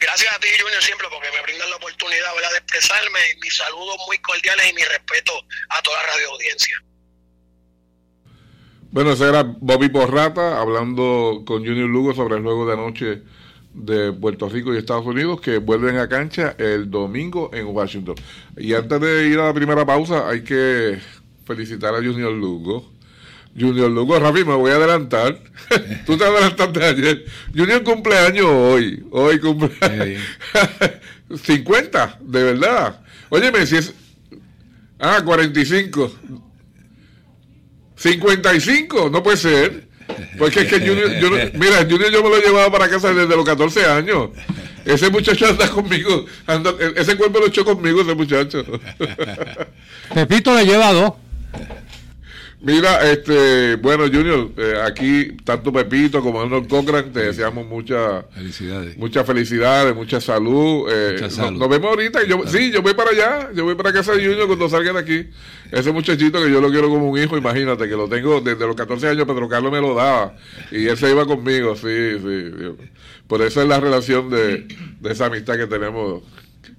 Gracias 0.00 0.34
a 0.34 0.38
ti, 0.38 0.48
Junior, 0.60 0.82
siempre 0.82 1.08
porque 1.10 1.28
me 1.32 1.42
brindan 1.42 1.68
la 1.70 1.76
oportunidad 1.76 2.34
¿verdad? 2.34 2.50
de 2.52 2.58
expresarme. 2.58 3.18
Mis 3.42 3.56
saludos 3.56 3.96
muy 4.06 4.18
cordiales 4.18 4.70
y 4.70 4.74
mi 4.74 4.84
respeto 4.84 5.32
a 5.68 5.82
toda 5.82 6.02
la 6.02 6.08
radio 6.08 6.30
audiencia. 6.30 6.82
Bueno, 8.92 9.12
ese 9.12 9.28
era 9.28 9.42
Bobby 9.42 9.88
Porrata 9.88 10.60
hablando 10.60 11.42
con 11.46 11.64
Junior 11.64 11.88
Lugo 11.88 12.14
sobre 12.14 12.36
el 12.36 12.42
juego 12.42 12.66
de 12.66 12.72
anoche 12.74 13.22
de 13.74 14.12
Puerto 14.12 14.48
Rico 14.48 14.74
y 14.74 14.78
Estados 14.78 15.06
Unidos 15.06 15.40
que 15.40 15.58
vuelven 15.58 15.96
a 15.96 16.08
cancha 16.08 16.54
el 16.58 16.90
domingo 16.90 17.50
en 17.52 17.66
Washington. 17.66 18.16
Y 18.56 18.74
antes 18.74 19.00
de 19.00 19.28
ir 19.28 19.38
a 19.38 19.46
la 19.46 19.54
primera 19.54 19.86
pausa, 19.86 20.28
hay 20.28 20.42
que 20.42 20.98
felicitar 21.44 21.94
a 21.94 21.98
Junior 21.98 22.32
Lugo. 22.32 22.92
Junior 23.58 23.90
Lugo, 23.90 24.18
Rafi, 24.18 24.44
me 24.44 24.54
voy 24.54 24.70
a 24.70 24.76
adelantar. 24.76 25.38
Tú 26.06 26.16
te 26.16 26.24
adelantaste 26.24 26.84
ayer. 26.84 27.24
Junior 27.54 27.82
cumpleaños 27.82 28.46
hoy. 28.46 29.04
Hoy 29.10 29.38
cumpleaños. 29.40 30.22
50, 31.42 32.18
de 32.20 32.42
verdad. 32.44 33.00
Óyeme, 33.28 33.66
si 33.66 33.76
es. 33.76 33.94
Ah, 34.98 35.20
45. 35.24 36.12
55, 37.96 39.10
no 39.10 39.22
puede 39.22 39.36
ser. 39.36 39.88
Porque 40.38 40.60
es 40.60 40.66
que 40.68 40.78
Junior, 40.80 41.12
yo, 41.18 41.30
mira, 41.54 41.78
Junior 41.88 42.10
yo 42.10 42.22
me 42.22 42.30
lo 42.30 42.36
he 42.36 42.42
llevado 42.42 42.70
para 42.70 42.88
casa 42.88 43.12
desde 43.12 43.36
los 43.36 43.44
14 43.44 43.86
años. 43.86 44.30
Ese 44.84 45.10
muchacho 45.10 45.46
anda 45.46 45.68
conmigo, 45.70 46.26
anda, 46.46 46.74
ese 46.96 47.16
cuerpo 47.16 47.38
lo 47.38 47.46
echó 47.46 47.64
conmigo 47.64 48.02
ese 48.02 48.14
muchacho. 48.14 48.64
Pepito 50.14 50.54
le 50.54 50.66
lleva 50.66 50.92
dos. 50.92 51.12
Mira, 52.64 53.10
este, 53.10 53.74
bueno, 53.74 54.04
Junior, 54.04 54.52
eh, 54.56 54.74
aquí 54.84 55.32
tanto 55.44 55.72
Pepito 55.72 56.22
como 56.22 56.40
Arnold 56.40 56.68
Cochran, 56.68 57.12
te 57.12 57.18
deseamos 57.18 57.66
muchas 57.66 58.24
felicidades, 58.32 58.96
muchas 58.96 59.26
felicidades, 59.26 59.96
mucha 59.96 60.20
salud. 60.20 60.88
Eh, 60.88 61.14
mucha 61.14 61.28
salud. 61.28 61.58
Nos, 61.58 61.68
vemos 61.68 61.88
ahorita. 61.90 62.24
Yo, 62.24 62.46
sí, 62.46 62.70
yo 62.70 62.80
voy 62.80 62.94
para 62.94 63.10
allá, 63.10 63.50
yo 63.52 63.64
voy 63.64 63.74
para 63.74 63.92
casa 63.92 64.12
de 64.12 64.24
Junior 64.24 64.46
cuando 64.46 64.68
salga 64.68 64.92
de 64.92 64.98
aquí. 65.00 65.30
Ese 65.72 65.90
muchachito 65.90 66.40
que 66.40 66.52
yo 66.52 66.60
lo 66.60 66.70
quiero 66.70 66.88
como 66.88 67.10
un 67.10 67.18
hijo, 67.18 67.36
imagínate, 67.36 67.88
que 67.88 67.96
lo 67.96 68.08
tengo 68.08 68.40
desde 68.40 68.64
los 68.64 68.76
14 68.76 69.08
años, 69.08 69.26
Pedro 69.26 69.48
Carlos 69.48 69.72
me 69.72 69.80
lo 69.80 69.96
daba 69.96 70.36
y 70.70 70.86
él 70.86 70.96
se 70.96 71.10
iba 71.10 71.26
conmigo, 71.26 71.74
sí, 71.74 72.16
sí. 72.20 72.52
Por 73.26 73.42
eso 73.42 73.60
es 73.60 73.66
la 73.66 73.80
relación 73.80 74.30
de, 74.30 74.68
de 75.00 75.12
esa 75.12 75.26
amistad 75.26 75.56
que 75.56 75.66
tenemos. 75.66 76.22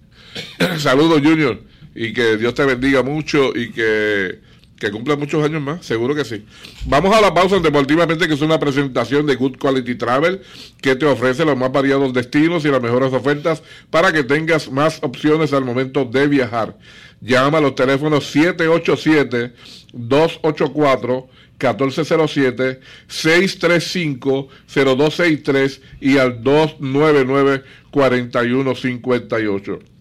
Saludos, 0.78 1.20
Junior, 1.22 1.60
y 1.94 2.14
que 2.14 2.38
Dios 2.38 2.54
te 2.54 2.64
bendiga 2.64 3.04
mucho 3.04 3.52
y 3.54 3.72
que 3.72 4.40
que 4.84 4.92
cumpla 4.92 5.16
muchos 5.16 5.44
años 5.44 5.62
más, 5.62 5.86
seguro 5.86 6.14
que 6.14 6.26
sí. 6.26 6.44
Vamos 6.86 7.16
a 7.16 7.22
la 7.22 7.34
pausa 7.34 7.58
Deportivamente, 7.60 8.28
que 8.28 8.34
es 8.34 8.42
una 8.42 8.60
presentación 8.60 9.26
de 9.26 9.36
Good 9.36 9.56
Quality 9.58 9.96
Travel, 9.96 10.42
que 10.82 10.98
te 10.98 11.06
ofrece 11.06 11.46
los 11.46 11.56
más 11.56 11.72
variados 11.72 12.12
destinos 12.14 12.66
y 12.66 12.68
las 12.68 12.82
mejores 12.82 13.14
ofertas 13.14 13.64
para 13.90 14.12
que 14.12 14.24
tengas 14.24 14.70
más 14.70 15.00
opciones 15.02 15.54
al 15.54 15.64
momento 15.64 16.04
de 16.04 16.28
viajar. 16.28 16.78
Llama 17.22 17.60
a 17.60 17.62
los 17.62 17.76
teléfonos 17.76 18.36
787-284. 18.36 21.28
1407 21.54 22.82
635 23.08 24.50
0263 24.68 25.82
y 26.02 26.18
al 26.18 26.44
299 26.44 27.64
4158 27.92 29.93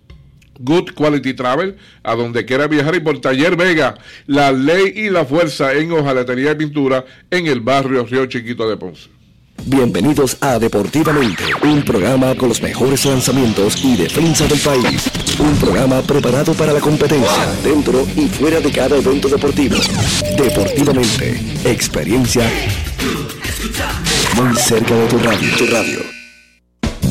Good 0.63 0.93
Quality 0.95 1.35
Travel, 1.35 1.77
a 2.03 2.15
donde 2.15 2.45
quiera 2.45 2.67
viajar 2.67 2.95
y 2.95 3.01
por 3.01 3.21
Taller 3.21 3.57
Vega, 3.57 3.95
la 4.27 4.53
ley 4.53 4.93
y 4.95 5.11
la 5.11 5.25
fuerza 5.25 5.75
en 5.75 5.93
hojalatería 5.93 6.53
y 6.53 6.57
pintura 6.57 7.05
en 7.31 7.47
el 7.47 7.61
barrio 7.61 8.05
Río 8.05 8.27
Chiquito 8.27 8.69
de 8.69 8.77
Ponce. 8.77 9.09
Bienvenidos 9.65 10.37
a 10.41 10.59
Deportivamente, 10.59 11.45
un 11.63 11.83
programa 11.83 12.35
con 12.35 12.49
los 12.49 12.61
mejores 12.61 13.05
lanzamientos 13.05 13.85
y 13.85 13.97
defensa 13.97 14.47
del 14.47 14.59
país. 14.59 15.09
Un 15.39 15.55
programa 15.57 16.03
preparado 16.03 16.53
para 16.55 16.73
la 16.73 16.81
competencia, 16.81 17.47
dentro 17.63 18.05
y 18.17 18.29
fuera 18.29 18.61
de 18.61 18.73
cada 18.73 18.97
evento 18.97 19.29
deportivo. 19.29 19.77
Deportivamente, 20.37 21.41
experiencia 21.65 22.51
muy 24.35 24.57
cerca 24.57 24.95
de 24.95 25.07
tu 25.07 25.19
radio. 25.19 25.57
Tu 25.57 25.67
radio. 25.67 26.22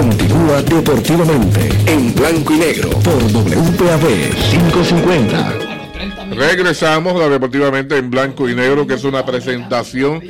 continúa 0.00 0.62
deportivamente 0.62 1.68
en 1.86 2.14
blanco 2.14 2.54
y 2.54 2.58
negro 2.58 2.90
por 3.00 3.20
WPAB 3.32 4.06
550. 4.48 5.58
Regresamos 6.36 7.20
a 7.20 7.28
Deportivamente 7.28 7.96
en 7.96 8.08
blanco 8.08 8.48
y 8.48 8.54
negro, 8.54 8.86
que 8.86 8.94
es 8.94 9.02
una 9.02 9.26
presentación 9.26 10.22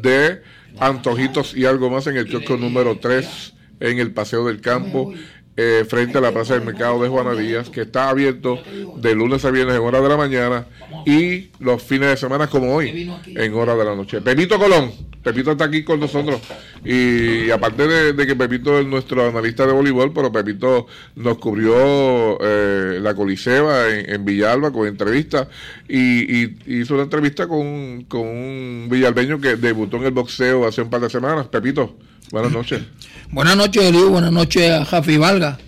de 0.00 0.42
antojitos 0.78 1.56
y 1.56 1.66
algo 1.66 1.90
más 1.90 2.06
en 2.06 2.18
el 2.18 2.28
kiosco 2.28 2.56
número 2.56 2.98
3 3.00 3.54
en 3.80 3.98
el 3.98 4.12
Paseo 4.12 4.46
del 4.46 4.60
Campo. 4.60 5.12
Eh, 5.58 5.86
frente 5.88 6.18
a 6.18 6.20
la 6.20 6.32
Plaza 6.32 6.52
del 6.52 6.66
Mercado 6.66 7.02
de 7.02 7.08
Juana 7.08 7.32
Díaz, 7.32 7.70
que 7.70 7.80
está 7.80 8.10
abierto 8.10 8.58
de 8.96 9.14
lunes 9.14 9.42
a 9.46 9.50
viernes 9.50 9.76
en 9.76 9.82
hora 9.82 10.02
de 10.02 10.08
la 10.10 10.18
mañana 10.18 10.66
y 11.06 11.48
los 11.60 11.82
fines 11.82 12.10
de 12.10 12.16
semana 12.18 12.46
como 12.46 12.74
hoy, 12.74 13.10
en 13.24 13.54
hora 13.54 13.74
de 13.74 13.84
la 13.86 13.94
noche. 13.94 14.20
Pepito 14.20 14.58
Colón, 14.58 14.92
Pepito 15.22 15.52
está 15.52 15.64
aquí 15.64 15.82
con 15.82 15.98
nosotros 15.98 16.42
y, 16.84 17.50
aparte 17.50 17.88
de, 17.88 18.26
que 18.26 18.36
Pepito 18.36 18.78
es 18.78 18.86
nuestro 18.86 19.26
analista 19.26 19.66
de 19.66 19.72
voleibol, 19.72 20.12
pero 20.12 20.30
Pepito 20.30 20.88
nos 21.14 21.38
cubrió 21.38 22.38
eh, 22.42 22.98
la 23.00 23.14
Coliseba 23.14 23.88
en, 23.88 24.26
Villalba 24.26 24.70
con 24.72 24.86
entrevista 24.86 25.48
y, 25.88 26.76
hizo 26.80 26.92
una 26.92 27.04
entrevista 27.04 27.48
con, 27.48 28.04
con 28.04 28.26
un 28.26 28.88
villalbeño 28.90 29.40
que 29.40 29.56
debutó 29.56 29.96
en 29.96 30.04
el 30.04 30.12
boxeo 30.12 30.66
hace 30.66 30.82
un 30.82 30.90
par 30.90 31.00
de 31.00 31.08
semanas. 31.08 31.46
Pepito, 31.46 31.96
buenas 32.30 32.52
noches. 32.52 32.82
Buenas 33.30 33.56
noches, 33.56 33.82
Eliu. 33.82 34.10
Buenas 34.10 34.32
noches 34.32 34.70
a 34.70 34.84
Jafi 34.84 35.16
Valga, 35.16 35.58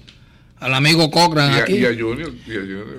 al 0.60 0.74
amigo 0.74 1.10
Cochran 1.10 1.54
aquí. 1.54 1.74
Y 1.74 1.84
a 1.84 1.88
Junior. 1.88 2.32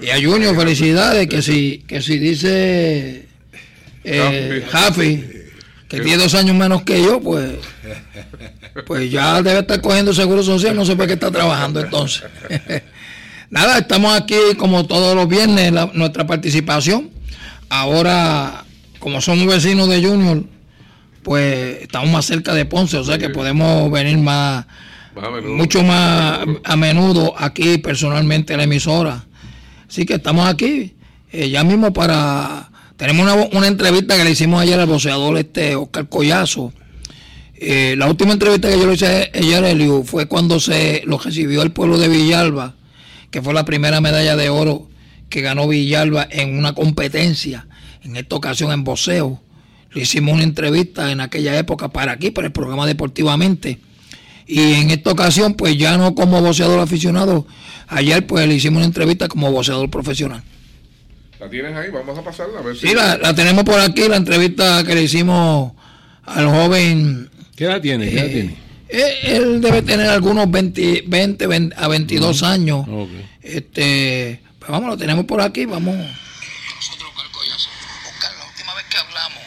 Y 0.02 0.10
a 0.10 0.16
Junior, 0.16 0.56
felicidades. 0.56 1.28
Que 1.28 1.42
si, 1.42 1.84
que 1.88 2.02
si 2.02 2.20
dice 2.20 3.28
eh, 4.04 4.66
Jafi, 4.70 5.24
que 5.88 6.02
tiene 6.02 6.18
dos 6.18 6.36
años 6.36 6.56
menos 6.56 6.84
que 6.84 7.02
yo, 7.02 7.20
pues, 7.22 7.52
pues 8.86 9.10
ya 9.10 9.42
debe 9.42 9.60
estar 9.60 9.82
cogiendo 9.82 10.14
seguro 10.14 10.44
social. 10.44 10.76
No 10.76 10.86
sé 10.86 10.96
por 10.96 11.08
qué 11.08 11.14
está 11.14 11.32
trabajando 11.32 11.80
entonces. 11.80 12.24
Nada, 13.50 13.80
estamos 13.80 14.16
aquí 14.16 14.36
como 14.58 14.86
todos 14.86 15.16
los 15.16 15.28
viernes, 15.28 15.74
nuestra 15.94 16.28
participación. 16.28 17.10
Ahora, 17.70 18.66
como 19.00 19.22
somos 19.22 19.48
vecinos 19.48 19.90
de 19.90 20.04
Junior, 20.04 20.44
pues 21.30 21.84
estamos 21.84 22.10
más 22.10 22.26
cerca 22.26 22.56
de 22.56 22.66
Ponce, 22.66 22.98
o 22.98 23.04
sea 23.04 23.20
que 23.20 23.30
podemos 23.30 23.92
venir 23.92 24.18
más, 24.18 24.66
mucho 25.46 25.84
más 25.84 26.40
a 26.64 26.76
menudo 26.76 27.36
aquí 27.38 27.78
personalmente 27.78 28.56
a 28.56 28.58
la 28.58 28.64
emisora. 28.64 29.26
Así 29.88 30.08
que 30.08 30.16
estamos 30.16 30.50
aquí 30.50 30.96
eh, 31.32 31.52
ya 31.52 31.64
mismo 31.64 31.94
para... 31.94 32.72
Tenemos 32.98 33.32
una, 33.32 33.48
una 33.56 33.68
entrevista 33.68 34.18
que 34.18 34.24
le 34.24 34.32
hicimos 34.32 34.60
ayer 34.60 34.80
al 34.80 34.88
boxeador 34.88 35.38
este 35.38 35.76
Oscar 35.76 36.10
Collazo. 36.10 36.74
Eh, 37.54 37.94
la 37.96 38.08
última 38.08 38.34
entrevista 38.34 38.68
que 38.68 38.80
yo 38.80 38.88
le 38.88 38.96
hice 38.96 39.30
ayer, 39.32 39.64
Eliu, 39.66 40.04
fue 40.04 40.26
cuando 40.26 40.60
se 40.60 41.04
lo 41.06 41.20
recibió 41.20 41.62
el 41.62 41.70
pueblo 41.70 42.00
de 42.00 42.08
Villalba, 42.08 42.74
que 43.30 43.44
fue 43.44 43.54
la 43.54 43.66
primera 43.66 44.02
medalla 44.02 44.36
de 44.36 44.50
oro 44.50 44.90
que 45.30 45.42
ganó 45.42 45.68
Villalba 45.68 46.28
en 46.32 46.58
una 46.58 46.74
competencia, 46.74 47.68
en 48.02 48.16
esta 48.16 48.36
ocasión 48.36 48.72
en 48.72 48.84
boxeo. 48.84 49.44
Le 49.94 50.02
hicimos 50.02 50.34
una 50.34 50.44
entrevista 50.44 51.12
en 51.12 51.22
aquella 51.22 51.58
época 51.58 51.90
para 51.90 52.12
aquí, 52.14 52.32
para 52.32 52.48
el 52.48 52.54
programa 52.54 52.86
Deportivamente. 52.86 53.80
Y 54.46 54.74
en 54.74 54.90
esta 54.92 55.12
ocasión, 55.12 55.54
pues 55.54 55.78
ya 55.78 55.98
no 55.98 56.16
como 56.16 56.42
boxeador 56.42 56.80
aficionado, 56.80 57.46
ayer 57.88 58.26
pues 58.26 58.48
le 58.48 58.56
hicimos 58.56 58.78
una 58.78 58.86
entrevista 58.88 59.28
como 59.28 59.52
boxeador 59.52 59.90
profesional. 59.90 60.44
¿La 61.40 61.50
tienes 61.50 61.76
ahí? 61.76 61.90
Vamos 61.92 62.18
a 62.18 62.24
pasarla 62.24 62.60
a 62.60 62.62
ver 62.64 62.76
si... 62.76 62.88
Sí, 62.88 62.94
la, 62.94 63.18
la 63.18 63.34
tenemos 63.34 63.64
por 63.64 63.80
aquí, 63.80 64.08
la 64.10 64.18
entrevista 64.18 64.84
que 64.84 64.96
le 64.96 65.04
hicimos 65.04 65.72
al 66.26 66.48
joven. 66.48 67.30
¿Qué 67.56 67.66
edad 67.66 67.80
tiene? 67.82 68.10
¿Qué 68.10 68.16
edad 68.16 68.26
eh, 68.26 68.30
tiene? 68.30 68.56
eh, 68.90 69.20
él 69.38 69.62
debe 69.62 69.82
tener 69.84 70.08
algunos 70.10 70.50
20, 70.50 71.04
20, 71.08 71.48
20 71.48 71.76
a 71.78 71.88
22 71.88 72.44
años. 72.44 72.86
Ok. 72.90 73.10
Este, 73.42 74.42
pues 74.60 74.70
vamos, 74.72 74.90
lo 74.90 74.98
tenemos 74.98 75.26
por 75.26 75.42
aquí, 75.42 75.66
vamos. 75.66 75.96
Nosotros, 75.96 77.10
Oscar 77.16 77.32
Collazo. 77.32 77.70
Oscar, 78.10 78.32
la 78.38 78.46
última 78.46 78.74
vez 78.76 78.86
que 78.90 78.98
hablamos 78.98 79.44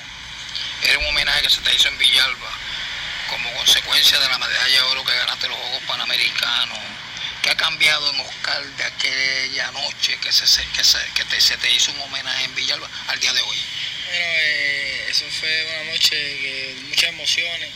era 0.89 0.99
un 0.99 1.05
homenaje 1.07 1.42
que 1.42 1.42
se 1.53 1.61
te 1.61 1.75
hizo 1.75 1.89
en 1.89 1.99
Villalba 1.99 2.51
como 3.29 3.53
consecuencia 3.53 4.19
de 4.19 4.29
la 4.29 4.39
medalla 4.39 4.67
de 4.67 4.81
oro 4.81 5.05
que 5.05 5.15
ganaste 5.15 5.49
los 5.49 5.59
Juegos 5.59 5.83
Panamericanos. 5.87 6.79
¿Qué 7.43 7.51
ha 7.51 7.57
cambiado 7.57 8.11
en 8.11 8.21
Oscar 8.21 8.65
de 8.65 8.85
aquella 8.85 9.71
noche 9.73 10.17
que, 10.23 10.33
se, 10.33 10.45
que, 10.69 10.83
se, 10.83 10.99
que 11.15 11.25
te, 11.25 11.41
se 11.41 11.59
te 11.59 11.71
hizo 11.71 11.91
un 11.93 12.01
homenaje 12.01 12.45
en 12.45 12.55
Villalba 12.55 12.89
al 13.09 13.21
día 13.21 13.33
de 13.35 13.43
hoy? 13.43 13.57
Bueno, 14.07 14.25
eh, 14.25 15.07
eso 15.11 15.27
fue 15.41 15.67
una 15.75 15.93
noche 15.93 16.17
que 16.17 16.77
muchas 16.89 17.11
emociones, 17.11 17.71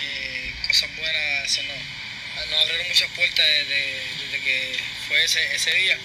eh, 0.00 0.54
cosas 0.66 0.96
buenas, 0.96 1.52
se 1.52 1.62
nos, 1.62 2.48
nos 2.48 2.62
abrieron 2.62 2.88
muchas 2.88 3.10
puertas 3.10 3.46
desde, 3.46 4.02
desde 4.24 4.40
que 4.40 4.80
fue 5.06 5.22
ese, 5.22 5.54
ese 5.54 5.72
día. 5.72 5.98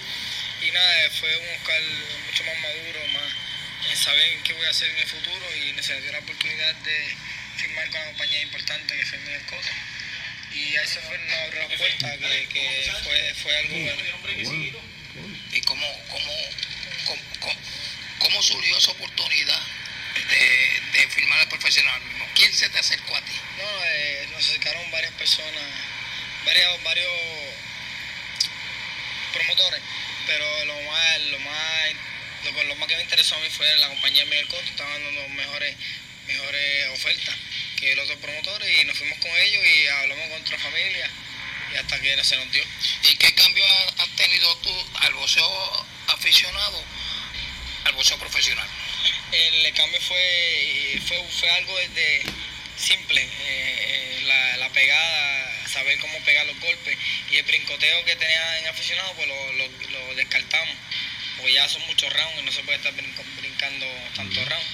Y 0.62 0.70
nada, 0.70 1.10
fue 1.18 1.36
un 1.36 1.48
Oscar 1.56 1.82
mucho 2.26 2.44
más 2.44 2.58
maduro, 2.58 3.06
más 3.08 3.39
en 3.88 3.96
saber 3.96 4.42
qué 4.44 4.52
voy 4.52 4.66
a 4.66 4.70
hacer 4.70 4.90
en 4.90 4.98
el 4.98 5.08
futuro 5.08 5.46
y 5.56 5.72
dio 5.72 6.12
la 6.12 6.18
oportunidad 6.18 6.74
de 6.74 7.16
firmar 7.56 7.88
con 7.90 8.00
una 8.00 8.06
compañía 8.10 8.42
importante 8.42 8.96
que 8.96 9.06
fue 9.06 9.18
Miguel 9.18 9.42
Cota. 9.46 9.68
Y 10.52 10.76
a 10.76 10.82
eso 10.82 11.00
fue 11.02 11.16
nos 11.18 11.38
abrió 11.38 11.68
la 11.68 11.76
puerta, 11.76 12.18
que, 12.18 12.48
que 12.48 12.92
fue, 13.04 13.34
fue 13.34 13.56
algo 13.58 13.76
bueno. 13.78 14.80
¿Y 15.52 15.60
cómo, 15.62 15.86
cómo, 16.08 16.32
cómo, 17.06 17.22
cómo- 18.18 18.42
surgió 18.42 18.76
esa 18.78 18.90
oportunidad 18.92 19.60
de, 20.28 20.80
de 20.98 21.08
firmar 21.08 21.40
al 21.40 21.48
profesionalismo? 21.48 22.26
¿Quién 22.34 22.52
se 22.52 22.68
te 22.70 22.78
acercó 22.78 23.16
a 23.16 23.20
ti? 23.22 23.32
No, 23.58 23.84
eh, 23.84 24.28
nos 24.32 24.48
acercaron 24.48 24.90
varias 24.90 25.12
personas, 25.12 25.62
varios, 26.44 26.82
varios 26.82 27.10
promotores, 29.32 29.80
pero 30.26 30.64
lo 30.64 30.80
más, 30.82 31.20
lo 31.30 31.38
más, 31.40 31.90
lo, 32.44 32.64
lo 32.64 32.74
más 32.76 32.88
que 32.88 32.96
me 32.96 33.02
interesó 33.02 33.34
a 33.36 33.38
mí 33.40 33.48
fue 33.50 33.76
la 33.78 33.88
compañía 33.88 34.24
Miguel 34.26 34.46
Coto, 34.48 34.62
estaban 34.64 35.02
dando 35.04 35.28
mejores, 35.30 35.76
mejores 36.26 36.88
ofertas 36.90 37.34
que 37.78 37.94
los 37.96 38.04
otros 38.04 38.20
promotores 38.20 38.80
y 38.80 38.84
nos 38.84 38.96
fuimos 38.98 39.18
con 39.18 39.30
ellos 39.36 39.62
y 39.66 39.86
hablamos 39.88 40.22
con 40.28 40.38
nuestra 40.38 40.58
familia 40.58 41.10
y 41.72 41.76
hasta 41.76 42.00
que 42.00 42.24
se 42.24 42.36
nos 42.36 42.52
dio. 42.52 42.64
¿Y 43.10 43.16
qué 43.16 43.32
cambio 43.34 43.64
ha- 43.64 44.02
has 44.02 44.08
tenido 44.16 44.56
tú 44.58 44.86
al 45.00 45.14
boxeo 45.14 45.86
aficionado 46.08 46.84
al 47.84 47.92
boxeo 47.94 48.18
profesional? 48.18 48.68
El 49.32 49.72
cambio 49.74 50.00
fue, 50.02 51.00
fue, 51.06 51.22
fue 51.38 51.50
algo 51.50 51.76
desde 51.78 52.22
simple, 52.76 53.22
eh, 53.22 53.28
eh, 53.46 54.20
la, 54.24 54.56
la 54.58 54.68
pegada, 54.70 55.68
saber 55.68 55.98
cómo 56.00 56.18
pegar 56.24 56.44
los 56.46 56.58
golpes 56.58 56.98
y 57.30 57.36
el 57.36 57.44
brincoteo 57.44 58.04
que 58.04 58.16
tenía 58.16 58.58
en 58.58 58.66
aficionado, 58.66 59.12
pues 59.14 59.28
lo, 59.28 59.52
lo, 59.52 59.68
lo 59.68 60.14
descartamos, 60.16 60.74
porque 61.40 61.54
ya 61.54 61.68
son 61.68 61.82
muchos 61.86 62.12
rounds 62.12 62.38
y 62.40 62.42
no 62.42 62.52
se 62.52 62.62
puede 62.62 62.78
estar 62.78 62.92
brinco- 62.94 63.24
brincando 63.40 63.86
tantos 64.14 64.48
rounds 64.48 64.66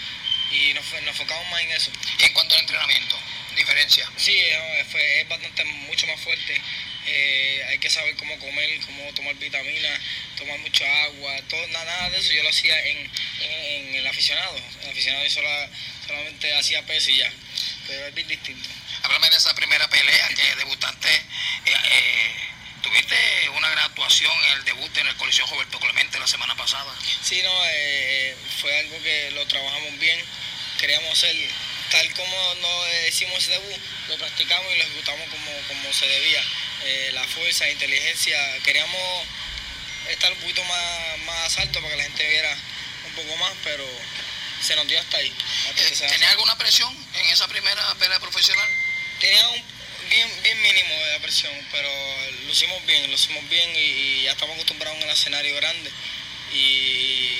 y 0.52 0.74
nos, 0.74 0.84
nos 0.92 1.06
enfocamos 1.08 1.48
más 1.50 1.60
en 1.62 1.70
eso. 1.72 1.90
Y 2.18 2.24
en 2.24 2.32
cuanto 2.32 2.54
al 2.54 2.60
entrenamiento, 2.62 3.18
diferencia. 3.56 4.10
Sí, 4.16 4.32
eh, 4.36 4.84
es 5.20 5.28
bastante, 5.28 5.64
mucho 5.64 6.06
más 6.06 6.20
fuerte. 6.20 6.60
Eh, 7.08 7.64
hay 7.68 7.78
que 7.78 7.88
saber 7.88 8.16
cómo 8.16 8.36
comer, 8.38 8.80
cómo 8.84 9.12
tomar 9.14 9.34
vitaminas, 9.36 10.00
tomar 10.36 10.58
mucha 10.58 10.84
agua, 11.04 11.36
todo, 11.48 11.64
nada, 11.68 11.84
nada 11.84 12.10
de 12.10 12.18
eso 12.18 12.32
yo 12.32 12.42
lo 12.42 12.48
hacía 12.48 12.76
en, 12.86 12.98
en, 12.98 13.50
en 13.88 13.94
el 13.96 14.06
aficionado. 14.06 14.56
El 14.82 14.90
aficionado 14.90 15.24
yo 15.24 15.30
sola- 15.30 15.70
solamente 16.06 16.54
hacía 16.56 16.82
peso 16.84 17.10
y 17.10 17.18
ya, 17.18 17.30
pero 17.86 18.06
es 18.08 18.14
bien 18.14 18.26
distinto. 18.28 18.68
Háblame 19.02 19.30
de 19.30 19.36
esa 19.36 19.54
primera 19.54 19.88
pelea 19.88 20.28
que 20.28 20.56
debutaste. 20.56 21.08
eh, 21.14 21.74
eh, 21.90 22.34
tuviste 22.96 23.48
una 23.50 23.68
gran 23.68 23.84
actuación 23.84 24.32
en 24.32 24.52
el 24.58 24.64
debut 24.64 24.96
en 24.96 25.06
el 25.06 25.16
Coliseo 25.16 25.46
Roberto 25.46 25.78
Clemente 25.78 26.18
la 26.18 26.26
semana 26.26 26.54
pasada. 26.56 26.90
Sí, 27.22 27.42
no, 27.42 27.52
eh, 27.66 28.36
fue 28.60 28.78
algo 28.78 29.02
que 29.02 29.30
lo 29.32 29.46
trabajamos 29.46 29.98
bien, 29.98 30.18
queríamos 30.78 31.12
hacer 31.12 31.36
tal 31.90 32.10
como 32.14 32.54
nos 32.54 33.08
hicimos 33.08 33.36
ese 33.38 33.52
debut, 33.52 33.80
lo 34.08 34.16
practicamos 34.16 34.74
y 34.74 34.78
lo 34.78 34.84
ejecutamos 34.84 35.28
como, 35.28 35.50
como 35.68 35.92
se 35.92 36.06
debía. 36.06 36.42
Eh, 36.84 37.10
la 37.12 37.24
fuerza, 37.24 37.64
la 37.64 37.72
inteligencia, 37.72 38.38
queríamos 38.64 39.26
estar 40.08 40.32
un 40.32 40.38
poquito 40.38 40.64
más, 40.64 41.18
más 41.26 41.58
alto 41.58 41.80
para 41.80 41.90
que 41.90 41.96
la 41.98 42.04
gente 42.04 42.28
viera 42.28 42.56
un 43.06 43.12
poco 43.12 43.36
más, 43.36 43.52
pero 43.62 43.86
se 44.62 44.74
nos 44.74 44.88
dio 44.88 44.98
hasta 44.98 45.18
ahí. 45.18 45.32
hasta 45.68 46.06
¿Tenía 46.06 46.30
alguna 46.30 46.56
presión 46.56 46.94
en 47.14 47.26
esa 47.26 47.46
primera 47.46 47.94
pelea 47.96 48.18
profesional? 48.20 48.68
tenía 49.20 49.48
un 49.48 49.75
bien, 50.10 50.42
bien 50.42 50.62
mínimo 50.62 50.94
de 51.12 51.20
presión, 51.20 51.52
pero 51.72 51.88
lo 52.44 52.52
hicimos 52.52 52.84
bien, 52.86 53.08
lo 53.10 53.14
hicimos 53.14 53.48
bien 53.48 53.70
y, 53.76 53.78
y 53.78 54.22
ya 54.24 54.32
estamos 54.32 54.54
acostumbrados 54.54 54.98
en 54.98 55.04
el 55.08 55.14
escenario 55.14 55.54
grande 55.56 55.90
y 56.52 57.30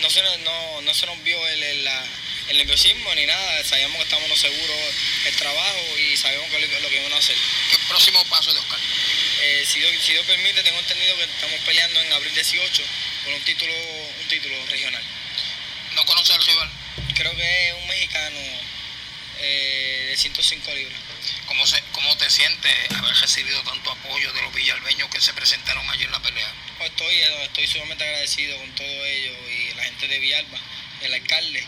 no 0.00 0.10
se 0.10 0.22
nos, 0.22 0.38
no, 0.40 0.80
no 0.82 0.94
se 0.94 1.06
nos 1.06 1.22
vio 1.24 1.46
el, 1.48 1.62
el, 1.62 1.84
la- 1.84 2.06
el 2.48 2.56
nerviosismo 2.56 3.14
ni 3.14 3.26
nada, 3.26 3.62
sabíamos 3.64 3.98
que 3.98 4.04
estábamos 4.04 4.38
seguros 4.40 4.78
del 5.24 5.36
trabajo 5.36 5.98
y 5.98 6.16
sabíamos 6.16 6.48
que 6.50 6.58
lo 6.80 6.88
que 6.88 6.94
íbamos 6.96 7.12
a 7.12 7.18
hacer. 7.18 7.36
¿Qué 7.70 7.76
próximo 7.88 8.24
paso 8.24 8.54
de 8.54 8.58
Oscar? 8.58 8.78
Eh, 9.42 9.64
si, 9.70 9.80
Dios, 9.80 9.92
si 10.02 10.12
Dios 10.12 10.24
permite, 10.24 10.62
tengo 10.62 10.78
entendido 10.78 11.14
que 11.18 11.24
estamos 11.24 11.60
peleando 11.66 12.00
en 12.00 12.10
abril 12.14 12.32
18 12.32 12.82
por 13.24 13.34
un 13.34 13.42
título, 13.42 13.74
un 14.22 14.28
título 14.28 14.56
regional. 14.66 15.02
¿No 15.94 16.06
conoce 16.06 16.32
al 16.32 16.42
rival? 16.42 16.70
Creo 17.16 17.36
que 17.36 17.68
es 17.68 17.74
un 17.74 17.86
mexicano 17.86 18.40
eh, 19.40 20.06
de 20.08 20.16
105 20.16 20.74
libras. 20.74 20.98
¿Cómo, 21.48 21.66
se, 21.66 21.82
¿Cómo 21.92 22.14
te 22.18 22.28
sientes 22.28 22.90
haber 22.90 23.16
recibido 23.16 23.60
tanto 23.62 23.90
apoyo 23.90 24.32
de 24.34 24.42
los 24.42 24.54
villalbeños 24.54 25.08
que 25.08 25.20
se 25.20 25.32
presentaron 25.32 25.88
ayer 25.90 26.06
en 26.06 26.12
la 26.12 26.20
pelea? 26.20 26.52
Pues 26.76 26.90
estoy, 26.90 27.14
eh, 27.14 27.44
estoy 27.44 27.66
sumamente 27.66 28.04
agradecido 28.04 28.58
con 28.58 28.74
todo 28.74 29.06
ello 29.06 29.32
y 29.48 29.74
la 29.74 29.84
gente 29.84 30.08
de 30.08 30.18
Villalba, 30.18 30.58
el 31.00 31.14
alcalde, 31.14 31.66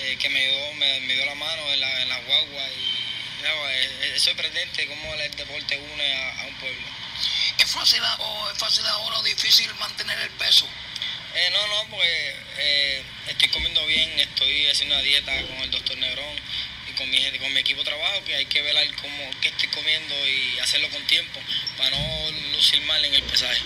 eh, 0.00 0.16
que 0.18 0.28
me 0.30 0.44
dio, 0.44 0.74
me, 0.74 1.00
me 1.02 1.14
dio 1.14 1.26
la 1.26 1.34
mano 1.36 1.72
en 1.72 1.80
la, 1.80 2.02
en 2.02 2.08
la 2.08 2.18
guagua 2.18 2.62
y 2.70 3.42
no, 3.44 3.70
es, 3.70 3.90
es 4.16 4.22
sorprendente 4.22 4.86
cómo 4.88 5.14
el 5.14 5.30
deporte 5.36 5.78
une 5.78 6.14
a, 6.14 6.40
a 6.40 6.46
un 6.46 6.54
pueblo. 6.56 6.88
¿Es 7.58 7.70
fácil, 7.70 8.02
o 8.18 8.50
¿Es 8.50 8.58
fácil 8.58 8.84
ahora 8.86 9.18
o 9.18 9.22
difícil 9.22 9.72
mantener 9.76 10.18
el 10.18 10.30
peso? 10.30 10.66
Eh, 11.34 11.50
no, 11.50 11.66
no, 11.68 11.90
porque 11.90 12.36
eh, 12.58 13.02
estoy 13.28 13.48
comiendo 13.48 13.84
bien, 13.86 14.18
estoy 14.20 14.66
haciendo 14.68 14.94
una 14.94 15.02
dieta 15.02 15.32
con 15.46 15.56
el 15.58 15.70
doctor 15.70 15.96
Negrón 15.98 16.36
con 16.96 17.08
mi, 17.10 17.16
gente- 17.18 17.38
con 17.38 17.52
mi 17.52 17.60
equipo 17.60 17.80
de 17.80 17.84
trabajo, 17.86 18.22
que 18.26 18.34
hay 18.34 18.46
que 18.46 18.62
velar 18.62 18.86
cómo, 19.00 19.16
qué 19.40 19.48
estoy 19.48 19.68
comiendo 19.68 20.14
y 20.28 20.58
hacerlo 20.60 20.88
con 20.90 21.02
tiempo 21.06 21.40
para 21.76 21.90
no 21.90 22.30
lucir 22.54 22.80
mal 22.82 23.04
en 23.04 23.14
el 23.14 23.22
pesaje. 23.24 23.60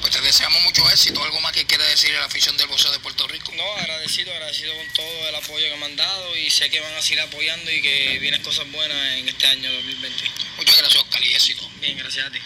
Pues 0.00 0.12
te 0.12 0.20
deseamos 0.20 0.62
mucho 0.62 0.88
éxito. 0.90 1.22
¿Algo 1.22 1.40
más 1.40 1.52
que 1.52 1.64
quiera 1.66 1.84
decir 1.86 2.14
a 2.16 2.20
la 2.20 2.26
afición 2.26 2.56
del 2.56 2.68
boxeo 2.68 2.92
de 2.92 2.98
Puerto 3.00 3.26
Rico? 3.28 3.52
No, 3.56 3.64
agradecido, 3.80 4.32
agradecido 4.32 4.74
con 4.76 4.86
todo 4.94 5.28
el 5.28 5.34
apoyo 5.34 5.64
que 5.70 5.76
me 5.76 5.86
han 5.86 5.96
dado 5.96 6.36
y 6.36 6.50
sé 6.50 6.70
que 6.70 6.80
van 6.80 6.94
a 6.94 7.02
seguir 7.02 7.20
apoyando 7.20 7.70
y 7.70 7.80
que 7.82 8.18
vienen 8.20 8.42
cosas 8.42 8.70
buenas 8.72 8.96
en 9.18 9.28
este 9.28 9.46
año 9.46 9.72
2020. 9.72 10.24
Muchas 10.56 10.78
gracias, 10.78 11.02
Oscar, 11.02 11.22
y 11.24 11.34
éxito. 11.34 11.68
Bien, 11.80 11.96
gracias 11.98 12.26
a 12.26 12.30
ti. 12.30 12.38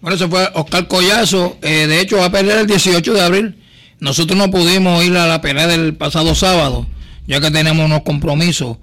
Bueno, 0.00 0.16
se 0.16 0.28
fue 0.28 0.48
Oscar 0.54 0.88
Collazo. 0.88 1.58
eh, 1.62 1.86
de 1.86 2.00
hecho, 2.00 2.16
va 2.16 2.26
a 2.26 2.30
pelear 2.32 2.58
el 2.58 2.66
18 2.66 3.12
de 3.12 3.20
abril. 3.20 3.56
Nosotros 3.98 4.38
no 4.38 4.50
pudimos 4.50 5.04
ir 5.04 5.14
a 5.18 5.26
la 5.26 5.42
pelea 5.42 5.66
del 5.66 5.94
pasado 5.94 6.34
sábado, 6.34 6.86
ya 7.26 7.38
que 7.40 7.50
tenemos 7.50 7.84
unos 7.84 8.02
compromisos 8.02 8.78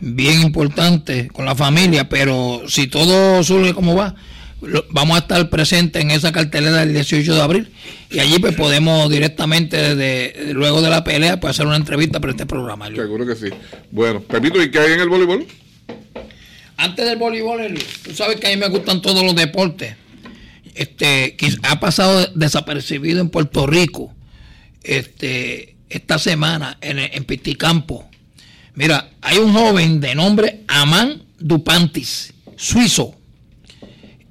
bien 0.00 0.40
importantes 0.40 1.30
con 1.32 1.44
la 1.44 1.54
familia, 1.54 2.08
pero 2.08 2.62
si 2.68 2.86
todo 2.86 3.42
surge 3.44 3.74
como 3.74 3.94
va, 3.94 4.14
vamos 4.90 5.16
a 5.16 5.20
estar 5.20 5.48
presentes 5.48 6.02
en 6.02 6.10
esa 6.10 6.32
cartelera 6.32 6.78
del 6.78 6.92
18 6.92 7.34
de 7.34 7.40
abril 7.40 7.72
y 8.10 8.18
allí 8.18 8.38
pues 8.38 8.54
podemos 8.54 9.10
directamente 9.10 9.94
desde 9.94 10.52
luego 10.52 10.82
de 10.82 10.90
la 10.90 11.04
pelea 11.04 11.40
pues 11.40 11.52
hacer 11.52 11.66
una 11.66 11.76
entrevista 11.76 12.20
para 12.20 12.32
este 12.32 12.46
programa. 12.46 12.88
Elio. 12.88 13.02
Seguro 13.02 13.26
que 13.26 13.36
sí. 13.36 13.48
Bueno, 13.90 14.20
Pepito, 14.20 14.62
¿y 14.62 14.70
qué 14.70 14.80
hay 14.80 14.92
en 14.92 15.00
el 15.00 15.08
voleibol? 15.08 15.46
Antes 16.76 17.06
del 17.06 17.18
voleibol, 17.18 17.60
Elio, 17.60 17.84
tú 18.04 18.14
sabes 18.14 18.40
que 18.40 18.46
a 18.46 18.50
mí 18.50 18.56
me 18.56 18.68
gustan 18.68 19.02
todos 19.02 19.22
los 19.22 19.34
deportes. 19.34 19.96
Este, 20.74 21.36
ha 21.62 21.80
pasado 21.80 22.26
desapercibido 22.34 23.20
en 23.20 23.28
Puerto 23.28 23.66
Rico 23.66 24.14
este, 24.82 25.76
esta 25.88 26.18
semana 26.18 26.78
en, 26.80 26.98
en 26.98 27.24
Pisticampo. 27.24 28.09
Mira, 28.74 29.10
hay 29.20 29.38
un 29.38 29.52
joven 29.52 30.00
de 30.00 30.14
nombre 30.14 30.60
Amán 30.68 31.22
Dupantis, 31.38 32.32
suizo. 32.56 33.14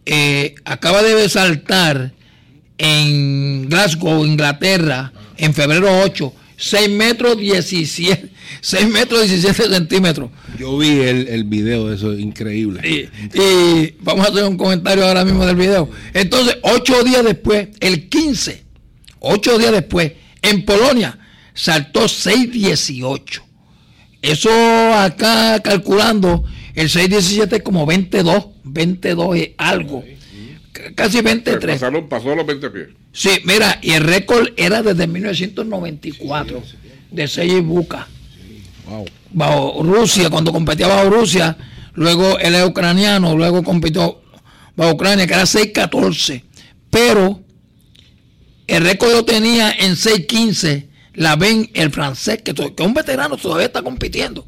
Eh, 0.06 0.56
acaba 0.66 1.04
de 1.04 1.28
saltar 1.30 2.14
en 2.78 3.68
Glasgow, 3.70 4.26
Inglaterra, 4.26 5.12
en 5.38 5.54
febrero 5.54 6.02
8, 6.04 6.34
6 6.58 6.90
metros 6.90 7.38
17, 7.38 8.30
6 8.62 8.88
metros 8.92 9.28
17 9.28 9.70
centímetros. 9.70 10.32
Yo 10.58 10.78
vi 10.78 11.00
el, 11.00 11.28
el 11.28 11.44
video 11.44 11.90
de 11.90 11.96
eso, 11.96 12.14
increíble. 12.14 12.82
Y, 12.88 13.40
y 13.40 13.96
vamos 14.02 14.26
a 14.26 14.30
hacer 14.32 14.44
un 14.46 14.58
comentario 14.58 15.06
ahora 15.06 15.26
mismo 15.26 15.46
del 15.46 15.56
video. 15.56 15.90
Entonces, 16.14 16.58
ocho 16.64 17.04
días 17.04 17.24
después, 17.24 17.68
el 17.80 18.10
15, 18.10 18.64
ocho 19.20 19.58
días 19.58 19.72
después, 19.72 20.14
en 20.42 20.66
Polonia, 20.66 21.20
saltó 21.54 22.06
6.18. 22.06 23.49
Eso 24.22 24.50
acá 24.94 25.60
calculando, 25.62 26.44
el 26.76 26.90
6.17 26.90 27.58
es 27.58 27.64
como 27.64 27.86
22, 27.86 28.48
22 28.64 29.38
es 29.38 29.50
algo. 29.58 30.04
Casi 30.96 31.22
23. 31.22 31.76
Pasaron, 31.76 32.08
pasó 32.08 32.36
los 32.36 32.46
20 32.46 32.70
pies. 32.70 32.88
Sí, 33.12 33.30
mira, 33.44 33.80
y 33.82 33.92
el 33.92 34.04
récord 34.04 34.50
era 34.56 34.84
desde 34.84 35.08
1994, 35.08 36.64
de 37.12 37.28
6 37.28 37.64
bucas. 37.64 38.06
Wow. 38.88 39.06
Bajo 39.32 39.84
Rusia, 39.84 40.30
cuando 40.30 40.52
competía 40.52 40.88
bajo 40.88 41.10
Rusia, 41.10 41.58
luego 41.94 42.40
él 42.40 42.56
es 42.56 42.66
ucraniano, 42.66 43.36
luego 43.36 43.64
compitió 43.64 44.22
bajo 44.76 44.94
Ucrania, 44.94 45.28
que 45.28 45.34
era 45.34 45.44
6-14. 45.44 46.44
Pero 46.90 47.42
el 48.68 48.84
récord 48.84 49.12
lo 49.12 49.26
tenía 49.26 49.72
en 49.72 49.96
6-15, 49.96 50.89
la 51.14 51.36
ven 51.36 51.70
el 51.74 51.92
francés, 51.92 52.42
que, 52.44 52.54
que 52.54 52.64
es 52.78 52.86
un 52.86 52.94
veterano, 52.94 53.38
todavía 53.38 53.68
está 53.68 53.82
compitiendo. 53.82 54.46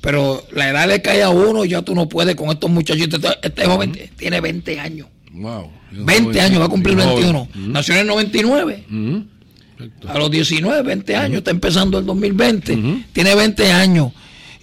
Pero 0.00 0.44
la 0.52 0.68
edad 0.68 0.88
le 0.88 1.02
cae 1.02 1.22
a 1.22 1.30
uno 1.30 1.64
y 1.64 1.70
ya 1.70 1.82
tú 1.82 1.94
no 1.94 2.08
puedes 2.08 2.36
con 2.36 2.50
estos 2.50 2.70
muchachitos. 2.70 3.18
Este, 3.22 3.46
este 3.48 3.66
joven 3.66 3.92
tiene 4.16 4.40
20 4.40 4.78
años. 4.78 5.08
Wow. 5.32 5.70
20 5.90 6.40
años, 6.40 6.60
va 6.60 6.66
a 6.66 6.68
cumplir 6.68 6.94
Joven. 6.96 7.08
21. 7.16 7.48
Nació 7.72 7.94
en 7.94 8.00
el 8.00 8.06
99. 8.06 8.84
Ujú. 8.88 9.24
A 10.08 10.18
los 10.18 10.30
19, 10.30 10.82
20 10.82 11.16
años, 11.16 11.38
está 11.38 11.50
empezando 11.50 11.98
el 11.98 12.06
2020. 12.06 13.04
Tiene 13.12 13.34
20 13.34 13.72
años. 13.72 14.12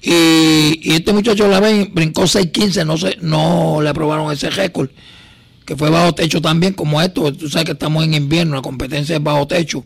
Y, 0.01 0.79
y 0.81 0.93
este 0.93 1.13
muchacho 1.13 1.47
la 1.47 1.59
ven, 1.59 1.91
brincó 1.93 2.23
6.15, 2.23 2.85
no, 2.85 2.97
se, 2.97 3.17
no 3.21 3.79
le 3.81 3.89
aprobaron 3.89 4.31
ese 4.33 4.49
récord, 4.49 4.89
que 5.65 5.77
fue 5.77 5.89
bajo 5.89 6.13
techo 6.13 6.41
también, 6.41 6.73
como 6.73 7.01
esto. 7.01 7.31
Tú 7.33 7.47
sabes 7.49 7.65
que 7.65 7.71
estamos 7.71 8.03
en 8.03 8.13
invierno, 8.13 8.55
la 8.55 8.61
competencia 8.61 9.15
es 9.15 9.23
bajo 9.23 9.47
techo. 9.47 9.85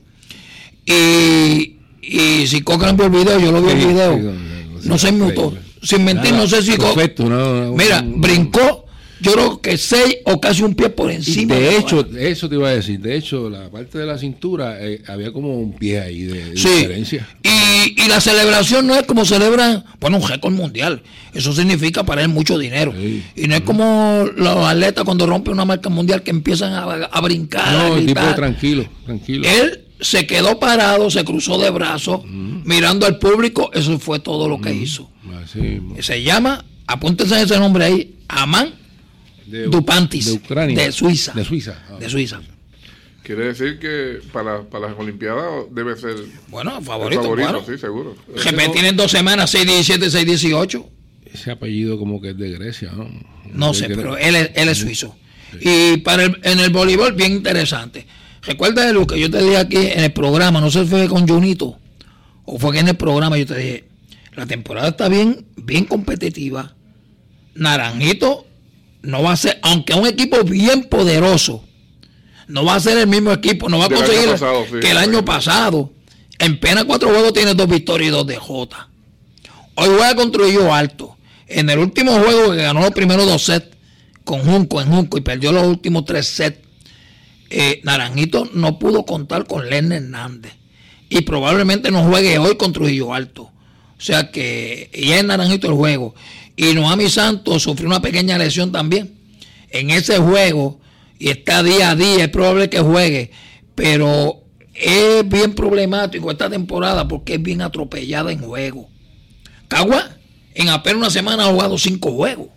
Y, 0.87 1.75
y 2.01 2.47
si 2.47 2.61
Cochran 2.61 2.95
vio 2.95 3.05
el 3.07 3.11
video, 3.11 3.39
yo 3.39 3.51
lo 3.51 3.61
vi 3.61 3.71
el 3.71 3.87
video, 3.87 4.33
sí, 4.81 4.87
no, 4.89 4.97
se 4.97 5.09
inmutó. 5.09 5.53
Sin 5.83 6.03
mentir, 6.05 6.33
no 6.33 6.47
sé 6.47 6.61
si. 6.63 6.71
Perfecto, 6.77 7.25
no, 7.29 7.65
no, 7.65 7.73
Mira, 7.73 8.01
no, 8.01 8.17
brincó, 8.17 8.85
yo 9.21 9.33
creo 9.33 9.61
que 9.61 9.77
6 9.77 10.17
o 10.25 10.39
casi 10.39 10.63
un 10.63 10.73
pie 10.75 10.89
por 10.89 11.11
Y 11.11 11.15
encima. 11.15 11.55
de 11.55 11.77
hecho, 11.77 12.07
eso 12.17 12.47
te 12.49 12.55
iba 12.55 12.69
a 12.69 12.71
decir. 12.71 12.99
De 12.99 13.15
hecho, 13.15 13.49
la 13.49 13.69
parte 13.69 13.97
de 13.97 14.05
la 14.05 14.17
cintura 14.17 14.77
eh, 14.79 15.01
había 15.07 15.31
como 15.31 15.59
un 15.59 15.73
pie 15.73 15.99
ahí 15.99 16.23
de, 16.23 16.51
de 16.51 16.57
Sí. 16.57 16.69
diferencia. 16.69 17.27
Y, 17.43 18.01
y 18.01 18.07
la 18.07 18.19
celebración 18.21 18.87
no 18.87 18.95
es 18.95 19.03
como 19.03 19.25
celebran, 19.25 19.83
bueno, 19.99 20.17
un 20.17 20.27
récord 20.27 20.53
mundial. 20.53 21.03
Eso 21.33 21.53
significa 21.53 22.03
para 22.03 22.21
él 22.21 22.29
mucho 22.29 22.57
dinero. 22.57 22.93
Y 23.35 23.47
no 23.47 23.55
es 23.55 23.61
como 23.61 24.25
los 24.35 24.65
atletas 24.65 25.03
cuando 25.03 25.25
rompen 25.27 25.53
una 25.53 25.65
marca 25.65 25.89
mundial 25.89 26.23
que 26.23 26.31
empiezan 26.31 26.73
a, 26.73 26.83
a 26.83 27.21
brincar. 27.21 27.67
a 27.67 27.89
No, 27.89 27.97
el 27.97 28.05
tipo 28.07 28.21
tranquilo, 28.35 28.85
tranquilo. 29.05 29.47
Él 29.47 29.83
se 29.99 30.25
quedó 30.27 30.59
parado, 30.59 31.09
se 31.09 31.23
cruzó 31.25 31.57
de 31.57 31.69
brazos, 31.69 32.21
mirando 32.25 33.05
al 33.05 33.17
público. 33.19 33.71
Eso 33.73 33.97
fue 33.99 34.19
todo 34.19 34.47
lo 34.47 34.59
que 34.61 34.73
hizo. 34.73 35.09
Así. 35.43 35.79
Se 36.01 36.21
llama, 36.23 36.63
apúntense 36.85 37.41
ese 37.41 37.57
nombre 37.59 37.85
ahí, 37.85 38.15
Amán 38.27 38.73
De, 39.45 39.63
Dupantis, 39.67 40.25
de 40.25 40.31
Ucrania. 40.33 40.83
de 40.83 40.91
Suiza. 40.91 41.33
De 41.33 41.43
Suiza. 41.45 41.83
Ah. 41.89 41.97
de 41.99 42.09
Suiza. 42.09 42.41
Quiere 43.23 43.45
decir 43.47 43.77
que 43.79 44.19
para, 44.31 44.61
para 44.63 44.87
las 44.89 44.97
Olimpiadas 44.99 45.65
debe 45.71 45.97
ser 45.97 46.15
Bueno, 46.47 46.81
favorito, 46.81 47.21
favorito, 47.23 47.49
claro. 47.49 47.65
sí, 47.67 47.77
seguro. 47.77 48.15
GP 48.33 48.71
tienen 48.71 48.95
dos 48.95 49.11
semanas, 49.11 49.53
6-17, 49.53 50.09
6-18. 50.09 50.85
Ese 51.33 51.51
apellido 51.51 51.97
como 51.99 52.21
que 52.21 52.29
es 52.29 52.37
de 52.37 52.51
Grecia, 52.51 52.91
¿no? 52.95 53.09
No 53.53 53.73
sé, 53.73 53.89
pero 53.89 54.17
él 54.17 54.35
es, 54.35 54.51
él 54.55 54.69
es 54.69 54.77
suizo. 54.77 55.15
Y 55.59 55.97
para 55.97 56.23
el- 56.23 56.39
en 56.43 56.59
el 56.59 56.69
voleibol, 56.69 57.13
bien 57.13 57.33
interesante. 57.33 58.05
Recuerda 58.43 58.85
de 58.85 58.93
lo 58.93 59.05
que 59.07 59.19
yo 59.19 59.29
te 59.29 59.41
dije 59.41 59.57
aquí 59.57 59.77
en 59.77 60.03
el 60.03 60.13
programa, 60.13 60.61
no 60.61 60.71
sé 60.71 60.83
si 60.83 60.89
fue 60.89 61.07
con 61.07 61.27
Junito 61.27 61.77
o 62.49 62.57
fue 62.57 62.71
que 62.71 62.79
en 62.79 62.87
el 62.87 62.95
programa 62.95 63.37
yo 63.37 63.45
te 63.45 63.57
dije, 63.57 63.87
la 64.33 64.45
temporada 64.45 64.87
está 64.87 65.09
bien, 65.09 65.45
bien 65.57 65.83
competitiva. 65.83 66.73
Naranjito 67.55 68.45
no 69.01 69.21
va 69.21 69.33
a 69.33 69.37
ser, 69.37 69.59
aunque 69.63 69.93
es 69.93 69.99
un 69.99 70.07
equipo 70.07 70.43
bien 70.43 70.85
poderoso, 70.85 71.63
no 72.47 72.63
va 72.63 72.75
a 72.75 72.79
ser 72.79 72.97
el 72.99 73.07
mismo 73.07 73.33
equipo, 73.33 73.67
no 73.67 73.77
va 73.77 73.85
a 73.85 73.89
conseguir 73.89 74.29
pasado, 74.29 74.65
sí, 74.71 74.79
que 74.79 74.91
el 74.91 74.97
año 74.97 75.23
pasado. 75.25 75.91
En 76.39 76.59
pena 76.59 76.85
cuatro 76.85 77.09
juegos 77.09 77.33
tiene 77.33 77.53
dos 77.55 77.67
victorias 77.67 78.09
y 78.09 78.11
dos 78.11 78.25
derrotas. 78.25 78.81
Hoy 79.75 79.89
juega 79.89 80.15
contra 80.15 80.39
Trujillo 80.39 80.73
Alto. 80.73 81.17
En 81.47 81.69
el 81.69 81.79
último 81.79 82.11
juego 82.13 82.51
que 82.51 82.57
ganó 82.57 82.81
los 82.81 82.91
primeros 82.91 83.25
dos 83.25 83.43
sets 83.43 83.75
con 84.23 84.41
Junco 84.41 84.81
en 84.81 84.89
Junco 84.89 85.17
y 85.17 85.21
perdió 85.21 85.51
los 85.51 85.65
últimos 85.65 86.05
tres 86.05 86.27
sets, 86.27 86.59
eh, 87.49 87.81
Naranjito 87.83 88.49
no 88.53 88.79
pudo 88.79 89.05
contar 89.05 89.45
con 89.45 89.69
Len 89.69 89.91
Hernández. 89.91 90.53
Y 91.09 91.21
probablemente 91.21 91.91
no 91.91 92.03
juegue 92.03 92.37
hoy 92.37 92.57
con 92.57 92.73
Trujillo 92.73 93.13
Alto. 93.13 93.43
O 93.97 94.01
sea 94.01 94.31
que 94.31 94.89
ya 94.93 95.17
es 95.17 95.25
Naranjito 95.25 95.67
el 95.67 95.73
juego. 95.73 96.13
Y 96.55 96.73
Noami 96.73 97.09
Santos 97.09 97.63
sufrió 97.63 97.87
una 97.87 98.01
pequeña 98.01 98.37
lesión 98.37 98.71
también 98.71 99.15
en 99.69 99.89
ese 99.89 100.17
juego 100.17 100.79
y 101.19 101.29
está 101.29 101.63
día 101.63 101.91
a 101.91 101.95
día, 101.95 102.25
es 102.25 102.29
probable 102.29 102.69
que 102.69 102.79
juegue, 102.79 103.31
pero 103.75 104.43
es 104.73 105.27
bien 105.27 105.55
problemático 105.55 106.31
esta 106.31 106.49
temporada 106.49 107.07
porque 107.07 107.35
es 107.35 107.41
bien 107.41 107.61
atropellada 107.61 108.31
en 108.31 108.39
juego. 108.39 108.89
Cagua 109.67 110.17
en 110.53 110.69
apenas 110.69 110.97
una 110.97 111.09
semana 111.09 111.45
ha 111.45 111.51
jugado 111.51 111.77
cinco 111.77 112.11
juegos. 112.11 112.49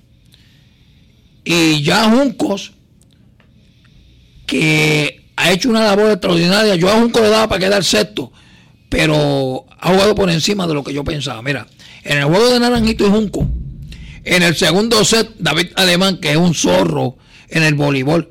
Y 1.45 1.83
ya 1.83 2.11
Juncos, 2.11 2.73
que 4.51 5.27
ha 5.37 5.53
hecho 5.53 5.71
una 5.71 5.85
labor 5.85 6.11
extraordinaria, 6.11 6.75
yo 6.75 6.91
a 6.91 7.01
Junco 7.01 7.21
le 7.21 7.29
daba 7.29 7.49
para 7.49 7.61
quedar 7.61 7.85
sexto, 7.85 8.33
pero 8.89 9.65
ha 9.79 9.93
jugado 9.93 10.17
por 10.17 10.29
encima 10.29 10.67
de 10.67 10.75
lo 10.75 10.83
que 10.83 10.93
yo 10.93 11.05
pensaba. 11.05 11.41
Mira, 11.41 11.69
en 12.03 12.19
el 12.19 12.25
juego 12.25 12.51
de 12.51 12.59
Naranjito 12.59 13.07
y 13.07 13.11
Junco, 13.11 13.49
en 14.25 14.43
el 14.43 14.57
segundo 14.57 15.05
set, 15.05 15.37
David 15.39 15.69
Alemán, 15.77 16.19
que 16.19 16.33
es 16.33 16.37
un 16.37 16.53
zorro 16.53 17.17
en 17.49 17.63
el 17.63 17.75
voleibol, 17.75 18.29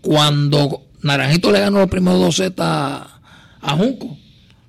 cuando 0.00 0.86
Naranjito 1.02 1.52
le 1.52 1.60
ganó 1.60 1.80
los 1.80 1.90
primeros 1.90 2.18
dos 2.18 2.36
sets 2.36 2.60
a, 2.60 3.20
a 3.60 3.76
Junco, 3.76 4.16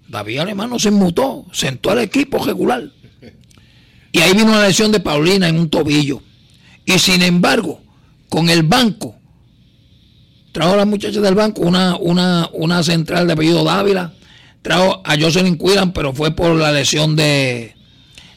David 0.09 0.39
Alemán 0.39 0.69
no 0.69 0.79
se 0.79 0.89
inmutó, 0.89 1.45
sentó 1.53 1.91
al 1.91 1.99
equipo 1.99 2.43
regular. 2.43 2.83
Y 4.11 4.19
ahí 4.19 4.33
vino 4.33 4.51
la 4.51 4.67
lesión 4.67 4.91
de 4.91 4.99
Paulina 4.99 5.47
en 5.47 5.57
un 5.57 5.69
tobillo. 5.69 6.21
Y 6.83 6.99
sin 6.99 7.21
embargo, 7.21 7.81
con 8.27 8.49
el 8.49 8.63
banco, 8.63 9.18
trajo 10.51 10.73
a 10.73 10.77
las 10.77 10.87
muchachas 10.87 11.21
del 11.21 11.35
banco 11.35 11.61
una, 11.61 11.95
una, 11.97 12.49
una 12.53 12.83
central 12.83 13.27
de 13.27 13.33
apellido 13.33 13.63
Dávila, 13.63 14.13
trajo 14.61 15.01
a 15.05 15.17
Jocelyn 15.19 15.55
Cuiran, 15.55 15.93
pero 15.93 16.13
fue 16.13 16.31
por 16.31 16.55
la 16.55 16.71
lesión 16.71 17.15
de, 17.15 17.75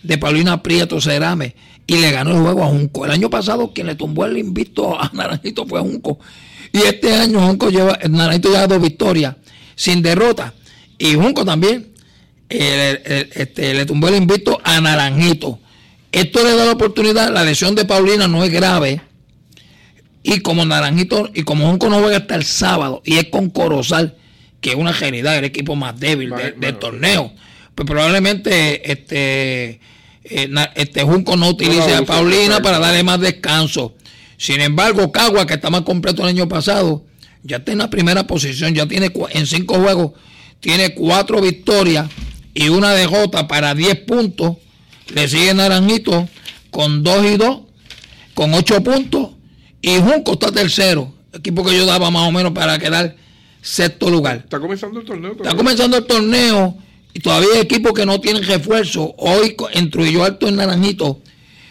de 0.02 0.18
Paulina 0.18 0.62
Prieto 0.62 1.00
Cerame 1.00 1.54
y 1.86 1.96
le 1.96 2.10
ganó 2.10 2.30
el 2.32 2.42
juego 2.42 2.64
a 2.64 2.68
Junco. 2.68 3.04
El 3.04 3.10
año 3.10 3.30
pasado 3.30 3.72
quien 3.72 3.86
le 3.86 3.94
tumbó 3.94 4.24
el 4.24 4.38
invicto 4.38 5.00
a 5.00 5.10
Naranjito 5.12 5.66
fue 5.66 5.80
Junco. 5.80 6.18
Y 6.72 6.78
este 6.78 7.14
año 7.14 7.40
Junco 7.46 7.70
lleva, 7.70 7.98
Naranjito 8.08 8.50
lleva 8.50 8.66
dos 8.66 8.80
victorias 8.80 9.36
sin 9.74 10.02
derrota. 10.02 10.54
Y 10.98 11.14
Junco 11.14 11.44
también 11.44 11.92
eh, 12.48 13.28
este, 13.34 13.74
le 13.74 13.86
tumbó 13.86 14.08
el 14.08 14.16
invicto 14.16 14.60
a 14.62 14.80
Naranjito. 14.80 15.58
Esto 16.12 16.44
le 16.44 16.54
da 16.54 16.66
la 16.66 16.72
oportunidad, 16.72 17.32
la 17.32 17.42
lesión 17.42 17.74
de 17.74 17.84
Paulina 17.86 18.28
no 18.28 18.44
es 18.44 18.52
grave. 18.52 19.00
Y 20.22 20.40
como 20.40 20.64
Naranjito, 20.64 21.30
y 21.34 21.42
como 21.42 21.68
Junco 21.68 21.88
no 21.88 21.98
juega 22.00 22.18
hasta 22.18 22.34
el 22.36 22.44
sábado, 22.44 23.02
y 23.04 23.16
es 23.16 23.24
con 23.28 23.50
Corozal, 23.50 24.16
que 24.60 24.70
es 24.70 24.76
una 24.76 24.92
realidad, 24.92 25.36
el 25.36 25.44
equipo 25.44 25.74
más 25.74 25.98
débil 25.98 26.30
de- 26.30 26.42
del 26.52 26.54
bueno. 26.54 26.78
torneo, 26.78 27.32
pues 27.74 27.86
probablemente 27.86 28.90
este, 28.92 29.80
eh, 30.24 30.48
este 30.76 31.02
Junco 31.02 31.36
no 31.36 31.48
utilice 31.48 31.94
a 31.94 32.02
Paulina 32.04 32.60
para 32.62 32.78
darle 32.78 33.02
más 33.02 33.20
descanso. 33.20 33.94
Sin 34.36 34.60
embargo, 34.60 35.10
Cagua, 35.10 35.46
que 35.46 35.54
está 35.54 35.70
más 35.70 35.82
completo 35.82 36.22
el 36.22 36.28
año 36.28 36.48
pasado, 36.48 37.04
ya 37.42 37.56
está 37.56 37.72
en 37.72 37.78
la 37.78 37.90
primera 37.90 38.26
posición, 38.26 38.74
ya 38.74 38.86
tiene 38.86 39.10
en 39.30 39.46
cinco 39.46 39.74
juegos, 39.80 40.12
tiene 40.60 40.94
cuatro 40.94 41.40
victorias 41.40 42.08
y 42.54 42.68
una 42.68 42.92
derrota 42.92 43.48
para 43.48 43.74
10 43.74 43.96
puntos. 44.00 44.58
Le 45.12 45.26
sigue 45.28 45.52
Naranjito 45.54 46.28
con 46.70 47.02
2 47.02 47.24
y 47.32 47.36
2, 47.36 47.58
con 48.34 48.54
8 48.54 48.82
puntos. 48.84 49.21
Y 49.82 49.98
Junco 49.98 50.32
está 50.32 50.50
tercero, 50.52 51.12
equipo 51.32 51.64
que 51.64 51.76
yo 51.76 51.84
daba 51.84 52.10
más 52.10 52.28
o 52.28 52.32
menos 52.32 52.52
para 52.52 52.78
quedar 52.78 53.16
sexto 53.60 54.08
lugar. 54.08 54.36
Está 54.38 54.60
comenzando 54.60 55.00
el 55.00 55.06
torneo. 55.06 55.32
Está 55.32 55.54
comenzando 55.54 55.96
el 55.98 56.04
torneo 56.04 56.76
y 57.12 57.20
todavía 57.20 57.48
hay 57.54 57.60
equipos 57.60 57.92
que 57.92 58.06
no 58.06 58.20
tienen 58.20 58.44
refuerzo. 58.44 59.14
Hoy 59.18 59.56
en 59.72 59.90
Trujillo 59.90 60.24
Alto, 60.24 60.48
en 60.48 60.56
Naranjito, 60.56 61.20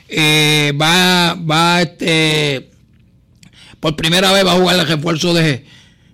eh, 0.09 0.73
va, 0.79 1.35
va 1.35 1.81
este, 1.81 2.69
por 3.79 3.95
primera 3.95 4.31
vez 4.31 4.45
va 4.45 4.53
a 4.53 4.59
jugar 4.59 4.79
el 4.79 4.87
refuerzo 4.87 5.33
de, 5.33 5.65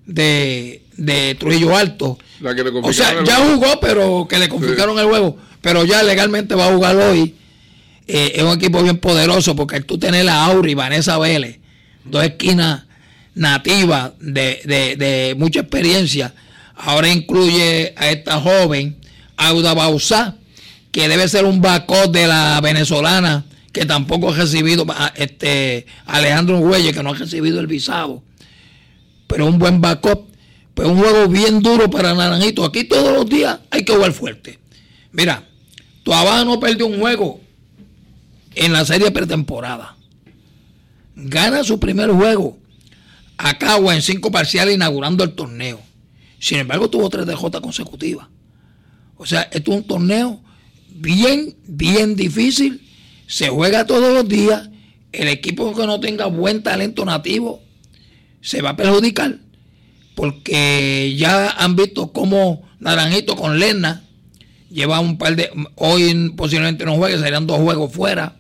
de, 0.06 0.84
de 0.96 1.36
Trujillo 1.36 1.76
Alto. 1.76 2.18
La 2.42 2.54
que 2.54 2.64
le 2.64 2.70
O 2.70 2.94
sea, 2.94 3.24
ya 3.24 3.38
jugó, 3.38 3.80
pero 3.80 4.28
que 4.30 4.38
le 4.38 4.48
complicaron 4.48 4.98
el 5.00 5.06
juego. 5.06 5.38
Pero 5.62 5.84
ya 5.84 6.04
legalmente 6.04 6.56
va 6.56 6.68
a 6.68 6.74
jugar 6.74 6.96
hoy. 6.96 7.36
Eh, 8.08 8.34
es 8.36 8.44
un 8.44 8.54
equipo 8.54 8.82
bien 8.84 9.00
poderoso 9.00 9.56
porque 9.56 9.82
tú 9.82 9.98
tener 9.98 10.30
a 10.30 10.46
Auri 10.46 10.76
Vanessa 10.76 11.18
Vélez, 11.18 11.60
dos 12.10 12.24
esquinas 12.24 12.84
nativas 13.36 14.12
de, 14.20 14.62
de- 14.66 14.96
de 14.96 15.36
mucha 15.38 15.60
experiencia, 15.62 16.34
ahora 16.76 17.10
incluye 17.10 17.94
a 17.98 18.10
esta 18.10 18.40
joven, 18.40 18.98
Auda 19.38 19.74
Bausá, 19.74 20.36
que 20.92 21.08
debe 21.08 21.28
ser 21.28 21.46
un 21.46 21.62
backup 21.62 22.12
de 22.12 22.28
la 22.28 22.60
venezolana, 22.62 23.46
que 23.72 23.86
tampoco 23.86 24.32
ha 24.32 24.36
recibido, 24.36 24.86
este 25.16 25.86
Alejandro 26.06 26.58
Huelle, 26.60 26.94
que 26.94 27.04
no 27.04 27.12
ha 27.12 27.16
recibido 27.16 27.60
el 27.60 27.68
visado 27.68 28.24
pero 29.28 29.46
un 29.46 29.60
buen 29.60 29.82
backup. 29.82 30.26
Pues 30.74 30.88
un 30.88 31.00
juego 31.00 31.28
bien 31.28 31.62
duro 31.62 31.90
para 31.90 32.14
Naranjito. 32.14 32.64
Aquí 32.64 32.86
todos 32.86 33.12
los 33.14 33.30
días 33.30 33.60
hay 33.70 33.84
que 33.84 33.94
jugar 33.94 34.14
fuerte. 34.14 34.58
Mira, 35.12 35.44
Tuabá 36.04 36.46
no 36.46 36.62
perdió 36.62 36.88
un 36.88 36.98
juego 36.98 37.42
en 38.56 38.72
la 38.72 38.86
serie 38.86 39.12
pretemporada. 39.12 39.97
Gana 41.20 41.64
su 41.64 41.80
primer 41.80 42.12
juego 42.12 42.60
a 43.38 43.58
Cagua 43.58 43.96
en 43.96 44.02
cinco 44.02 44.32
parciales 44.32 44.76
inaugurando 44.76 45.24
el 45.24 45.34
torneo. 45.34 45.80
Sin 46.40 46.60
embargo, 46.60 46.90
tuvo 46.90 47.10
tres 47.10 47.26
DJ 47.26 47.60
consecutivas. 47.60 48.28
O 49.16 49.26
sea, 49.26 49.42
esto 49.52 49.72
es 49.72 49.78
un 49.78 49.84
torneo 49.84 50.40
bien, 50.90 51.56
bien 51.66 52.16
difícil. 52.16 52.88
Se 53.26 53.50
juega 53.50 53.88
todos 53.88 54.14
los 54.14 54.28
días. 54.28 54.70
El 55.12 55.28
equipo 55.28 55.76
que 55.76 55.88
no 55.88 56.00
tenga 56.00 56.28
buen 56.28 56.62
talento 56.62 57.04
nativo 57.04 57.64
se 58.42 58.62
va 58.62 58.72
a 58.72 58.76
perjudicar 58.78 59.40
porque 60.18 61.16
ya 61.16 61.52
han 61.52 61.76
visto 61.76 62.12
cómo 62.12 62.68
Naranjito 62.80 63.36
con 63.36 63.60
Lerna 63.60 64.04
lleva 64.72 65.00
un 65.00 65.20
par 65.20 65.36
de 65.36 65.52
hoy 65.76 66.32
posiblemente 66.36 66.86
no 66.86 66.96
juegue, 66.96 67.20
serían 67.20 67.46
dos 67.46 67.60
juegos 67.60 67.94
fuera. 67.94 68.37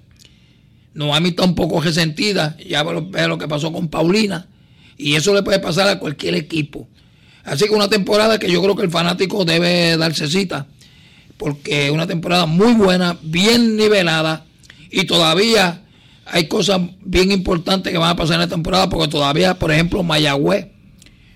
Noami 0.97 1.29
está 1.29 1.43
un 1.43 1.53
poco 1.53 1.79
resentida, 1.79 2.57
ya 2.67 2.81
ve 2.81 3.27
lo, 3.27 3.37
que 3.37 3.47
pasó 3.47 3.71
con 3.71 3.87
Paulina 3.87 4.47
y 4.97 5.13
eso 5.13 5.31
le 5.31 5.43
puede 5.43 5.59
pasar 5.59 5.87
a 5.87 5.99
cualquier 5.99 6.33
equipo. 6.33 6.89
Así 7.43 7.65
que 7.65 7.71
una 7.71 7.87
temporada 7.87 8.39
que 8.39 8.51
yo 8.51 8.63
creo 8.63 8.75
que 8.75 8.81
el 8.81 8.89
fanático 8.89 9.45
debe 9.45 9.95
darse 9.95 10.27
cita 10.27 10.65
porque 11.37 11.91
una 11.91 12.07
temporada 12.07 12.47
muy 12.47 12.73
buena, 12.73 13.15
bien 13.21 13.77
nivelada 13.77 14.45
y 14.89 15.05
todavía 15.05 15.83
hay 16.25 16.47
cosas 16.47 16.81
bien 17.01 17.31
importantes 17.31 17.93
que 17.93 17.99
van 17.99 18.09
a 18.09 18.15
pasar 18.15 18.33
en 18.35 18.41
la 18.41 18.47
temporada 18.47 18.89
porque 18.89 19.07
todavía, 19.07 19.53
por 19.53 19.71
ejemplo, 19.71 20.01
Mayagüez 20.01 20.65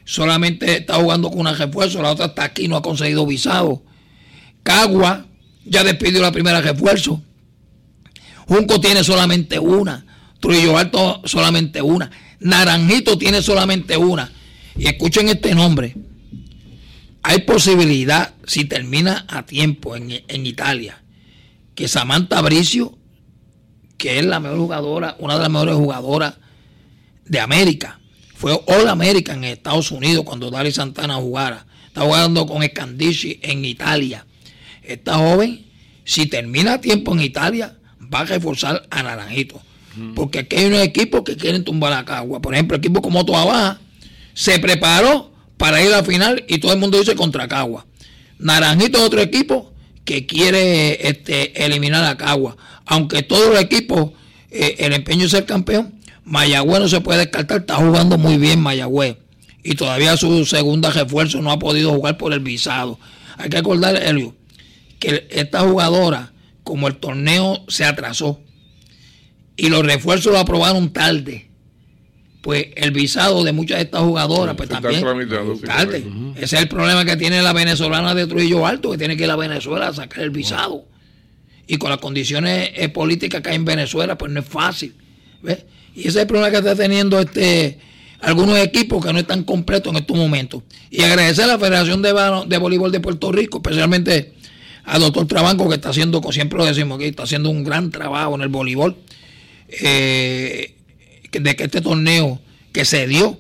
solamente 0.05 0.77
está 0.77 0.95
jugando 0.95 1.29
con 1.29 1.39
una 1.39 1.53
refuerzo, 1.53 2.01
la 2.01 2.09
otra 2.09 2.25
está 2.25 2.45
aquí, 2.45 2.67
no 2.67 2.77
ha 2.77 2.81
conseguido 2.81 3.27
visado. 3.27 3.83
Cagua 4.63 5.27
ya 5.65 5.83
despidió 5.83 6.19
la 6.23 6.31
primera 6.31 6.61
refuerzo. 6.61 7.21
Junco 8.51 8.81
tiene 8.81 9.01
solamente 9.01 9.59
una. 9.59 10.05
Trujillo 10.41 10.77
Alto 10.77 11.21
solamente 11.23 11.81
una. 11.81 12.11
Naranjito 12.41 13.17
tiene 13.17 13.41
solamente 13.41 13.95
una. 13.95 14.29
Y 14.75 14.87
escuchen 14.87 15.29
este 15.29 15.55
nombre. 15.55 15.95
Hay 17.23 17.43
posibilidad, 17.43 18.33
si 18.45 18.65
termina 18.65 19.25
a 19.29 19.45
tiempo 19.45 19.95
en, 19.95 20.21
en 20.27 20.45
Italia, 20.45 21.01
que 21.75 21.87
Samantha 21.87 22.41
Bricio, 22.41 22.97
que 23.95 24.19
es 24.19 24.25
la 24.25 24.41
mejor 24.41 24.57
jugadora, 24.57 25.15
una 25.19 25.35
de 25.35 25.39
las 25.39 25.49
mejores 25.49 25.75
jugadoras 25.75 26.33
de 27.23 27.39
América, 27.39 28.01
fue 28.35 28.51
All 28.67 28.89
American 28.89 29.45
en 29.45 29.51
Estados 29.51 29.91
Unidos 29.91 30.25
cuando 30.25 30.51
Dari 30.51 30.73
Santana 30.73 31.15
jugara. 31.15 31.67
Está 31.87 32.01
jugando 32.01 32.45
con 32.45 32.61
Scandici 32.63 33.39
en 33.43 33.63
Italia. 33.63 34.25
Esta 34.83 35.13
joven, 35.13 35.67
si 36.03 36.25
termina 36.25 36.73
a 36.73 36.81
tiempo 36.81 37.13
en 37.13 37.21
Italia, 37.21 37.77
va 38.13 38.19
a 38.21 38.25
reforzar 38.25 38.87
a 38.89 39.03
Naranjito. 39.03 39.61
Porque 40.15 40.39
aquí 40.39 40.55
hay 40.55 40.65
unos 40.65 40.81
equipos 40.83 41.21
que 41.23 41.35
quieren 41.35 41.65
tumbar 41.65 41.91
a 41.91 42.05
Cagua. 42.05 42.41
Por 42.41 42.53
ejemplo, 42.53 42.75
el 42.75 42.79
equipo 42.79 43.01
como 43.01 43.25
Toa 43.25 43.43
Baja 43.43 43.81
se 44.33 44.57
preparó 44.59 45.33
para 45.57 45.81
ir 45.81 45.87
a 45.87 45.97
la 45.97 46.03
final 46.03 46.45
y 46.47 46.59
todo 46.59 46.71
el 46.71 46.79
mundo 46.79 46.97
dice 46.97 47.15
contra 47.15 47.47
Cagua. 47.47 47.85
Naranjito 48.39 48.99
es 48.99 49.03
otro 49.03 49.21
equipo 49.21 49.73
que 50.05 50.25
quiere 50.25 51.07
este, 51.07 51.65
eliminar 51.65 52.05
a 52.05 52.17
Cagua. 52.17 52.55
Aunque 52.85 53.21
todos 53.21 53.49
los 53.49 53.59
equipos, 53.61 54.11
eh, 54.49 54.77
el 54.79 54.93
empeño 54.93 55.25
es 55.25 55.31
ser 55.31 55.45
campeón, 55.45 55.93
Mayagüez 56.23 56.79
no 56.79 56.87
se 56.87 57.01
puede 57.01 57.19
descartar, 57.19 57.61
está 57.61 57.75
jugando 57.75 58.17
muy 58.17 58.37
bien 58.37 58.61
Mayagüez. 58.61 59.17
Y 59.63 59.75
todavía 59.75 60.17
su 60.17 60.45
segunda 60.45 60.89
refuerzo 60.89 61.41
no 61.41 61.51
ha 61.51 61.59
podido 61.59 61.91
jugar 61.91 62.17
por 62.17 62.33
el 62.33 62.39
visado. 62.39 62.99
Hay 63.37 63.49
que 63.49 63.57
acordar, 63.57 63.95
Elio, 63.95 64.35
que 64.99 65.27
esta 65.29 65.61
jugadora, 65.61 66.30
como 66.63 66.87
el 66.87 66.95
torneo 66.95 67.63
se 67.67 67.85
atrasó 67.85 68.39
y 69.55 69.69
los 69.69 69.85
refuerzos 69.85 70.31
lo 70.31 70.39
aprobaron 70.39 70.91
tarde, 70.91 71.49
pues 72.41 72.67
el 72.75 72.91
visado 72.91 73.43
de 73.43 73.51
muchas 73.51 73.77
de 73.77 73.83
estas 73.83 74.01
jugadoras, 74.01 74.55
pues 74.55 74.69
también 74.69 75.01
sí, 75.01 75.65
tarde. 75.65 76.03
Ese 76.35 76.55
es 76.55 76.61
el 76.61 76.67
problema 76.67 77.05
que 77.05 77.15
tiene 77.15 77.41
la 77.41 77.53
venezolana 77.53 78.15
de 78.15 78.25
Trujillo 78.25 78.65
Alto, 78.65 78.91
que 78.91 78.97
tiene 78.97 79.15
que 79.15 79.25
ir 79.25 79.29
a 79.29 79.35
Venezuela 79.35 79.89
a 79.89 79.93
sacar 79.93 80.23
el 80.23 80.31
visado. 80.31 80.85
Y 81.67 81.77
con 81.77 81.91
las 81.91 81.99
condiciones 81.99 82.71
eh, 82.75 82.89
políticas 82.89 83.41
que 83.41 83.49
hay 83.49 83.55
en 83.55 83.65
Venezuela, 83.65 84.17
pues 84.17 84.31
no 84.31 84.39
es 84.39 84.45
fácil. 84.47 84.95
¿ves? 85.43 85.63
Y 85.93 86.01
ese 86.01 86.09
es 86.09 86.15
el 86.15 86.27
problema 86.27 86.49
que 86.49 86.57
está 86.57 86.75
teniendo 86.75 87.19
este 87.19 87.79
algunos 88.21 88.57
equipos 88.59 89.03
que 89.03 89.11
no 89.13 89.19
están 89.19 89.43
completos 89.43 89.91
en 89.91 89.99
estos 89.99 90.17
momentos. 90.17 90.63
Y 90.89 91.03
agradecer 91.03 91.45
a 91.45 91.47
la 91.47 91.59
Federación 91.59 92.01
de, 92.01 92.13
de 92.47 92.57
Voleibol 92.57 92.91
de 92.91 92.99
Puerto 92.99 93.31
Rico, 93.31 93.57
especialmente 93.57 94.33
al 94.83 95.01
doctor 95.01 95.27
Trabanco, 95.27 95.69
que 95.69 95.75
está 95.75 95.89
haciendo, 95.89 96.21
siempre 96.31 96.57
lo 96.57 96.65
decimos 96.65 96.97
aquí, 96.97 97.05
está 97.05 97.23
haciendo 97.23 97.49
un 97.49 97.63
gran 97.63 97.91
trabajo 97.91 98.35
en 98.35 98.41
el 98.41 98.49
voleibol. 98.49 98.97
eh, 99.69 100.75
de 101.31 101.55
que 101.55 101.63
este 101.63 101.81
torneo 101.81 102.41
que 102.73 102.85
se 102.85 103.07
dio 103.07 103.39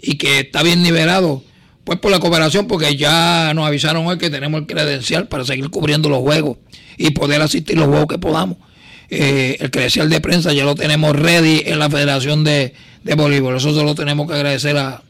y 0.00 0.16
que 0.16 0.40
está 0.40 0.62
bien 0.62 0.82
nivelado, 0.82 1.42
pues 1.84 1.98
por 1.98 2.10
la 2.10 2.18
cooperación, 2.18 2.66
porque 2.66 2.96
ya 2.96 3.52
nos 3.54 3.66
avisaron 3.66 4.06
hoy 4.06 4.18
que 4.18 4.30
tenemos 4.30 4.60
el 4.60 4.66
credencial 4.66 5.28
para 5.28 5.44
seguir 5.44 5.68
cubriendo 5.70 6.08
los 6.08 6.20
juegos 6.20 6.58
y 6.96 7.10
poder 7.10 7.42
asistir 7.42 7.76
los 7.76 7.88
juegos 7.88 8.06
que 8.06 8.18
podamos. 8.18 8.58
Eh, 9.08 9.58
el 9.60 9.70
credencial 9.70 10.10
de 10.10 10.20
prensa 10.20 10.52
ya 10.52 10.64
lo 10.64 10.74
tenemos 10.74 11.14
ready 11.14 11.62
en 11.66 11.78
la 11.78 11.88
Federación 11.88 12.42
de, 12.42 12.74
de 13.04 13.14
Voleibol. 13.14 13.56
Eso 13.56 13.74
se 13.74 13.84
lo 13.84 13.94
tenemos 13.94 14.26
que 14.26 14.34
agradecer 14.34 14.76
a, 14.76 15.02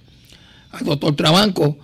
al 0.73 0.85
doctor 0.85 1.17
Trabanco 1.17 1.79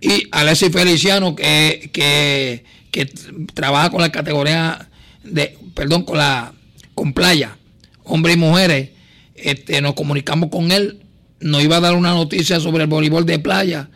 y 0.00 0.28
a 0.30 0.40
Alexis 0.40 0.72
Feliciano 0.72 1.34
que, 1.34 1.90
que, 1.92 2.64
que 2.90 3.06
trabaja 3.54 3.90
con 3.90 4.00
la 4.00 4.10
categoría 4.10 4.88
de, 5.24 5.56
perdón, 5.74 6.04
con 6.04 6.18
la 6.18 6.52
con 6.94 7.12
playa, 7.12 7.56
hombres 8.04 8.36
y 8.36 8.38
mujeres. 8.38 8.90
Este, 9.34 9.80
nos 9.80 9.94
comunicamos 9.94 10.50
con 10.50 10.72
él, 10.72 11.00
nos 11.40 11.62
iba 11.62 11.76
a 11.76 11.80
dar 11.80 11.94
una 11.94 12.12
noticia 12.12 12.58
sobre 12.58 12.84
el 12.84 12.88
voleibol 12.88 13.24
de 13.24 13.38
playa. 13.38 13.88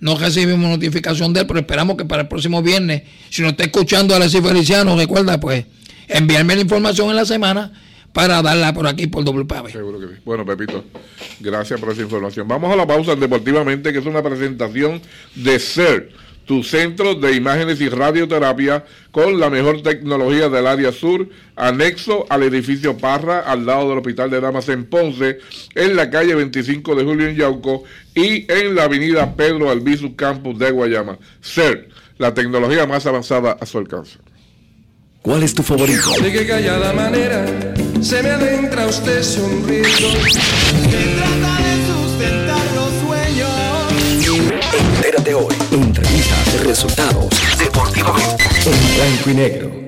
No 0.00 0.16
recibimos 0.16 0.68
notificación 0.68 1.32
de 1.32 1.40
él, 1.40 1.46
pero 1.46 1.60
esperamos 1.60 1.96
que 1.96 2.04
para 2.04 2.22
el 2.22 2.28
próximo 2.28 2.62
viernes, 2.62 3.02
si 3.30 3.42
nos 3.42 3.52
está 3.52 3.64
escuchando 3.64 4.14
Alexis 4.14 4.40
Feliciano, 4.40 4.96
recuerda 4.96 5.38
pues 5.40 5.66
enviarme 6.08 6.54
la 6.54 6.62
información 6.62 7.10
en 7.10 7.16
la 7.16 7.24
semana 7.24 7.72
para 8.12 8.42
darla 8.42 8.72
por 8.72 8.86
aquí 8.86 9.06
por 9.06 9.24
WPAB. 9.24 9.70
Seguro 9.70 10.00
que 10.00 10.06
sí. 10.06 10.20
Bueno, 10.24 10.44
Pepito, 10.44 10.84
gracias 11.40 11.78
por 11.78 11.92
esa 11.92 12.02
información. 12.02 12.48
Vamos 12.48 12.72
a 12.72 12.76
la 12.76 12.86
pausa 12.86 13.14
deportivamente, 13.14 13.92
que 13.92 13.98
es 13.98 14.06
una 14.06 14.22
presentación 14.22 15.00
de 15.34 15.58
CER, 15.58 16.10
tu 16.48 16.64
centro 16.64 17.14
de 17.14 17.36
imágenes 17.36 17.78
y 17.82 17.90
radioterapia 17.90 18.82
con 19.10 19.38
la 19.38 19.50
mejor 19.50 19.82
tecnología 19.82 20.48
del 20.48 20.66
área 20.66 20.92
sur, 20.92 21.28
anexo 21.56 22.24
al 22.30 22.42
edificio 22.42 22.96
Parra, 22.96 23.40
al 23.40 23.66
lado 23.66 23.90
del 23.90 23.98
Hospital 23.98 24.30
de 24.30 24.40
Damas 24.40 24.70
en 24.70 24.86
Ponce, 24.86 25.40
en 25.74 25.94
la 25.94 26.08
calle 26.08 26.34
25 26.34 26.94
de 26.94 27.04
Julio 27.04 27.28
en 27.28 27.36
Yauco 27.36 27.84
y 28.14 28.50
en 28.50 28.74
la 28.74 28.84
avenida 28.84 29.36
Pedro 29.36 29.70
Albizu 29.70 30.16
Campus 30.16 30.58
de 30.58 30.70
Guayama. 30.70 31.18
CER, 31.42 31.90
la 32.16 32.32
tecnología 32.32 32.86
más 32.86 33.04
avanzada 33.04 33.58
a 33.60 33.66
su 33.66 33.76
alcance. 33.76 34.18
¿Cuál 35.20 35.42
es 35.42 35.52
tu 35.52 35.62
favorito? 35.62 36.12
De 36.22 36.32
qué 36.32 36.46
callada 36.46 36.94
manera 36.94 37.44
se 38.00 38.22
me 38.22 38.30
adentra 38.30 38.86
usted 38.86 39.22
sonriendo. 39.22 39.88
Sueños. 45.08 45.18
Entérate 45.18 45.34
hoy. 45.34 45.54
Entrevistas, 45.72 46.62
resultados, 46.64 47.26
deportivamente. 47.58 48.44
En 48.66 48.96
blanco 48.96 49.30
y 49.30 49.34
negro. 49.34 49.87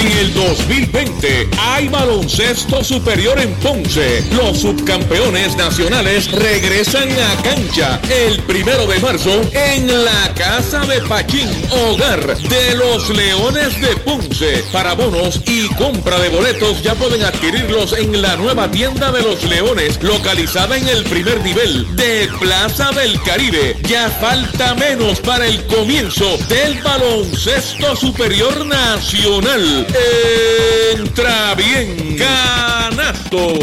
En 0.00 0.06
el 0.16 0.32
2020 0.32 1.50
hay 1.58 1.88
baloncesto 1.88 2.82
superior 2.82 3.38
en 3.38 3.52
Ponce. 3.56 4.24
Los 4.32 4.60
subcampeones 4.60 5.56
nacionales 5.56 6.32
regresan 6.32 7.06
a 7.10 7.42
cancha 7.42 8.00
el 8.08 8.40
primero 8.44 8.86
de 8.86 8.98
marzo 9.00 9.42
en 9.52 9.86
la 10.02 10.32
Casa 10.34 10.80
de 10.86 11.02
Pachín, 11.02 11.50
hogar 11.70 12.34
de 12.38 12.74
los 12.76 13.10
Leones 13.10 13.78
de 13.78 13.94
Ponce. 13.96 14.64
Para 14.72 14.94
bonos 14.94 15.42
y 15.44 15.68
compra 15.74 16.18
de 16.18 16.30
boletos 16.30 16.82
ya 16.82 16.94
pueden 16.94 17.22
adquirirlos 17.22 17.92
en 17.92 18.22
la 18.22 18.36
nueva 18.36 18.70
tienda 18.70 19.12
de 19.12 19.20
los 19.20 19.44
Leones, 19.44 20.02
localizada 20.02 20.78
en 20.78 20.88
el 20.88 21.04
primer 21.04 21.42
nivel 21.42 21.94
de 21.96 22.26
Plaza 22.40 22.90
del 22.92 23.20
Caribe. 23.20 23.76
Ya 23.86 24.08
falta 24.08 24.74
menos 24.76 25.20
para 25.20 25.46
el 25.46 25.62
comienzo 25.66 26.38
del 26.48 26.80
baloncesto 26.82 27.94
superior 27.96 28.64
nacional. 28.64 29.88
Entra 30.94 31.54
bien, 31.54 32.16
canasto. 32.16 33.54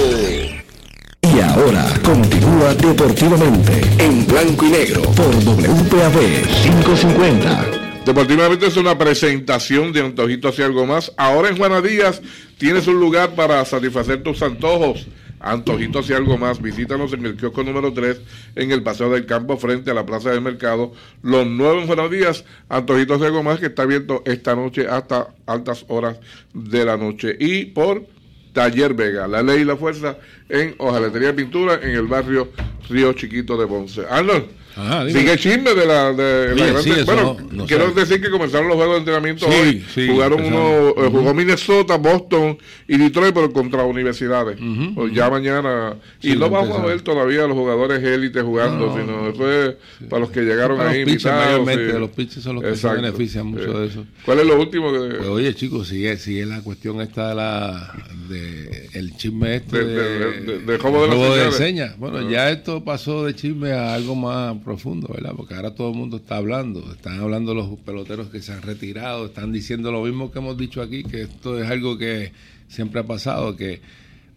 Y 1.21 1.39
ahora 1.39 1.85
continúa 2.03 2.73
deportivamente 2.75 3.81
en 3.97 4.25
blanco 4.25 4.65
y 4.65 4.69
negro 4.69 5.01
por 5.01 5.35
WPAB 5.35 6.47
550. 6.63 7.65
Deportivamente 8.05 8.67
es 8.67 8.77
una 8.77 8.97
presentación 8.97 9.91
de 9.91 10.01
Antojitos 10.01 10.57
y 10.57 10.61
algo 10.61 10.85
más. 10.85 11.11
Ahora 11.17 11.49
en 11.49 11.57
Juana 11.57 11.81
Díaz 11.81 12.21
tienes 12.57 12.87
un 12.87 12.99
lugar 12.99 13.35
para 13.35 13.63
satisfacer 13.65 14.23
tus 14.23 14.41
antojos. 14.41 15.07
Antojitos 15.39 16.09
y 16.09 16.13
algo 16.13 16.37
más. 16.37 16.61
Visítanos 16.61 17.13
en 17.13 17.25
el 17.25 17.35
kiosco 17.35 17.63
número 17.63 17.93
3 17.93 18.21
en 18.55 18.71
el 18.71 18.83
Paseo 18.83 19.09
del 19.09 19.25
Campo 19.25 19.57
frente 19.57 19.91
a 19.91 19.93
la 19.93 20.05
Plaza 20.05 20.31
del 20.31 20.41
Mercado. 20.41 20.93
Los 21.21 21.47
nuevos 21.47 21.81
en 21.81 21.87
Buenos 21.87 22.11
Días, 22.11 22.45
Antojitos 22.69 23.21
y 23.21 23.25
algo 23.25 23.43
más 23.43 23.59
que 23.59 23.67
está 23.67 23.83
abierto 23.83 24.23
esta 24.25 24.55
noche 24.55 24.87
hasta 24.87 25.29
altas 25.45 25.85
horas 25.87 26.19
de 26.53 26.85
la 26.85 26.97
noche. 26.97 27.35
Y 27.39 27.65
por 27.65 28.05
Taller 28.53 28.93
Vega, 28.93 29.27
la 29.27 29.43
ley 29.43 29.61
y 29.61 29.65
la 29.65 29.77
fuerza 29.77 30.17
en 30.49 30.75
Hojaletería 30.77 31.29
y 31.29 31.33
Pintura 31.33 31.79
en 31.81 31.91
el 31.91 32.07
barrio 32.07 32.49
Río 32.89 33.13
Chiquito 33.13 33.57
de 33.57 33.67
Ponce. 33.67 34.01
Arnold. 34.09 34.45
Ajá. 34.79 35.09
Sigue 35.09 35.35
chisme 35.37 35.73
de 35.73 35.87
la, 35.87 36.13
de 36.13 36.55
la 36.55 36.67
grande- 36.67 36.83
sí, 36.83 37.01
bueno, 37.03 37.35
no- 37.41 37.47
no 37.51 37.65
quiero 37.65 37.89
sabe. 37.89 38.01
decir 38.01 38.21
que 38.21 38.29
comenzaron 38.29 38.67
los 38.67 38.77
juegos 38.77 38.93
de 38.93 38.99
entrenamiento 38.99 39.47
Sí, 39.51 39.57
hoy. 39.59 39.85
sí, 39.91 40.07
Jugaron 40.07 40.45
uno, 40.45 40.89
eh, 40.89 41.09
jugó 41.11 41.33
Minnesota, 41.33 41.97
Boston 41.97 42.59
y 42.87 42.95
Detroit, 42.99 43.33
pero 43.33 43.51
contra 43.51 43.81
universidades. 43.85 44.59
Pues 44.93 45.13
ya 45.15 45.31
mañana. 45.31 45.95
Y 46.21 46.35
no 46.35 46.51
vamos 46.51 46.77
a 46.79 46.85
ver 46.85 47.01
todavía 47.01 47.45
a 47.45 47.47
los 47.47 47.57
jugadores 47.57 48.03
élite 48.03 48.39
jugando, 48.43 48.85
No, 48.85 48.95
no. 48.95 49.01
sino 49.01 49.29
eso 49.29 49.51
es 49.51 49.75
para 50.11 50.19
los 50.19 50.29
que 50.29 50.41
llegaron 50.41 50.79
ahí 50.79 50.99
los 50.99 51.09
invitados. 51.09 51.45
mayormente, 51.65 51.99
los 51.99 52.09
pitchers 52.11 52.43
son 52.43 52.55
los 52.57 52.63
que 52.63 52.69
Exacto. 52.69 52.97
se 52.97 53.01
benefician 53.01 53.47
mucho 53.47 53.79
de 53.79 53.87
eso. 53.87 54.05
¿Cuál 54.25 54.39
es 54.41 54.45
lo 54.45 54.59
último 54.59 54.93
que.? 54.93 55.15
Pues, 55.15 55.27
oye, 55.27 55.55
chicos, 55.55 55.87
sigue, 55.87 56.15
sigue 56.17 56.45
la 56.45 56.61
cuestión 56.61 57.01
esta 57.01 57.29
de 57.29 57.35
la 57.35 57.93
de 58.29 58.89
el 58.93 59.17
chisme 59.17 59.55
este 59.55 59.83
De- 59.83 59.85
de, 59.95 60.36
de- 60.41 60.59
de- 60.59 60.65
de 60.65 60.77
robo 60.77 61.01
de 61.07 61.07
robo 61.11 61.51
señas. 61.51 61.97
Bueno, 61.97 62.19
Ah. 62.19 62.27
ya 62.29 62.49
esto 62.51 62.83
pasó 62.83 63.25
de 63.25 63.35
chisme 63.35 63.71
a 63.71 63.93
algo 63.93 64.15
más 64.15 64.55
profundo, 64.63 65.07
¿verdad? 65.13 65.33
Porque 65.35 65.53
ahora 65.55 65.73
todo 65.75 65.91
el 65.91 65.97
mundo 65.97 66.17
está 66.17 66.37
hablando, 66.37 66.91
están 66.91 67.19
hablando 67.19 67.53
los 67.53 67.77
peloteros 67.79 68.29
que 68.29 68.41
se 68.41 68.51
han 68.53 68.61
retirado, 68.61 69.25
están 69.27 69.51
diciendo 69.51 69.91
lo 69.91 70.03
mismo 70.03 70.31
que 70.31 70.39
hemos 70.39 70.57
dicho 70.57 70.81
aquí, 70.81 71.03
que 71.03 71.23
esto 71.23 71.61
es 71.61 71.69
algo 71.69 71.97
que 71.97 72.31
siempre 72.67 73.01
ha 73.01 73.03
pasado, 73.05 73.55
que 73.55 73.81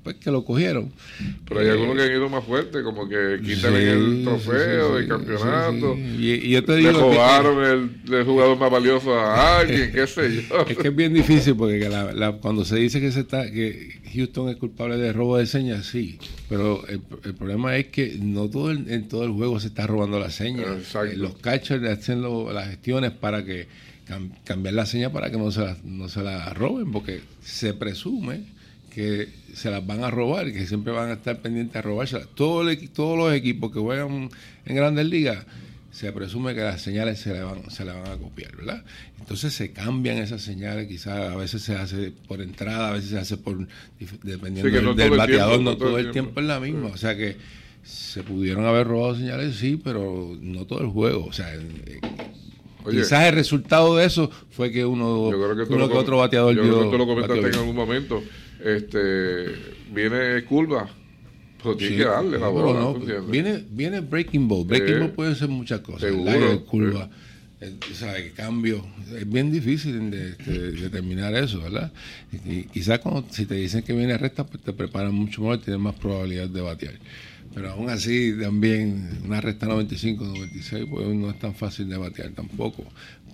pues 0.03 0.17
que 0.17 0.31
lo 0.31 0.45
cogieron. 0.45 0.91
Pero 1.47 1.61
hay 1.61 1.67
Eh, 1.67 1.71
algunos 1.73 1.97
que 1.97 2.03
han 2.03 2.11
ido 2.13 2.29
más 2.29 2.45
fuerte, 2.45 2.83
como 2.83 3.09
que 3.09 3.39
quitan 3.45 3.73
sí, 3.75 3.83
el 3.83 4.23
trofeo 4.25 4.95
del 4.95 5.05
sí, 5.05 5.09
campeonato. 5.09 5.95
sí. 5.95 6.17
Y- 6.19 6.33
y 6.47 6.51
yo 6.51 6.65
te 6.65 6.73
Le 6.73 6.79
digo 6.79 6.93
que- 6.93 6.99
robaron 7.17 7.65
el, 7.65 8.15
el 8.15 8.25
jugador 8.25 8.59
más 8.59 8.71
valioso 8.71 9.15
a 9.19 9.59
alguien, 9.61 9.93
qué 9.93 10.07
sé 10.07 10.47
yo. 10.49 10.65
Es 10.69 10.77
que 10.79 10.89
es 10.89 10.97
bien 10.97 11.13
difícil 11.15 11.55
porque 11.57 11.79
que 11.79 11.89
la- 11.89 12.13
la- 12.13 12.33
cuando 12.33 12.65
se 12.65 12.77
dice 12.77 13.01
que 13.01 13.13
se 13.13 13.21
está 13.21 13.51
que 13.51 14.01
Houston 14.15 14.49
es 14.49 14.57
culpable 14.57 14.97
de 14.97 15.13
robo 15.13 15.37
de 15.37 15.47
señas, 15.47 15.87
sí, 15.87 16.19
pero 16.49 16.87
el, 16.89 17.01
el 17.25 17.35
problema 17.35 17.77
es 17.77 17.87
que 17.89 18.17
no 18.21 18.49
todo 18.49 18.71
el- 18.71 18.91
en 18.91 19.07
todo 19.09 19.25
el 19.25 19.31
juego 19.33 19.61
se 19.61 19.69
está 19.69 19.87
robando 19.87 20.19
las 20.19 20.35
señas. 20.35 20.67
Eh, 20.95 21.17
Los 21.17 21.35
catchers 21.37 21.85
hacen 21.87 22.23
lo- 22.23 22.53
las 22.53 22.69
gestiones 22.69 23.11
para 23.13 23.45
que 23.45 23.67
cam- 24.09 24.31
cambiar 24.45 24.75
la 24.75 24.87
seña 24.87 25.13
para 25.13 25.31
que 25.31 25.37
no 25.37 25.51
se 25.53 25.61
las 25.61 25.85
no 25.85 26.09
se 26.09 26.23
la 26.23 26.53
roben 26.55 26.91
porque 26.91 27.21
se 27.43 27.75
presume 27.75 28.41
que 28.91 29.29
se 29.55 29.71
las 29.71 29.87
van 29.87 30.05
a 30.05 30.11
robar 30.11 30.49
y 30.49 30.53
que 30.53 30.67
siempre 30.67 30.93
van 30.93 31.11
a 31.11 31.15
estar 31.15 31.39
pendientes 31.41 31.77
a 31.77 31.83
robárselas. 31.83 32.29
Todo 32.35 32.69
el 32.69 32.89
todos 32.91 33.17
los 33.17 33.33
equipos 33.33 33.73
que 33.73 33.79
juegan 33.79 34.29
en 34.67 34.77
Grandes 34.77 35.07
Ligas 35.07 35.47
se 35.93 36.13
presume 36.13 36.55
que 36.55 36.61
las 36.61 36.81
señales 36.83 37.19
se 37.19 37.33
le 37.33 37.43
van, 37.43 37.69
se 37.71 37.85
le 37.85 37.93
van 37.93 38.07
a 38.11 38.17
copiar, 38.17 38.57
¿verdad? 38.57 38.85
Entonces 39.19 39.53
se 39.53 39.73
cambian 39.73 40.19
esas 40.19 40.41
señales, 40.43 40.87
quizás 40.89 41.31
a 41.33 41.37
veces 41.37 41.63
se 41.63 41.75
hace 41.75 42.13
por 42.29 42.41
entrada, 42.41 42.89
a 42.89 42.93
veces 42.93 43.11
se 43.11 43.19
hace 43.19 43.37
por 43.37 43.67
dependiendo 44.23 44.71
Sí, 44.71 44.77
que 44.77 44.83
no 44.83 44.95
del, 44.95 45.11
bateador, 45.11 45.55
tiempo, 45.57 45.71
no 45.71 45.77
todo 45.77 45.99
el 45.99 46.11
tiempo 46.13 46.41
es 46.41 46.47
la 46.47 46.61
misma, 46.61 46.87
o 46.89 46.97
sea 46.97 47.17
que 47.17 47.37
se 47.83 48.23
pudieron 48.23 48.65
haber 48.67 48.87
robado 48.87 49.17
señales, 49.17 49.57
sí, 49.57 49.81
pero 49.83 50.37
no 50.41 50.65
todo 50.65 50.81
el 50.81 50.89
juego, 50.89 51.27
o 51.27 51.33
sea, 51.33 51.53
eh, 51.55 52.01
Oye. 52.85 52.99
quizás 53.01 53.25
el 53.27 53.35
resultado 53.35 53.97
de 53.97 54.07
eso 54.07 54.31
fue 54.51 54.71
que 54.71 54.85
uno, 54.87 55.31
Yo 55.31 55.37
creo 55.55 55.57
que, 55.67 55.73
uno 55.73 55.79
lo 55.83 55.89
que 55.89 55.95
com- 55.95 56.03
otro 56.03 56.17
bateador 56.19 56.55
yo 56.55 56.63
dio- 56.63 56.73
creo 56.73 56.85
que 56.85 56.91
tú 56.93 56.99
lo 56.99 57.07
comentaste 57.07 57.49
en 57.49 57.55
algún 57.57 57.77
momento. 57.77 58.23
Este, 58.65 59.47
viene 59.93 60.45
curva, 60.45 60.89
pues 61.63 61.79
tiene 61.79 61.93
Sí, 61.97 61.99
que 62.03 62.09
darle 62.09 62.39
la 62.39 62.47
pero 62.53 62.93
bola. 62.93 63.23
viene, 63.31 63.65
viene 63.71 64.01
Breaking 64.01 64.49
Ball. 64.49 64.67
Breaking 64.67 64.95
Sí. 64.95 65.01
Ball 65.01 65.11
puede 65.13 65.35
ser 65.35 65.49
muchas 65.49 65.81
cosas. 65.81 66.03
Seguro, 66.11 66.31
El 66.31 66.43
aire, 66.43 66.61
curva, 66.61 67.11
el- 67.61 68.33
cambio. 68.35 68.87
Es 69.17 69.29
bien 69.31 69.51
difícil 69.53 70.11
de, 70.11 70.33
de- 70.35 70.73
determinar 70.73 71.35
eso, 71.35 71.61
¿verdad? 71.63 71.93
Y, 72.33 72.51
y 72.61 72.63
quizás 72.65 72.99
cuando, 73.01 73.27
si 73.31 73.47
te 73.47 73.55
dicen 73.55 73.83
que 73.83 73.93
viene 73.93 74.17
recta, 74.19 74.45
pues 74.47 74.63
te 74.63 74.73
preparan 74.73 75.15
mucho 75.15 75.41
mejor, 75.43 75.59
tienes 75.59 75.81
más 75.81 75.95
probabilidad 75.95 76.49
de 76.49 76.61
batear. 76.61 76.95
Pero 77.53 77.71
aún 77.73 77.91
así, 77.91 78.33
también, 78.41 79.09
una 79.25 79.41
recta 79.41 79.67
95, 79.67 80.25
96, 80.25 80.87
pues 80.89 81.09
no 81.09 81.29
es 81.31 81.39
tan 81.41 81.53
fácil 81.55 81.89
de 81.89 81.97
batear 81.97 82.31
tampoco. 82.31 82.85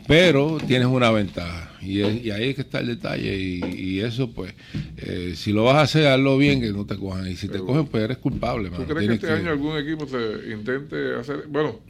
Pero 0.06 0.58
tienes 0.66 0.86
una 0.88 1.10
ventaja 1.10 1.70
y, 1.82 2.00
es- 2.00 2.24
y 2.24 2.30
ahí 2.30 2.50
es 2.50 2.54
que 2.54 2.60
está 2.62 2.80
el 2.80 2.86
detalle 2.86 3.36
y, 3.38 3.60
y 3.64 4.00
eso 4.00 4.30
pues 4.32 4.54
eh, 4.98 5.32
si 5.36 5.52
lo 5.52 5.64
vas 5.64 5.76
a 5.76 5.80
hacer 5.82 6.06
hazlo 6.06 6.38
bien 6.38 6.60
que 6.60 6.72
no 6.72 6.84
te 6.86 6.96
cojan 6.96 7.26
y 7.28 7.36
si 7.36 7.48
te 7.48 7.58
cogen 7.58 7.86
pues 7.86 8.04
eres 8.04 8.18
culpable 8.18 8.70
¿Tú 8.70 8.76
mano. 8.82 8.86
crees 8.94 9.08
que 9.08 9.14
este 9.14 9.32
año 9.32 9.50
algún 9.50 9.76
equipo 9.78 10.06
se 10.06 10.50
intente 10.52 11.14
hacer? 11.16 11.44
Bueno, 11.48 11.80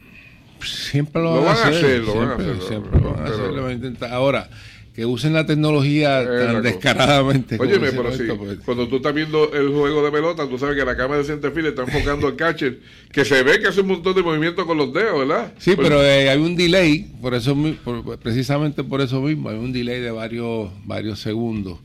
siempre 0.61 1.21
lo, 1.21 1.41
van, 1.43 1.57
a 1.57 1.63
hacer, 1.67 2.01
lo 2.03 2.15
van 2.15 2.29
a 2.31 2.61
siempre, 2.67 2.99
lo 2.99 3.13
van 3.13 3.21
a 3.21 3.25
hacer, 3.25 3.51
lo 3.53 3.61
van 3.61 3.71
a 3.71 3.73
intentar. 3.73 4.11
ahora 4.11 4.49
que 4.97 5.05
usen 5.05 5.31
la 5.31 5.45
tecnología 5.45 6.23
Es 6.23 6.47
tan 6.53 6.63
descaradamente 6.63 7.55
Óyeme, 7.59 7.91
pero 7.91 8.11
sí, 8.11 8.23
esto, 8.23 8.35
pues, 8.35 8.57
cuando 8.65 8.87
tú 8.87 8.95
estás 8.95 9.13
viendo 9.13 9.53
el 9.53 9.69
juego 9.69 10.03
de 10.03 10.11
pelota, 10.11 10.49
tú 10.49 10.57
sabes 10.57 10.75
que 10.75 10.83
la 10.83 10.97
cámara 10.97 11.19
de 11.19 11.23
centerfield 11.23 11.67
está 11.67 11.83
enfocando 11.83 12.25
al 12.25 12.35
catcher, 12.35 12.79
que 13.11 13.23
se 13.23 13.43
ve 13.43 13.59
que 13.59 13.67
hace 13.67 13.81
un 13.81 13.89
montón 13.89 14.15
de 14.15 14.23
movimientos 14.23 14.65
con 14.65 14.75
los 14.75 14.91
dedos, 14.91 15.19
¿verdad? 15.19 15.53
Sí, 15.59 15.75
Pues- 15.75 15.87
pero 15.87 16.03
eh, 16.03 16.27
hay 16.31 16.39
un 16.39 16.55
delay, 16.55 17.11
por 17.21 17.35
eso 17.35 17.55
por- 17.85 18.17
precisamente 18.17 18.83
por 18.83 18.99
eso 19.01 19.21
mismo, 19.21 19.49
hay 19.49 19.57
un 19.57 19.71
delay 19.71 20.01
de 20.01 20.09
varios 20.09 20.71
varios 20.83 21.19
segundos. 21.19 21.77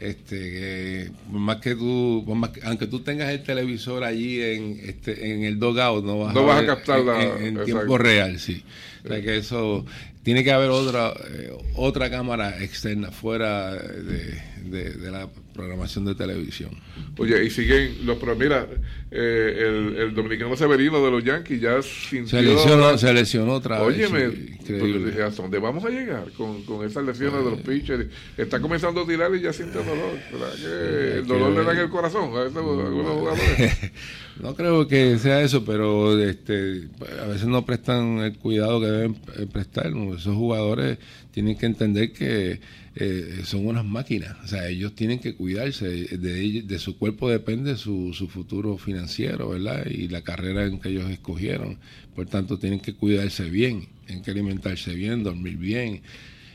Este, 0.00 0.36
que 0.38 1.10
por 1.30 1.40
más 1.40 1.56
que 1.58 1.74
tú, 1.74 2.22
por 2.26 2.34
más 2.34 2.50
que- 2.50 2.60
aunque 2.64 2.86
tú 2.86 3.00
tengas 3.00 3.30
el 3.30 3.42
televisor 3.42 4.02
allí 4.02 4.40
en 4.40 4.80
este 4.82 5.32
en 5.32 5.44
el 5.44 5.58
dogout, 5.58 6.04
no 6.04 6.18
vas, 6.20 6.34
No 6.34 6.44
vas 6.46 6.62
a 6.62 6.66
captar 6.66 7.00
en, 7.00 7.06
la- 7.06 7.22
en- 7.22 7.28
en 7.28 7.46
exacto. 7.48 7.64
tiempo 7.66 7.98
real, 7.98 8.38
sí. 8.38 8.64
O 9.04 9.08
sea 9.08 9.20
que 9.20 9.36
eso 9.36 9.84
tiene 10.22 10.42
que 10.42 10.52
haber 10.52 10.70
otra 10.70 11.12
eh, 11.34 11.52
otra 11.74 12.10
cámara 12.10 12.62
externa 12.62 13.10
fuera 13.10 13.74
de, 13.74 14.40
de- 14.64 14.90
de 14.94 15.10
la 15.10 15.28
programación 15.52 16.04
de 16.04 16.14
televisión. 16.14 16.70
Oye, 17.18 17.44
y 17.44 17.50
siguen 17.50 18.06
los 18.06 18.18
pero 18.18 18.36
mira, 18.36 18.66
eh, 19.10 19.56
el, 19.58 19.96
el, 19.96 20.14
dominicano 20.14 20.56
Severino 20.56 21.04
de 21.04 21.10
los 21.10 21.24
Yankees 21.24 21.60
ya 21.60 21.82
sintió... 21.82 22.38
Se 22.38 22.42
lesionó, 22.42 22.98
se 22.98 23.12
lesionó 23.12 23.54
otra 23.54 23.82
vez. 23.82 23.96
Óyeme, 23.96 24.30
pues, 24.66 25.18
¿hasta 25.18 25.42
dónde 25.42 25.58
vamos 25.58 25.84
a 25.84 25.90
llegar 25.90 26.30
con, 26.32 26.62
con 26.62 26.86
esas 26.86 27.04
lesiones 27.04 27.44
de 27.44 27.50
los 27.50 27.60
pitchers? 27.60 28.06
Está 28.36 28.60
comenzando 28.60 29.02
a 29.02 29.06
tirar 29.06 29.34
y 29.34 29.40
ya 29.40 29.52
siente 29.52 29.82
dolor. 29.82 30.18
Que 30.30 31.18
el 31.18 31.26
dolor 31.26 31.52
le 31.52 31.64
da 31.64 31.72
en 31.72 31.78
el 31.78 31.90
corazón 31.90 32.36
a 32.36 32.42
algunos 32.42 33.18
jugadores. 33.18 33.92
no 34.40 34.54
creo 34.54 34.86
que 34.86 35.18
sea 35.18 35.42
eso, 35.42 35.64
pero 35.64 36.18
este 36.18 36.88
a 37.20 37.26
veces 37.26 37.46
no 37.46 37.64
prestan 37.64 38.18
el 38.18 38.38
cuidado 38.38 38.80
que 38.80 38.86
deben 38.86 39.14
prestar. 39.52 39.92
Esos 40.16 40.34
jugadores 40.34 40.98
tienen 41.32 41.56
que 41.56 41.66
entender 41.66 42.12
que 42.12 42.60
eh, 42.96 43.42
son 43.44 43.66
unas 43.66 43.84
máquinas. 43.84 44.36
O 44.44 44.46
sea, 44.46 44.68
ellos 44.68 44.94
tienen 44.94 45.18
que 45.18 45.34
cuidarse. 45.34 45.86
De, 45.88 46.78
su 46.78 46.98
cuerpo 46.98 47.30
depende 47.30 47.76
su, 47.76 48.12
su 48.14 48.28
futuro 48.28 48.76
financiero, 48.78 49.50
¿verdad? 49.50 49.86
Y 49.86 50.08
la 50.08 50.22
carrera 50.22 50.66
en 50.66 50.80
que 50.80 50.88
ellos 50.88 51.10
escogieron. 51.10 51.78
Por 52.14 52.26
tanto, 52.26 52.58
tienen 52.58 52.80
que 52.80 52.94
cuidarse 52.94 53.48
bien, 53.48 53.86
tienen 54.06 54.24
que 54.24 54.30
alimentarse 54.32 54.94
bien, 54.94 55.22
dormir 55.22 55.56
bien. 55.56 56.02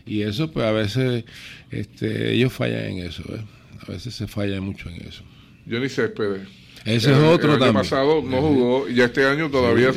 Y 0.05 0.21
eso, 0.21 0.51
pues 0.51 0.65
a 0.65 0.71
veces 0.71 1.23
este, 1.71 2.33
ellos 2.33 2.53
fallan 2.53 2.85
en 2.85 2.97
eso. 2.99 3.23
¿eh? 3.33 3.41
A 3.87 3.91
veces 3.91 4.13
se 4.13 4.27
falla 4.27 4.61
mucho 4.61 4.89
en 4.89 5.01
eso. 5.07 5.23
Johnny 5.69 5.89
Céspedes. 5.89 6.64
Ese 6.85 7.11
es 7.11 7.17
otro 7.17 7.55
el 7.55 7.63
año 7.63 7.73
pasado 7.73 8.21
no 8.21 8.41
jugó 8.41 8.87
y 8.87 9.01
este 9.01 9.25
año 9.25 9.49
todavía 9.49 9.91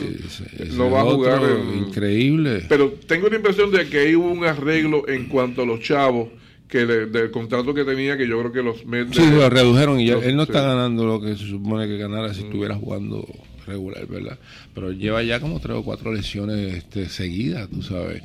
no 0.74 0.91
va 0.91 1.03
a 1.03 1.05
jugar. 1.05 1.43
increíble. 1.76 2.64
Pero 2.66 2.93
tengo 3.07 3.28
la 3.28 3.36
impresión 3.36 3.70
de 3.70 3.86
que 3.89 4.16
hubo 4.16 4.30
un 4.30 4.45
arreglo 4.45 5.07
en 5.07 5.26
cuanto 5.26 5.62
a 5.62 5.66
los 5.66 5.80
chavos 5.80 6.30
que 6.66 6.86
del 6.86 7.30
contrato 7.30 7.74
que 7.74 7.84
tenía, 7.84 8.16
que 8.16 8.26
yo 8.26 8.39
creo 8.39 8.53
que 8.53 8.62
los 8.62 8.86
Mets... 8.86 9.16
Sí, 9.16 9.30
lo 9.30 9.49
redujeron 9.51 10.01
y 10.01 10.09
él 10.09 10.34
no 10.36 10.45
está 10.45 10.62
ganando 10.62 11.07
lo 11.07 11.20
que 11.20 11.36
se 11.36 11.47
supone 11.47 11.86
que 11.86 11.99
ganara 11.99 12.32
si 12.32 12.43
mm. 12.43 12.45
estuviera 12.47 12.74
jugando 12.74 13.26
regular, 13.66 14.07
¿verdad? 14.07 14.39
Pero 14.74 14.93
lleva 14.93 15.22
ya 15.22 15.41
como 15.41 15.61
tres 15.61 15.76
o 15.76 15.82
cuatro 15.82 16.12
lesiones 16.12 16.74
este, 16.74 17.09
seguidas, 17.09 17.68
tú 17.68 17.82
sabes. 17.82 18.22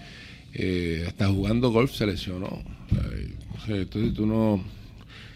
Eh, 0.53 1.03
hasta 1.07 1.27
jugando 1.27 1.71
golf 1.71 1.93
se 1.93 2.05
lesionó. 2.05 2.61
entonces 3.67 4.13
tú 4.13 4.25
no 4.25 4.63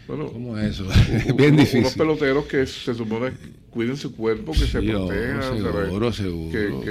bueno, 0.08 0.32
¿Cómo 0.32 0.58
es 0.58 0.80
eso? 0.80 0.88
Bien 1.36 1.55
difícil. 1.55 1.82
Unos 1.82 1.93
peloteros 1.93 2.45
que 2.45 2.66
se 2.66 2.93
supone 2.93 3.32
cuiden 3.70 3.97
su 3.97 4.16
cuerpo, 4.16 4.53
que 4.53 4.66
se 4.66 4.82
protejan. 4.82 5.43
Seguro, 5.43 6.12
seguro. 6.12 6.84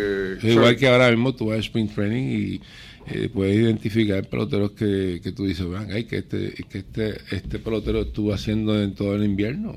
igual 0.43 0.77
que 0.77 0.87
ahora 0.87 1.11
mismo 1.11 1.35
tú 1.35 1.47
vas 1.47 1.57
a 1.57 1.61
Spring 1.61 1.89
Training 1.89 2.25
y 2.25 2.61
eh, 3.09 3.29
puedes 3.33 3.57
identificar 3.57 4.29
peloteros 4.29 4.73
que, 4.73 5.21
que 5.23 5.33
tú 5.33 5.47
dices, 5.47 5.69
vean, 5.69 5.89
ay, 5.93 6.05
que 6.05 6.19
este, 6.19 6.53
que 6.69 6.79
este, 6.79 7.21
este 7.31 7.59
pelotero 7.59 8.03
estuvo 8.03 8.33
haciendo 8.33 8.81
en 8.81 8.95
todo 8.95 9.15
el 9.15 9.25
invierno, 9.25 9.75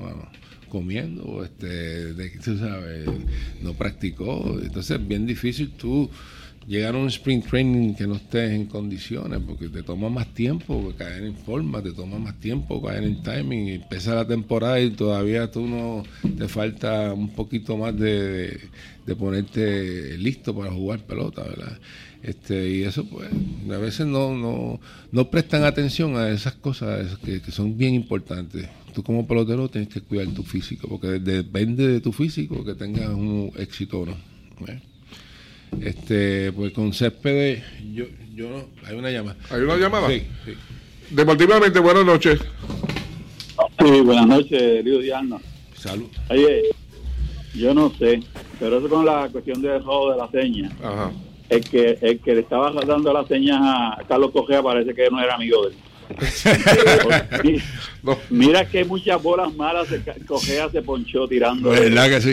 comiendo, 0.68 1.44
este, 1.44 2.14
de, 2.14 2.30
tú 2.30 2.58
sabes, 2.58 3.06
no 3.62 3.74
practicó. 3.74 4.58
Entonces 4.62 4.98
es 4.98 5.08
bien 5.08 5.26
difícil 5.26 5.70
tú 5.70 6.10
llegar 6.70 6.94
a 6.94 6.98
un 6.98 7.08
sprint 7.08 7.48
training 7.48 7.94
que 7.94 8.06
no 8.06 8.14
estés 8.14 8.52
en 8.52 8.66
condiciones, 8.66 9.40
porque 9.44 9.68
te 9.68 9.82
toma 9.82 10.08
más 10.08 10.32
tiempo 10.32 10.92
caer 10.96 11.24
en 11.24 11.34
forma, 11.34 11.82
te 11.82 11.90
toma 11.90 12.16
más 12.20 12.38
tiempo 12.38 12.80
caer 12.80 13.02
en 13.02 13.24
timing, 13.24 13.66
y 13.66 13.72
empieza 13.72 14.14
la 14.14 14.24
temporada 14.24 14.78
y 14.78 14.90
todavía 14.90 15.50
tú 15.50 15.66
no 15.66 16.04
te 16.22 16.46
falta 16.46 17.12
un 17.12 17.30
poquito 17.30 17.76
más 17.76 17.98
de, 17.98 18.60
ponerte 19.18 20.16
listo 20.18 20.54
para 20.54 20.70
jugar 20.70 21.00
pelota, 21.00 21.42
¿verdad? 21.42 21.76
Este, 22.22 22.70
y 22.70 22.82
eso 22.84 23.04
pues 23.04 23.28
a 23.68 23.78
veces 23.78 24.06
no, 24.06 24.36
no, 24.36 24.78
no 25.10 25.28
prestan 25.28 25.64
atención 25.64 26.14
a 26.16 26.28
esas 26.28 26.54
cosas 26.54 27.18
que, 27.18 27.40
son 27.50 27.76
bien 27.76 27.94
importantes. 27.94 28.68
Tú 28.94 29.02
como 29.02 29.26
pelotero 29.26 29.68
tienes 29.68 29.88
que 29.88 30.02
cuidar 30.02 30.28
tu 30.28 30.44
físico, 30.44 30.86
porque 30.86 31.18
depende 31.18 31.88
de 31.88 32.00
tu 32.00 32.12
físico 32.12 32.64
que 32.64 32.74
tengas 32.74 33.08
un 33.08 33.50
éxito 33.56 34.02
o 34.02 34.06
no. 34.06 34.16
¿eh? 34.68 34.80
Este, 35.80 36.52
pues 36.52 36.72
con 36.72 36.92
Céspedes, 36.92 37.62
yo, 37.92 38.04
yo 38.34 38.50
no, 38.50 38.64
hay 38.86 38.96
una 38.96 39.10
llamada. 39.10 39.36
¿Hay 39.50 39.60
una 39.60 39.76
llamada? 39.76 40.08
Sí, 40.08 40.24
sí. 40.44 40.54
Deportivamente, 41.10 41.78
buenas 41.78 42.04
noches. 42.04 42.40
Sí, 43.78 44.00
buenas 44.00 44.26
noches, 44.26 44.84
Río 44.84 44.98
Diana. 44.98 45.38
Salud. 45.74 46.08
Oye, 46.28 46.62
yo 47.54 47.74
no 47.74 47.92
sé, 47.98 48.20
pero 48.58 48.78
eso 48.78 48.88
con 48.88 49.06
la 49.06 49.28
cuestión 49.30 49.62
del 49.62 49.82
juego 49.82 50.12
de 50.12 50.18
la 50.18 50.30
seña. 50.30 50.70
Ajá. 50.82 51.12
El 51.48 51.64
que, 51.64 51.98
el 52.00 52.20
que 52.20 52.34
le 52.34 52.40
estaba 52.42 52.70
dando 52.72 53.12
la 53.12 53.26
señas 53.26 53.58
a 53.60 53.98
Carlos 54.06 54.30
Cogea 54.30 54.62
parece 54.62 54.94
que 54.94 55.10
no 55.10 55.20
era 55.20 55.34
amigo 55.34 55.66
de 55.66 55.70
él. 55.70 55.76
Mira 58.30 58.68
que 58.68 58.84
muchas 58.84 59.22
bolas 59.22 59.54
malas 59.54 59.88
se, 59.88 60.02
Cogea 60.26 60.68
se 60.68 60.82
ponchó 60.82 61.28
tirando 61.28 61.70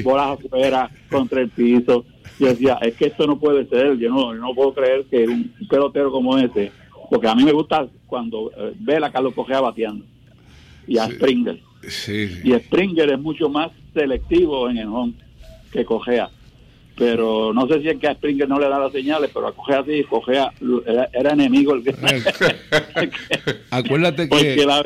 bolas 0.03 0.39
afuera 0.39 0.89
contra 1.09 1.41
el 1.41 1.49
piso 1.49 2.05
yo 2.39 2.47
decía, 2.47 2.77
es 2.81 2.95
que 2.95 3.07
esto 3.07 3.25
no 3.25 3.39
puede 3.39 3.67
ser, 3.67 3.97
yo 3.97 4.09
no, 4.09 4.33
no 4.33 4.53
puedo 4.53 4.73
creer 4.73 5.05
que 5.09 5.25
un 5.27 5.51
pelotero 5.69 6.11
como 6.11 6.37
ese, 6.37 6.71
porque 7.09 7.27
a 7.27 7.35
mí 7.35 7.43
me 7.43 7.51
gusta 7.51 7.87
cuando 8.05 8.51
eh, 8.55 8.73
ve 8.79 8.97
a 8.97 9.11
Carlos 9.11 9.33
Cogea 9.33 9.61
bateando 9.61 10.05
y 10.87 10.97
a 10.97 11.07
Springer. 11.07 11.59
Y 12.43 12.53
Springer 12.53 13.11
es 13.11 13.19
mucho 13.19 13.49
más 13.49 13.71
selectivo 13.93 14.69
en 14.69 14.77
el 14.77 14.87
home 14.87 15.13
que 15.71 15.85
Cogea. 15.85 16.29
Pero 16.95 17.53
no 17.53 17.67
sé 17.67 17.81
si 17.81 17.89
es 17.89 17.99
que 17.99 18.07
a 18.07 18.15
Springer 18.15 18.49
no 18.49 18.59
le 18.59 18.67
da 18.67 18.79
las 18.79 18.91
señales, 18.91 19.29
pero 19.33 19.47
a 19.47 19.53
Cogea 19.53 19.83
sí, 19.85 20.03
Cogea 20.03 20.51
era, 21.13 21.31
enemigo. 21.33 21.75
El 21.75 21.83
que... 21.83 21.93
Acuérdate 23.69 24.27
que, 24.27 24.65
la, 24.65 24.83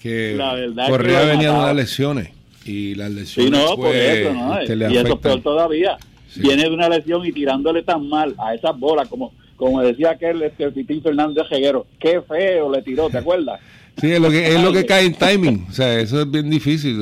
que 0.00 0.36
verdad 0.36 0.88
Correa 0.88 1.24
venía 1.24 1.52
de 1.52 1.58
unas 1.58 1.76
lesiones 1.76 2.30
y 2.64 2.94
las 2.94 3.10
lesiones 3.10 3.58
sí, 3.58 3.66
no, 3.66 3.76
por 3.76 3.94
eso, 3.94 4.32
¿no? 4.32 4.62
y 4.62 4.96
eso 4.96 5.14
es 5.14 5.16
peor 5.16 5.42
todavía 5.42 5.98
viene 6.36 6.64
de 6.64 6.70
una 6.70 6.88
lesión 6.88 7.24
y 7.24 7.32
tirándole 7.32 7.82
tan 7.82 8.08
mal 8.08 8.34
a 8.38 8.54
esas 8.54 8.78
bolas, 8.78 9.08
como, 9.08 9.32
como 9.56 9.80
decía 9.80 10.10
aquel 10.10 10.42
este, 10.42 10.70
Pitín 10.70 11.02
Fernández 11.02 11.48
Reguero, 11.48 11.86
qué 11.98 12.20
feo 12.22 12.70
le 12.70 12.82
tiró, 12.82 13.10
¿te 13.10 13.18
acuerdas? 13.18 13.60
Sí, 13.96 14.10
es 14.10 14.20
lo 14.20 14.28
que, 14.28 14.48
es 14.48 14.62
lo 14.62 14.72
que 14.72 14.84
cae 14.84 15.06
en 15.06 15.14
timing, 15.14 15.66
o 15.68 15.72
sea, 15.72 16.00
eso 16.00 16.20
es 16.20 16.30
bien 16.30 16.50
difícil, 16.50 16.98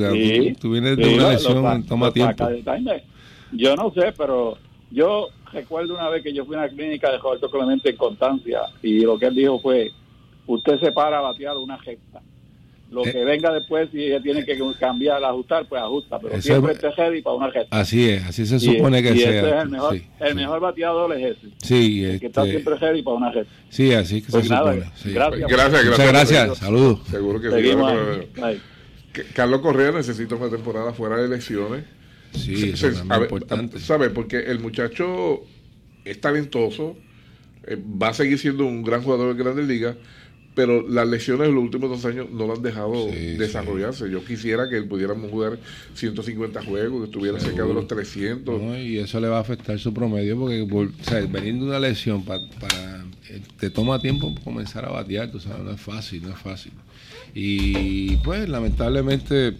tú, 0.59 0.71
vienes 0.71 0.97
de 0.97 1.15
una 1.15 1.31
lesión, 1.31 1.85
toma 1.85 2.11
tiempo. 2.11 2.47
Yo 3.51 3.75
no 3.75 3.91
sé, 3.93 4.13
pero 4.17 4.57
yo 4.91 5.29
recuerdo 5.51 5.95
una 5.95 6.09
vez 6.09 6.23
que 6.23 6.33
yo 6.33 6.45
fui 6.45 6.55
a 6.55 6.59
una 6.59 6.69
clínica 6.69 7.11
de 7.11 7.17
Roberto 7.17 7.49
Clemente 7.49 7.91
en 7.91 7.97
Constancia 7.97 8.61
y 8.81 9.01
lo 9.01 9.17
que 9.17 9.27
él 9.27 9.35
dijo 9.35 9.59
fue, 9.59 9.91
usted 10.47 10.79
se 10.79 10.91
para 10.91 11.19
a 11.19 11.21
batear 11.21 11.57
una 11.57 11.77
gesta 11.79 12.21
lo 12.93 13.05
eh. 13.05 13.11
que 13.11 13.23
venga 13.23 13.51
después, 13.51 13.89
si 13.91 14.03
ella 14.03 14.21
tiene 14.21 14.45
que 14.45 14.57
cambiar, 14.79 15.23
ajustar, 15.23 15.67
pues 15.67 15.81
ajusta, 15.81 16.19
pero 16.19 16.41
siempre 16.41 16.73
esté 16.73 16.91
ready 16.91 17.21
para 17.21 17.35
una 17.35 17.51
gesta. 17.51 17.79
Así 17.79 18.09
es, 18.09 18.23
así 18.23 18.45
se 18.45 18.59
supone 18.59 19.01
que 19.01 19.15
sea. 19.15 19.29
Ese 19.29 19.49
es 19.49 19.63
el 19.63 19.69
mejor, 19.69 20.01
el 20.19 20.35
mejor 20.35 20.59
bateador 20.59 21.17
es 21.17 21.37
ese. 21.37 21.47
Sí, 21.61 22.05
el 22.05 22.19
que 22.19 22.27
está 22.27 22.41
este 22.41 22.51
siempre 22.51 22.75
ready 22.75 23.01
para 23.01 23.17
una 23.17 23.31
gesta. 23.31 23.53
Sí, 23.69 23.93
así 23.93 24.21
que 24.21 24.31
pues 24.31 24.47
se 24.47 24.55
supone. 24.55 24.79
Gracias, 25.05 25.47
gracias. 25.49 25.85
Muchas 25.85 26.07
gracias, 26.07 26.57
saludos. 26.57 26.99
Seguro 27.09 27.41
que 27.41 27.49
sí. 27.51 28.61
Carlos 29.33 29.61
Correa 29.61 29.91
necesita 29.91 30.35
una 30.35 30.49
temporada 30.49 30.93
fuera 30.93 31.17
de 31.17 31.25
elecciones. 31.25 31.83
Sí, 32.31 32.71
eso 32.73 32.87
es 32.87 32.99
importante. 32.99 33.79
¿Sabe? 33.79 34.09
Porque 34.09 34.39
el 34.39 34.59
muchacho 34.59 35.43
es 36.03 36.19
talentoso, 36.19 36.97
eh, 37.65 37.77
va 37.79 38.09
a 38.09 38.13
seguir 38.13 38.39
siendo 38.39 38.65
un 38.65 38.83
gran 38.83 39.03
jugador 39.03 39.35
de 39.35 39.43
Grandes 39.43 39.67
Ligas, 39.67 39.95
pero 40.55 40.87
las 40.87 41.07
lesiones 41.07 41.47
de 41.47 41.53
los 41.53 41.63
últimos 41.63 41.89
dos 41.89 42.05
años 42.05 42.27
no 42.31 42.45
lo 42.47 42.53
han 42.53 42.61
dejado 42.61 43.07
desarrollarse. 43.07 44.09
Yo 44.09 44.23
quisiera 44.23 44.69
que 44.69 44.81
pudiéramos 44.83 45.31
jugar 45.31 45.57
150 45.95 46.63
juegos, 46.63 46.99
que 47.01 47.05
estuviera 47.05 47.39
cerca 47.39 47.63
de 47.63 47.73
los 47.73 47.87
300. 47.87 48.61
y 48.77 48.99
eso 48.99 49.19
le 49.19 49.27
va 49.27 49.37
a 49.37 49.41
afectar 49.41 49.79
su 49.79 49.93
promedio 49.93 50.37
porque 50.37 50.61
o 50.61 51.03
sea, 51.03 51.21
venir 51.21 51.55
de 51.55 51.63
una 51.63 51.79
lesión 51.79 52.23
para, 52.23 52.41
eh, 53.29 53.41
te 53.59 53.69
toma 53.69 53.99
tiempo 53.99 54.33
comenzar 54.43 54.85
a 54.85 54.89
batear, 54.89 55.31
tú 55.31 55.39
sabes, 55.39 55.63
no 55.63 55.71
es 55.71 55.81
fácil, 55.81 56.23
no 56.23 56.29
es 56.29 56.39
fácil. 56.39 56.71
Y 57.33 58.17
pues 58.17 58.47
lamentablemente 58.47 59.55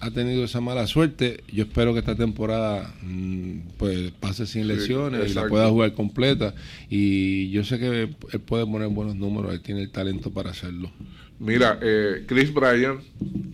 ha 0.00 0.10
tenido 0.10 0.44
esa 0.44 0.60
mala 0.60 0.86
suerte. 0.86 1.42
Yo 1.52 1.64
espero 1.64 1.92
que 1.92 2.00
esta 2.00 2.14
temporada 2.14 2.94
mm, 3.02 3.60
pues 3.76 4.12
pase 4.12 4.46
sin 4.46 4.68
lesiones 4.68 5.30
y 5.30 5.34
la 5.34 5.48
pueda 5.48 5.68
jugar 5.68 5.92
completa. 5.94 6.54
Y 6.88 7.50
yo 7.50 7.64
sé 7.64 7.78
que 7.78 8.02
él 8.02 8.40
puede 8.44 8.66
poner 8.66 8.88
buenos 8.88 9.16
números, 9.16 9.52
él 9.52 9.60
tiene 9.60 9.82
el 9.82 9.90
talento 9.90 10.30
para 10.30 10.50
hacerlo. 10.50 10.90
Mira, 11.38 11.78
eh, 11.82 12.24
Chris 12.26 12.52
Bryan, 12.52 12.98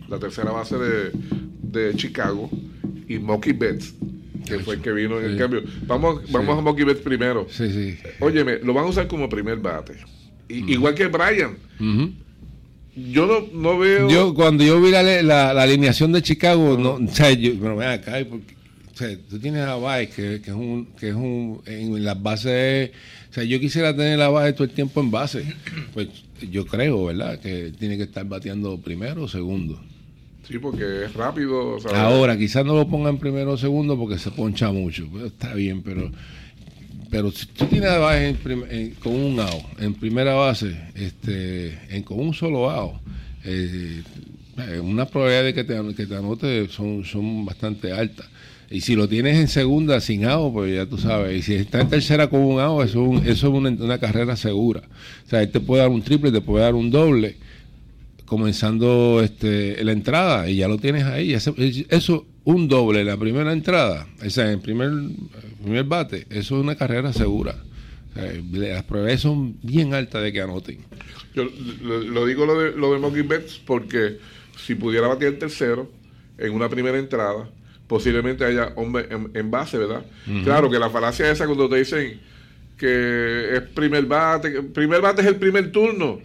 la 0.09 0.17
tercera 0.17 0.51
base 0.51 0.77
de, 0.77 1.11
de 1.61 1.95
Chicago, 1.95 2.49
y 3.07 3.19
Mocky 3.19 3.51
Betts, 3.53 3.93
que 4.47 4.59
fue 4.59 4.75
el 4.75 4.81
que 4.81 4.91
vino 4.91 5.19
en 5.19 5.31
el 5.31 5.37
cambio. 5.37 5.63
Vamos, 5.85 6.31
vamos 6.31 6.57
a 6.57 6.61
Mocky 6.61 6.83
Betts 6.83 7.01
primero. 7.01 7.47
Sí, 7.49 7.69
sí. 7.69 7.97
Óyeme, 8.19 8.59
lo 8.59 8.73
van 8.73 8.85
a 8.85 8.87
usar 8.87 9.07
como 9.07 9.29
primer 9.29 9.59
bate. 9.59 9.95
Igual 10.47 10.95
que 10.95 11.07
Bryan 11.07 11.57
yo 12.95 13.25
no, 13.25 13.47
no, 13.53 13.77
veo. 13.77 14.09
Yo, 14.09 14.33
cuando 14.33 14.63
yo 14.63 14.81
vi 14.81 14.91
la, 14.91 15.03
la, 15.21 15.51
alineación 15.61 16.11
de 16.11 16.21
Chicago, 16.21 16.77
no, 16.77 16.93
o 17.05 17.07
sea, 17.07 17.31
yo, 17.31 17.51
pero 17.59 17.75
ven 17.75 17.89
acá, 17.89 18.13
porque, 18.29 18.55
o 18.93 18.97
sea, 18.97 19.17
tú 19.29 19.39
tienes 19.39 19.61
a 19.61 19.75
Baez, 19.75 20.09
que, 20.13 20.41
que, 20.41 20.51
es 20.51 20.55
un, 20.55 20.87
que 20.97 21.09
es 21.09 21.15
un, 21.15 21.61
en 21.65 22.03
las 22.03 22.21
bases, 22.21 22.91
o 23.29 23.33
sea, 23.33 23.43
yo 23.43 23.59
quisiera 23.59 23.95
tener 23.95 24.17
la 24.17 24.29
base 24.29 24.53
todo 24.53 24.63
el 24.63 24.71
tiempo 24.71 25.01
en 25.01 25.11
base. 25.11 25.45
Pues 25.93 26.09
yo 26.51 26.65
creo, 26.65 27.05
¿verdad? 27.05 27.39
Que 27.39 27.71
tiene 27.77 27.95
que 27.95 28.03
estar 28.03 28.25
bateando 28.25 28.77
primero 28.77 29.23
o 29.23 29.27
segundo. 29.27 29.79
Sí, 30.47 30.59
porque 30.59 31.05
es 31.05 31.13
rápido. 31.13 31.77
Ahora, 31.93 32.37
quizás 32.37 32.65
no 32.65 32.75
lo 32.75 32.87
pongan 32.87 33.17
primero 33.17 33.53
o 33.53 33.57
segundo 33.57 33.97
porque 33.97 34.19
se 34.19 34.31
poncha 34.31 34.71
mucho. 34.71 35.07
Pues, 35.09 35.25
está 35.25 35.53
bien, 35.53 35.81
pero 35.81 36.11
pero 37.15 37.31
si 37.31 37.45
tú 37.45 37.65
tienes 37.67 37.97
base 37.97 38.35
con 38.99 39.13
un 39.13 39.39
AO, 39.39 39.63
en 39.79 39.93
primera 39.93 40.33
base, 40.33 40.75
este, 40.95 41.79
en, 41.89 42.03
con 42.03 42.19
un 42.19 42.33
solo 42.33 42.69
AO, 42.69 42.99
eh, 43.45 44.03
eh, 44.57 44.79
una 44.81 45.05
probabilidad 45.05 45.45
de 45.45 45.53
que 45.53 45.63
te, 45.63 45.95
que 45.95 46.07
te 46.07 46.13
anote 46.17 46.67
son, 46.67 47.05
son 47.05 47.45
bastante 47.45 47.93
altas. 47.93 48.27
Y 48.69 48.81
si 48.81 48.97
lo 48.97 49.07
tienes 49.07 49.37
en 49.37 49.47
segunda 49.47 50.01
sin 50.01 50.25
AO, 50.25 50.51
pues 50.51 50.75
ya 50.75 50.87
tú 50.87 50.97
sabes. 50.97 51.39
Y 51.39 51.41
si 51.41 51.53
está 51.53 51.79
en 51.79 51.87
tercera 51.87 52.29
con 52.29 52.41
un 52.41 52.59
AO, 52.59 52.83
eso, 52.83 53.13
es, 53.25 53.41
una, 53.43 53.97
carrera 53.97 54.35
segura. 54.35 54.81
O 55.25 55.29
sea, 55.29 55.41
él 55.41 55.51
te 55.51 55.61
puede 55.61 55.83
dar 55.83 55.91
un 55.91 56.01
triple, 56.01 56.33
te 56.33 56.41
puede 56.41 56.65
dar 56.65 56.75
un 56.75 56.91
doble, 56.91 57.37
comenzando 58.25 59.21
este, 59.23 59.81
la 59.85 59.93
entrada, 59.93 60.49
y 60.49 60.57
ya 60.57 60.67
lo 60.67 60.79
tienes 60.79 61.05
ahí. 61.05 61.31
Eso 61.31 62.25
un 62.45 62.67
doble 62.67 63.01
en 63.01 63.07
la 63.07 63.17
primera 63.17 63.51
entrada, 63.51 64.07
o 64.25 64.29
sea, 64.29 64.51
en 64.51 64.61
primer, 64.61 64.91
primer 65.61 65.83
bate, 65.83 66.27
eso 66.29 66.55
es 66.57 66.63
una 66.63 66.75
carrera 66.75 67.11
segura. 67.11 67.55
las 68.15 68.83
probabilidades 68.83 69.21
son 69.21 69.57
bien 69.61 69.93
altas 69.93 70.23
de 70.23 70.31
que 70.31 70.41
anoten. 70.41 70.79
Yo 71.33 71.45
lo, 71.81 72.25
digo 72.25 72.45
lo 72.45 72.59
de, 72.59 72.71
lo 72.71 72.93
de 72.93 72.99
Monkey 72.99 73.23
Betts 73.23 73.59
porque 73.65 74.19
si 74.57 74.75
pudiera 74.75 75.07
batir 75.07 75.27
el 75.27 75.39
tercero 75.39 75.91
en 76.37 76.53
una 76.53 76.69
primera 76.69 76.97
entrada, 76.97 77.49
posiblemente 77.87 78.45
haya 78.45 78.73
hombre 78.75 79.07
en, 79.09 79.51
base, 79.51 79.77
¿verdad? 79.77 80.05
Claro 80.43 80.69
que 80.69 80.79
la 80.79 80.89
falacia 80.89 81.29
esa 81.29 81.45
cuando 81.45 81.67
te 81.67 81.77
dicen 81.77 82.21
que 82.77 83.55
es 83.55 83.61
primer 83.61 84.05
bate, 84.05 84.61
primer 84.61 84.99
bate 84.99 85.21
es 85.21 85.27
el 85.27 85.37
primer 85.37 85.71
turno, 85.71 86.19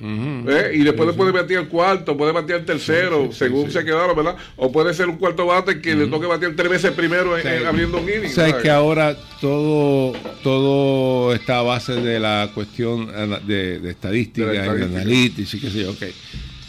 ¿eh? 0.48 0.72
y 0.74 0.82
después 0.82 1.14
puede 1.14 1.30
batir 1.30 1.58
el 1.58 1.68
cuarto, 1.68 2.16
puede 2.16 2.32
batir 2.32 2.56
el 2.56 2.64
tercero, 2.64 3.30
según 3.32 3.70
se 3.70 3.84
quedaron, 3.84 4.16
¿verdad? 4.16 4.36
O 4.56 4.72
puede 4.72 4.92
ser 4.92 5.08
un 5.08 5.16
cuarto 5.16 5.46
bate 5.46 5.80
que 5.80 5.94
le 5.94 6.08
toque 6.08 6.26
batir 6.26 6.56
tres 6.56 6.68
veces 6.68 6.90
primero 6.92 7.38
en, 7.38 7.66
abriendo 7.66 7.98
un 7.98 8.08
inning. 8.08 8.30
O 8.30 8.62
que 8.62 8.70
ahora 8.70 9.16
todo, 9.40 10.12
todo 10.42 11.32
está 11.34 11.60
a 11.60 11.62
base 11.62 11.94
de 11.94 12.18
la 12.18 12.50
cuestión 12.52 13.06
de, 13.46 13.88
estadística, 13.88 14.46
de, 14.46 14.58
analítica, 14.58 15.56
y 15.56 15.60
qué 15.60 15.70
sé 15.70 15.82
yo, 15.82 15.90
ok. 15.92 16.02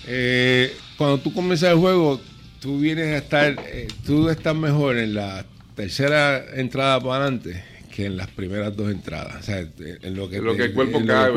Eh, 0.08 0.76
cuando 0.96 1.18
tú 1.18 1.34
comienzas 1.34 1.72
el 1.72 1.78
juego, 1.78 2.22
tú 2.60 2.80
vienes 2.80 3.08
a 3.08 3.18
estar, 3.18 3.56
eh, 3.68 3.88
tú 4.06 4.30
estás 4.30 4.56
mejor 4.56 4.98
en 4.98 5.16
la 5.16 5.44
tercera 5.76 6.46
entrada 6.56 7.00
para 7.00 7.24
adelante 7.24 7.71
que 7.92 8.06
en 8.06 8.18
las 8.18 8.28
primeras 8.30 8.76
dos 8.76 8.92
entradas. 8.92 9.36
O 9.40 9.44
sea, 9.44 9.60
en 9.60 10.16
lo 10.16 10.30
que, 10.30 10.38
el 10.38 10.74
cuerpo 10.74 11.02
cae, 11.06 11.34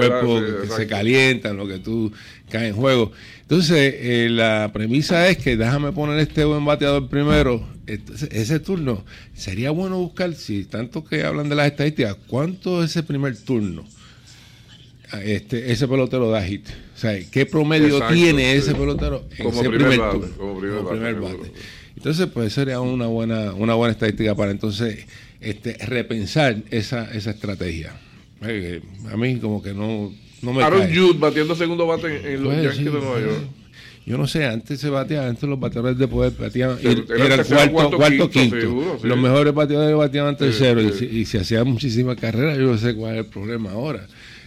se 0.75 0.87
calienta, 0.87 1.51
en 1.51 1.57
lo 1.57 1.67
que 1.67 1.79
tú 1.79 2.13
caes 2.49 2.71
en 2.71 2.77
juego. 2.77 3.13
Entonces, 3.43 3.95
eh, 3.99 4.29
la 4.31 4.71
premisa 4.73 5.29
es 5.29 5.37
que 5.39 5.57
déjame 5.57 5.93
poner 5.93 6.19
este 6.21 6.45
buen 6.45 6.65
bateador 6.65 7.09
primero. 7.09 7.67
Entonces, 7.87 8.31
ese 8.33 8.61
turno, 8.61 9.05
sería 9.35 9.71
bueno 9.71 9.99
buscar, 9.99 10.35
si 10.35 10.65
tanto 10.65 11.05
que 11.05 11.25
hablan 11.25 11.49
de 11.49 11.57
las 11.57 11.67
estadísticas, 11.67 12.17
¿cuánto 12.27 12.83
es 12.83 12.93
ese 12.93 13.03
primer 13.03 13.37
turno? 13.37 13.85
Este, 15.23 15.71
ese 15.71 15.87
pelotero 15.87 16.31
da 16.31 16.43
hit. 16.43 16.67
O 16.69 16.99
sea, 16.99 17.19
¿qué 17.31 17.45
promedio 17.45 18.01
tiene 18.09 18.55
ese 18.55 18.75
pelotero 18.75 19.25
en 19.37 19.45
como 19.45 19.61
ese 19.61 19.71
primer, 19.71 19.97
turno? 19.99 20.29
Como 20.37 20.59
primer, 20.89 21.15
bate. 21.17 21.53
Entonces, 21.97 22.27
pues 22.33 22.53
sería 22.53 22.81
una 22.81 23.07
buena, 23.07 23.53
una 23.53 23.75
buena 23.75 23.93
estadística 23.93 24.35
para 24.35 24.51
entonces 24.51 25.07
este, 25.41 25.77
repensar 25.87 26.57
esa, 26.71 27.13
esa 27.15 27.31
estrategia. 27.31 27.93
Eh, 28.43 28.83
a 29.11 29.17
mí 29.17 29.37
como 29.39 29.63
que 29.63 29.73
no, 29.73 30.13
no 30.43 30.53
me 30.53 30.63
Aaron 30.63 30.89
Jude 30.95 31.19
batiendo 31.19 31.55
segundo 31.55 31.87
bate 31.87 32.35
en, 32.35 32.43
los 32.43 32.55
pues, 32.55 32.65
Yankees 32.65 32.85
de 32.85 33.01
Nueva 33.01 33.21
York. 33.21 33.45
Yo 34.07 34.19
no 34.19 34.27
sé, 34.27 34.45
antes 34.45 34.81
se 34.81 34.91
bateaba, 34.91 35.29
antes 35.29 35.49
los 35.49 35.59
bateadores 35.59 35.97
de 35.97 36.07
poder 36.07 36.33
batían, 36.39 36.77
era, 36.83 37.37
el 37.37 37.71
cuarto, 37.71 37.97
cuarto, 37.97 38.29
quinto. 38.29 38.99
Los 39.03 39.19
mejores 39.19 39.55
bateadores 39.55 39.97
bateaban 39.97 40.37
tercero 40.37 40.83
y, 40.83 40.87
y, 41.05 41.25
se 41.25 41.39
hacía 41.39 41.65
muchísimas 41.65 42.17
carreras. 42.17 42.59
Yo 42.59 42.65
no 42.65 42.77
sé 42.77 42.95
cuál 42.95 43.15
es 43.15 43.19
el 43.21 43.27
problema 43.27 43.71
ahora. 43.71 44.07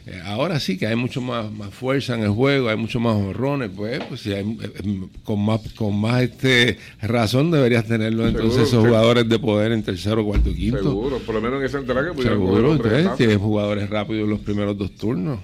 Eh, 0.10 0.22
ahora 0.24 0.58
sí 0.62 0.78
que 0.78 0.88
hay 0.88 0.95
mucho 0.95 1.20
más, 1.20 1.51
más 1.51 1.74
fuerza 1.74 2.16
en 2.16 2.24
el 2.24 2.30
juego, 2.30 2.70
hay 2.70 2.78
mucho 2.78 2.97
más 2.97 3.14
horrones, 3.18 3.70
pues, 3.76 4.01
pues 4.05 4.26
hay, 4.28 4.58
eh, 4.62 5.08
con 5.26 5.43
más 5.43 5.60
con 5.74 5.99
más 5.99 6.24
este 6.24 6.78
razón 7.01 7.51
deberías 7.51 7.86
tenerlo 7.86 8.26
entonces 8.26 8.70
esos 8.70 8.86
jugadores 8.86 9.28
de 9.28 9.38
poder 9.38 9.74
en 9.74 9.84
tercero, 9.84 10.24
cuarto 10.24 10.49
y 10.49 10.55
quinto. 10.55 10.78
Seguro, 10.82 11.20
por 11.20 11.36
lo 11.36 11.41
menos 11.41 11.60
en 11.60 11.66
esa 11.66 11.80
entrada 11.80 12.10
que 12.16 12.22
Seguro, 12.22 12.72
entonces 12.72 13.16
tienes 13.18 13.38
jugadores 13.38 13.89
rápidos 13.89 14.24
en 14.24 14.30
los 14.30 14.39
primeros 14.39 14.78
dos 14.78 14.95
turnos. 14.95 15.39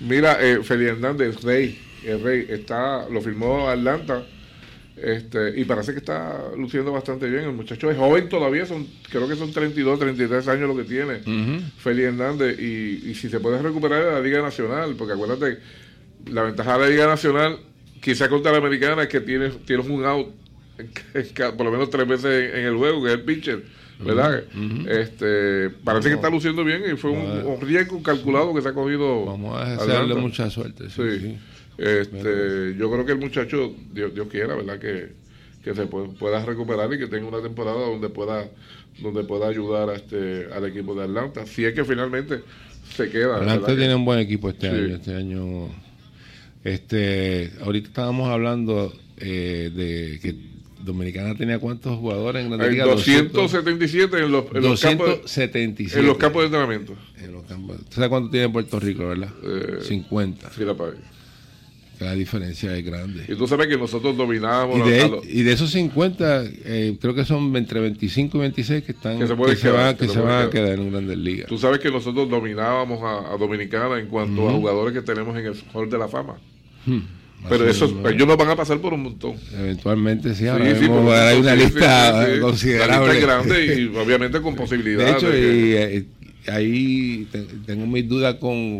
Mira, 0.00 0.36
eh, 0.38 0.62
Feli 0.62 0.84
Hernández, 0.84 1.42
Rey, 1.42 1.78
el 2.04 2.22
Rey, 2.22 2.46
está, 2.50 3.08
lo 3.08 3.22
firmó 3.22 3.70
Atlanta 3.70 4.22
este, 5.02 5.58
y 5.60 5.64
parece 5.64 5.92
que 5.92 5.98
está 5.98 6.50
luciendo 6.56 6.92
bastante 6.92 7.28
bien. 7.28 7.44
El 7.44 7.52
muchacho 7.52 7.90
es 7.90 7.96
joven 7.96 8.28
todavía, 8.28 8.66
son 8.66 8.86
creo 9.10 9.28
que 9.28 9.36
son 9.36 9.52
32, 9.52 9.98
33 9.98 10.48
años 10.48 10.68
lo 10.68 10.76
que 10.76 10.84
tiene 10.84 11.20
Feli 11.78 12.02
Hernández. 12.02 12.58
Y, 12.58 13.14
si 13.14 13.28
se 13.28 13.40
puede 13.40 13.60
recuperar 13.60 14.12
la 14.12 14.20
Liga 14.20 14.42
Nacional, 14.42 14.94
porque 14.96 15.14
acuérdate, 15.14 15.58
la 16.26 16.42
ventaja 16.42 16.74
de 16.74 16.78
la 16.78 16.88
Liga 16.88 17.06
Nacional, 17.06 17.58
quizá 18.00 18.28
contra 18.28 18.52
la 18.52 18.58
americana, 18.58 19.02
es 19.02 19.08
que 19.08 19.20
tienes, 19.20 19.58
tienes 19.64 19.86
un 19.86 20.04
out 20.04 20.28
por 21.56 21.66
lo 21.66 21.72
menos 21.72 21.90
tres 21.90 22.06
veces 22.06 22.54
en, 22.54 22.64
el 22.64 22.76
juego, 22.76 23.02
que 23.02 23.08
es 23.08 23.14
el 23.14 23.22
pitcher. 23.22 23.64
¿Verdad? 24.00 24.44
este 24.88 25.70
Parece 25.82 26.10
que 26.10 26.14
está 26.14 26.30
luciendo 26.30 26.62
bien 26.62 26.84
y 26.92 26.96
fue 26.96 27.10
un, 27.10 27.60
riesgo 27.60 28.00
calculado 28.00 28.54
que 28.54 28.62
se 28.62 28.68
ha 28.68 28.72
cogido. 28.72 29.24
Vamos 29.24 29.60
a 29.60 29.70
desearle 29.70 30.14
mucha 30.14 30.48
suerte. 30.50 30.88
sí. 30.88 31.36
Este, 31.78 32.74
yo 32.76 32.90
creo 32.90 33.06
que 33.06 33.12
el 33.12 33.18
muchacho, 33.18 33.72
Dios, 33.92 34.12
quiera, 34.30 34.56
¿verdad? 34.56 34.78
Que, 34.78 35.28
se 35.64 35.86
pueda 35.86 36.42
recuperar 36.46 36.90
y 36.94 36.98
que 36.98 37.08
tenga 37.08 37.28
una 37.28 37.42
temporada 37.42 37.78
donde 37.78 38.08
pueda 38.08 38.48
donde 39.00 39.22
pueda 39.24 39.48
ayudar 39.48 39.90
a 39.90 39.96
este, 39.96 40.48
al 40.50 40.64
equipo 40.64 40.94
de 40.94 41.04
Atlanta. 41.04 41.44
Si 41.44 41.62
es 41.62 41.74
que 41.74 41.84
finalmente 41.84 42.40
se 42.96 43.10
queda. 43.10 43.36
Atlanta 43.36 43.76
tiene 43.76 43.94
un 43.94 44.04
buen 44.04 44.18
equipo 44.18 44.48
este 44.48 44.68
año. 44.68 44.94
Este 44.96 45.14
año, 45.14 45.68
este, 46.64 47.52
ahorita 47.60 47.88
estábamos 47.88 48.30
hablando 48.30 48.92
eh, 49.18 49.70
de 49.74 50.18
que 50.20 50.36
Dominicana 50.80 51.34
tenía 51.34 51.58
cuántos 51.58 51.98
jugadores 51.98 52.44
en 52.44 52.56
la 52.56 52.68
liga? 52.68 52.84
277 52.86 54.16
en 54.18 54.32
los, 54.32 54.44
en 54.54 54.62
los 54.62 54.80
campos 54.80 55.38
en 55.38 56.06
los 56.06 56.16
campos 56.16 56.42
de 56.42 56.46
entrenamiento. 56.46 56.94
En 57.18 57.32
los 57.32 57.44
¿Sabes 57.90 58.08
cuánto 58.08 58.30
tiene 58.30 58.48
Puerto 58.48 58.80
Rico, 58.80 59.06
verdad? 59.08 59.30
50. 59.82 60.46
Eh, 60.46 60.50
sí, 60.56 60.64
la 60.64 60.74
la 62.00 62.14
diferencia 62.14 62.76
es 62.76 62.84
grande. 62.84 63.24
Y 63.28 63.34
tú 63.34 63.46
sabes 63.46 63.66
que 63.66 63.76
nosotros 63.76 64.16
dominábamos. 64.16 64.78
Y 65.24 65.42
de, 65.42 65.52
esos 65.52 65.70
50, 65.70 66.44
eh, 66.64 66.96
creo 67.00 67.14
que 67.14 67.24
son 67.24 67.54
entre 67.56 67.80
25 67.80 68.36
y 68.36 68.40
26 68.40 68.84
que 68.84 68.92
están 68.92 69.18
que 69.18 69.26
se, 69.26 69.34
van, 69.70 69.96
que 69.96 70.08
se 70.08 70.20
van 70.20 70.46
a 70.46 70.50
quedar 70.50 70.78
en 70.78 70.90
Grandes 70.90 71.18
Ligas. 71.18 71.48
Tú 71.48 71.58
sabes 71.58 71.80
que 71.80 71.90
nosotros 71.90 72.28
dominábamos 72.28 73.00
a, 73.02 73.36
Dominicana 73.36 73.98
en 73.98 74.06
cuanto 74.06 74.48
a 74.48 74.52
jugadores 74.52 74.94
que 74.94 75.02
tenemos 75.02 75.36
en 75.36 75.46
el 75.46 75.54
Hall 75.72 75.90
de 75.90 75.98
la 75.98 76.08
Fama. 76.08 76.36
Hmm. 76.86 77.00
Pero 77.48 77.68
eso, 77.68 77.86
ellos 78.08 78.26
nos 78.26 78.36
van 78.36 78.50
a 78.50 78.56
pasar 78.56 78.80
por 78.80 78.92
un 78.94 79.04
montón. 79.04 79.34
Eventualmente 79.56 80.34
sí, 80.34 80.48
ahora 80.48 80.64
sí, 80.76 80.84
hay 80.84 81.38
una 81.38 81.54
lista 81.54 82.26
considerable. 82.40 83.12
lista 83.14 83.26
grande 83.26 83.76
y 83.80 83.96
obviamente 83.96 84.40
con 84.42 84.56
posibilidades. 84.56 85.22
De 85.22 85.28
hecho, 85.28 85.36
y, 85.36 85.72
eh, 85.74 86.06
ahí 86.48 87.28
tengo 87.66 87.86
mis 87.86 88.08
dudas 88.08 88.34
con, 88.36 88.78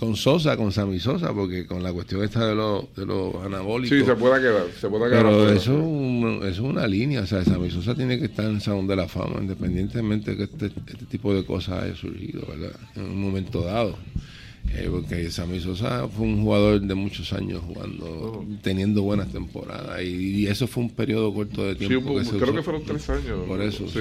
con 0.00 0.16
Sosa, 0.16 0.56
con 0.56 0.72
Sammy 0.72 0.98
Sosa, 0.98 1.34
porque 1.34 1.66
con 1.66 1.82
la 1.82 1.92
cuestión 1.92 2.24
esta 2.24 2.46
de 2.46 2.54
los 2.54 2.92
de 2.96 3.04
los 3.04 3.34
anabólicos. 3.44 3.98
Sí, 3.98 4.02
se 4.02 4.16
puede 4.16 4.40
quedar, 4.40 4.66
se 4.80 4.88
puede 4.88 5.10
quedar. 5.10 5.24
Pero 5.26 5.50
eso, 5.50 6.46
es 6.46 6.58
una 6.58 6.86
línea, 6.86 7.20
o 7.20 7.26
sea, 7.26 7.44
Sammy 7.44 7.70
Sosa 7.70 7.94
tiene 7.94 8.18
que 8.18 8.24
estar 8.24 8.46
en 8.46 8.62
Salón 8.62 8.86
de 8.86 8.96
la 8.96 9.06
Fama, 9.06 9.36
independientemente 9.42 10.34
de 10.34 10.36
que 10.38 10.42
este, 10.44 10.66
este 10.90 11.04
tipo 11.04 11.34
de 11.34 11.44
cosas 11.44 11.82
haya 11.82 11.94
surgido, 11.94 12.46
¿verdad? 12.48 12.72
En 12.96 13.04
un 13.04 13.20
momento 13.20 13.62
dado. 13.62 13.98
Eh, 14.74 14.88
porque 14.90 15.30
Sammy 15.30 15.60
Sosa 15.60 16.08
fue 16.08 16.26
un 16.26 16.44
jugador 16.44 16.80
de 16.80 16.94
muchos 16.94 17.34
años 17.34 17.60
jugando, 17.66 18.06
oh. 18.06 18.46
teniendo 18.62 19.02
buenas 19.02 19.30
temporadas, 19.30 20.02
y, 20.02 20.46
eso 20.46 20.66
fue 20.66 20.84
un 20.84 20.90
periodo 20.90 21.34
corto 21.34 21.66
de 21.66 21.74
tiempo. 21.74 22.24
Sí, 22.24 22.30
creo 22.38 22.54
que 22.54 22.62
fueron 22.62 22.84
tres 22.84 23.10
años. 23.10 23.46
Por 23.46 23.60
eso, 23.60 23.86
sí, 23.86 24.00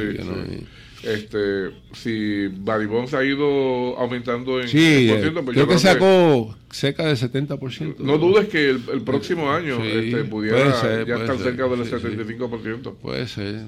este, 1.03 1.71
si 1.93 2.47
Baribón 2.47 3.07
se 3.07 3.17
ha 3.17 3.23
ido 3.23 3.97
aumentando 3.97 4.59
en 4.61 4.67
sí, 4.67 5.09
eh, 5.09 5.31
pues 5.43 5.55
creo 5.55 5.67
que 5.67 5.79
sacó 5.79 6.55
cerca 6.71 7.05
del 7.05 7.17
70%. 7.17 7.97
No 7.99 8.17
dudes 8.17 8.47
que 8.47 8.69
el, 8.69 9.01
próximo 9.01 9.51
año 9.51 9.83
este, 9.83 10.23
pudiera 10.25 11.05
ya 11.05 11.15
estar 11.15 11.37
cerca 11.37 11.67
del 11.67 11.79
75%. 11.79 12.95
Puede 12.95 13.27
ser, 13.27 13.61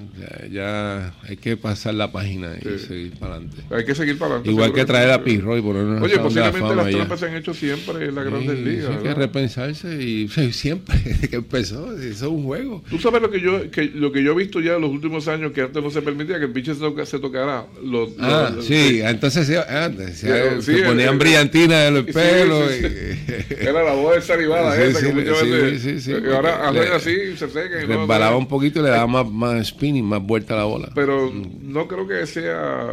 ya, 0.50 1.14
hay 1.22 1.36
que 1.36 1.56
pasar 1.56 1.94
la 1.94 2.12
página 2.12 2.56
y 2.58 2.78
seguir 2.78 3.12
para 3.18 3.34
adelante. 3.34 3.62
Hay 3.70 3.84
que 3.84 3.94
seguir 3.94 4.18
para 4.18 4.34
adelante. 4.34 4.50
Igual 4.50 4.72
que 4.72 4.84
traer 4.84 5.10
a 5.10 5.22
Pirro 5.22 5.56
y 5.56 5.62
ponernos 5.62 6.02
Oye, 6.02 6.18
posiblemente 6.18 6.74
las 6.74 6.90
trampas 6.90 7.20
se 7.20 7.26
han 7.26 7.36
hecho 7.36 7.54
siempre 7.54 8.06
en 8.06 8.14
las 8.14 8.24
grandes 8.24 8.58
ligas. 8.58 8.90
Hay 8.90 9.02
que 9.02 9.14
repensarse 9.14 10.02
y 10.02 10.28
siempre, 10.52 10.96
que 11.28 11.36
empezó, 11.36 11.96
eso 11.96 12.08
es 12.08 12.22
un 12.22 12.44
juego. 12.44 12.82
Tú 12.88 12.98
sabes 12.98 13.22
lo 13.22 13.30
que 13.30 13.40
yo 13.40 13.70
que, 13.70 13.84
lo 13.84 14.12
que 14.12 14.22
yo 14.22 14.32
he 14.32 14.36
visto 14.36 14.60
ya 14.60 14.74
en 14.74 14.82
los 14.82 14.90
últimos 14.90 15.28
años 15.28 15.52
que 15.52 15.62
antes 15.62 15.82
no 15.82 15.90
se 15.90 16.02
permitía 16.02 16.38
que 16.38 16.46
el 16.46 16.52
pinche 16.52 16.74
se 16.74 17.18
tocara. 17.18 17.66
Los, 17.82 18.10
ah, 18.20 18.52
sí, 18.60 19.00
entonces 19.02 19.50
antes, 19.68 20.18
se 20.18 20.82
ponían 20.84 21.18
brillantina 21.18 21.86
en 21.86 21.94
los 21.94 22.04
pelos. 22.04 22.70
Era 23.60 23.82
la 23.82 23.92
voz 23.94 24.24
salivada 24.24 24.80
esa 24.82 25.00
que 25.00 25.12
muchas 25.12 25.48
veces. 25.48 26.08
y 26.08 26.12
ahora 26.32 26.68
hacen 26.68 26.92
así 26.92 27.36
se 27.36 27.48
seca. 27.48 27.80
Resbalaba 27.86 28.36
un 28.36 28.48
poquito 28.48 28.80
y 28.80 28.82
le 28.82 28.90
daba 28.90 29.06
más, 29.06 29.30
más 29.30 29.66
spinning, 29.66 30.04
más 30.04 30.22
vuelta 30.22 30.54
a 30.54 30.58
la 30.58 30.64
bola. 30.64 30.90
Pero 30.94 31.32
no 31.32 31.88
creo 31.88 32.06
que 32.06 32.26
sea 32.26 32.90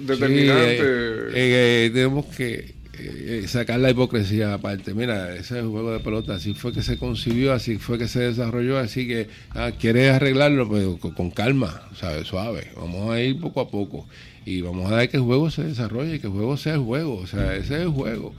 determinante. 0.00 0.80
Eh, 0.80 1.86
eh, 1.86 1.90
tenemos 1.92 2.26
que 2.26 2.74
eh, 3.00 3.44
sacar 3.46 3.78
la 3.78 3.90
hipocresía 3.90 4.54
aparte. 4.54 4.94
Mira, 4.94 5.34
ese 5.34 5.60
es 5.60 5.64
juego 5.64 5.92
de 5.92 6.00
pelota, 6.00 6.34
así 6.34 6.54
fue 6.54 6.72
que 6.72 6.82
se 6.82 6.98
concibió, 6.98 7.52
así 7.52 7.78
fue 7.78 7.98
que 7.98 8.08
se 8.08 8.20
desarrolló, 8.20 8.78
así 8.78 9.06
que 9.06 9.28
ah, 9.50 9.72
quieres 9.78 10.12
arreglarlo, 10.12 10.68
pues 10.68 10.84
con, 11.14 11.30
calma, 11.30 11.88
¿sabes? 11.98 12.26
Suave. 12.26 12.68
Vamos 12.76 13.10
a 13.10 13.20
ir 13.20 13.38
poco 13.40 13.60
a 13.60 13.68
poco 13.68 14.08
y 14.48 14.62
vamos 14.62 14.90
a 14.90 14.96
dar 14.96 15.08
que 15.10 15.18
el 15.18 15.22
juego 15.22 15.50
se 15.50 15.62
desarrolle, 15.62 16.20
que 16.20 16.26
el 16.26 16.32
juego 16.32 16.56
sea 16.56 16.72
el 16.72 16.80
juego, 16.80 17.16
o 17.16 17.26
sea, 17.26 17.54
ese 17.54 17.74
es 17.74 17.80
el 17.82 17.88
juego. 17.88 18.32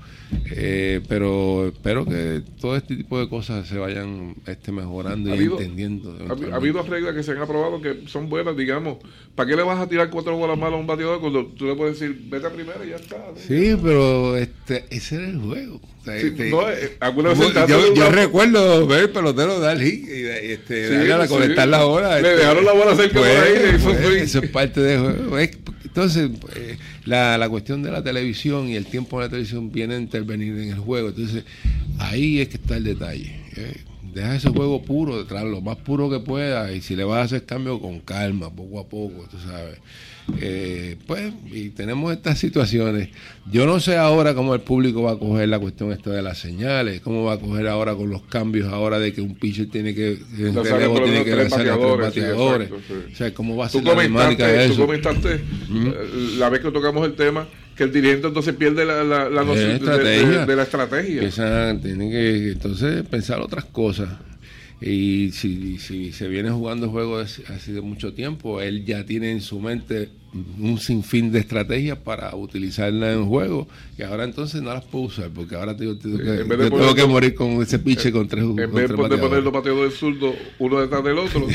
Eh, 0.52 1.02
pero 1.08 1.68
espero 1.68 2.06
que 2.06 2.42
todo 2.60 2.76
este 2.76 2.96
tipo 2.96 3.20
de 3.20 3.30
cosas 3.30 3.68
se 3.68 3.78
vayan 3.78 4.36
este, 4.48 4.72
mejorando 4.72 5.36
y 5.36 5.44
entendiendo. 5.44 6.16
Ha, 6.52 6.56
habido 6.56 6.82
reglas 6.82 7.14
que 7.14 7.22
se 7.22 7.32
han 7.32 7.38
aprobado 7.40 7.80
que 7.80 8.08
son 8.08 8.28
buenas, 8.28 8.58
digamos. 8.58 8.98
¿Para 9.36 9.50
qué 9.50 9.56
le 9.56 9.62
vas 9.62 9.80
a 9.80 9.88
tirar 9.88 10.10
cuatro 10.10 10.36
bolas 10.36 10.58
malas 10.58 10.78
a 10.78 10.78
un 10.78 10.88
bateador 10.88 11.20
cuando 11.20 11.46
tú 11.46 11.66
le 11.66 11.76
puedes 11.76 12.00
decir, 12.00 12.20
vete 12.28 12.48
a 12.48 12.52
primera 12.52 12.84
y 12.84 12.90
ya 12.90 12.96
está? 12.96 13.18
Sí, 13.36 13.76
pero 13.82 14.36
este, 14.36 14.86
ese 14.90 15.16
era 15.16 15.28
el 15.28 15.40
juego. 15.40 15.80
Este, 16.06 16.50
eh, 16.50 16.98
yo, 17.68 17.94
yo 17.94 18.10
recuerdo 18.10 18.88
ver 18.88 19.02
el 19.02 19.10
pelotero 19.12 19.60
dar 19.60 19.80
hit 19.80 20.08
y 20.08 20.26
este, 20.52 20.90
darle 20.90 21.14
a 21.14 21.18
la 21.20 21.28
conectar 21.28 21.68
la 21.68 21.84
bola. 21.84 22.20
Le 22.20 22.30
dejaron 22.36 22.66
la 22.66 22.74
bola 22.74 22.96
cerca 22.96 23.20
por 23.20 23.28
ahí. 23.28 24.22
eso 24.22 24.40
es 24.40 24.50
parte 24.50 24.82
del 24.82 25.00
juego. 25.02 25.38
Entonces, 25.90 26.30
eh, 26.56 26.78
la, 27.06 27.38
la, 27.38 27.50
cuestión 27.50 27.82
de 27.82 27.92
la 27.92 28.04
televisión 28.04 28.70
y 28.70 28.76
el 28.76 28.86
tiempo 28.86 29.20
de 29.20 29.26
la 29.26 29.30
televisión 29.30 29.72
viene 29.72 29.96
a 29.96 30.00
intervenir 30.00 30.54
en 30.54 30.70
el 30.70 30.80
juego. 30.80 31.10
Entonces, 31.10 31.44
ahí 31.98 32.40
es 32.40 32.48
que 32.48 32.58
está 32.58 32.78
el 32.78 32.84
detalle. 32.84 33.36
¿eh? 33.58 33.82
Deja 34.14 34.36
ese 34.36 34.50
juego 34.50 34.82
puro, 34.82 35.18
detrás 35.18 35.44
lo 35.44 35.62
más 35.62 35.78
puro 35.78 36.10
que 36.10 36.20
pueda 36.20 36.72
y 36.72 36.82
si 36.82 36.96
le 36.96 37.04
vas 37.04 37.20
a 37.20 37.24
hacer 37.24 37.46
cambio 37.46 37.80
con 37.80 38.00
calma, 38.00 38.50
poco 38.50 38.80
a 38.80 38.88
poco, 38.88 39.28
tú 39.30 39.38
sabes. 39.40 39.80
Eh, 40.40 40.98
pues, 41.08 41.34
y 41.52 41.70
tenemos 41.70 42.12
estas 42.14 42.38
situaciones. 42.38 43.10
Yo 43.52 43.66
no 43.66 43.80
sé 43.80 43.98
ahora 43.98 44.34
cómo 44.36 44.54
el 44.54 44.62
público 44.62 45.04
va 45.04 45.14
a 45.14 45.18
coger 45.18 45.50
la 45.50 45.60
cuestión 45.60 45.92
esta 45.92 46.12
de 46.12 46.22
las 46.22 46.38
señales, 46.38 47.02
cómo 47.02 47.24
va 47.24 47.34
a 47.34 47.40
coger 47.40 47.68
ahora 47.68 47.96
con 47.96 48.10
los 48.10 48.24
cambios 48.24 48.72
ahora 48.72 49.00
de 49.00 49.14
que 49.14 49.22
un 49.22 49.36
pitcher 49.36 49.70
tiene 49.70 49.96
que, 49.96 50.20
en 50.38 50.56
relevo 50.56 51.02
tiene 51.02 51.24
que 51.24 51.36
lanzar 51.36 51.68
a 51.68 51.78
tres 51.78 51.98
bateadores. 51.98 52.72
O 52.72 53.16
sea, 53.16 53.34
cómo 53.34 53.56
va 53.56 53.66
a 53.66 53.70
ser 53.70 53.84
la 53.84 54.02
dinámica 54.02 54.48
de 54.48 54.66
eso. 54.66 54.76
Tú 54.76 54.82
comentaste 54.82 55.36
eh, 55.36 56.36
la 56.38 56.50
vez 56.50 56.62
que 56.62 56.72
tocamos 56.72 57.06
el 57.06 57.16
tema 57.16 57.48
que 57.80 57.86
el 57.86 57.94
dirigente 57.94 58.28
entonces 58.28 58.54
pierde 58.56 58.84
la, 58.84 59.06
la, 59.06 59.30
la 59.30 59.44
noción 59.46 59.80
de, 59.80 60.46
de, 60.46 60.56
la 60.58 60.64
estrategia. 60.64 61.22
Esa, 61.22 61.80
tiene 61.82 62.10
que 62.12 62.52
entonces 62.52 63.08
pensar 63.08 63.40
otras 63.40 63.64
cosas. 63.64 64.10
Y 64.82 65.32
si, 65.32 65.78
si 65.78 66.12
se 66.12 66.28
viene 66.28 66.52
jugando 66.52 66.88
el 66.88 66.92
juego 66.92 67.20
hace 67.20 67.72
de 67.72 67.80
mucho 67.80 68.14
tiempo, 68.14 68.60
él 68.60 68.84
ya 68.84 69.06
tiene 69.06 69.32
en 69.32 69.40
su 69.40 69.62
mente 69.62 70.10
un 70.60 70.80
sinfín 70.80 71.32
de 71.32 71.40
estrategias 71.40 71.98
para 71.98 72.36
utilizarla 72.36 73.14
en 73.14 73.26
juego 73.26 73.68
y 73.98 74.04
ahora 74.04 74.24
entonces 74.24 74.62
no 74.62 74.74
las 74.74 74.86
puedo 74.86 75.06
usar 75.06 75.30
porque 75.30 75.56
ahora 75.56 75.76
tengo, 75.76 75.98
que, 75.98 76.08
tengo 76.08 76.96
que 76.96 77.06
morir 77.06 77.36
con 77.36 77.62
ese 77.62 77.80
piche 77.80 78.12
con 78.12 78.28
tres 78.28 78.44
En 78.44 78.56
vez 78.56 78.90
de 78.90 78.96
poner 78.96 79.44
los 79.44 79.54
bateadores 79.54 79.96
zurdo 79.96 80.34
uno 80.60 80.82
detrás 80.82 81.04
del 81.04 81.18
otro, 81.18 81.46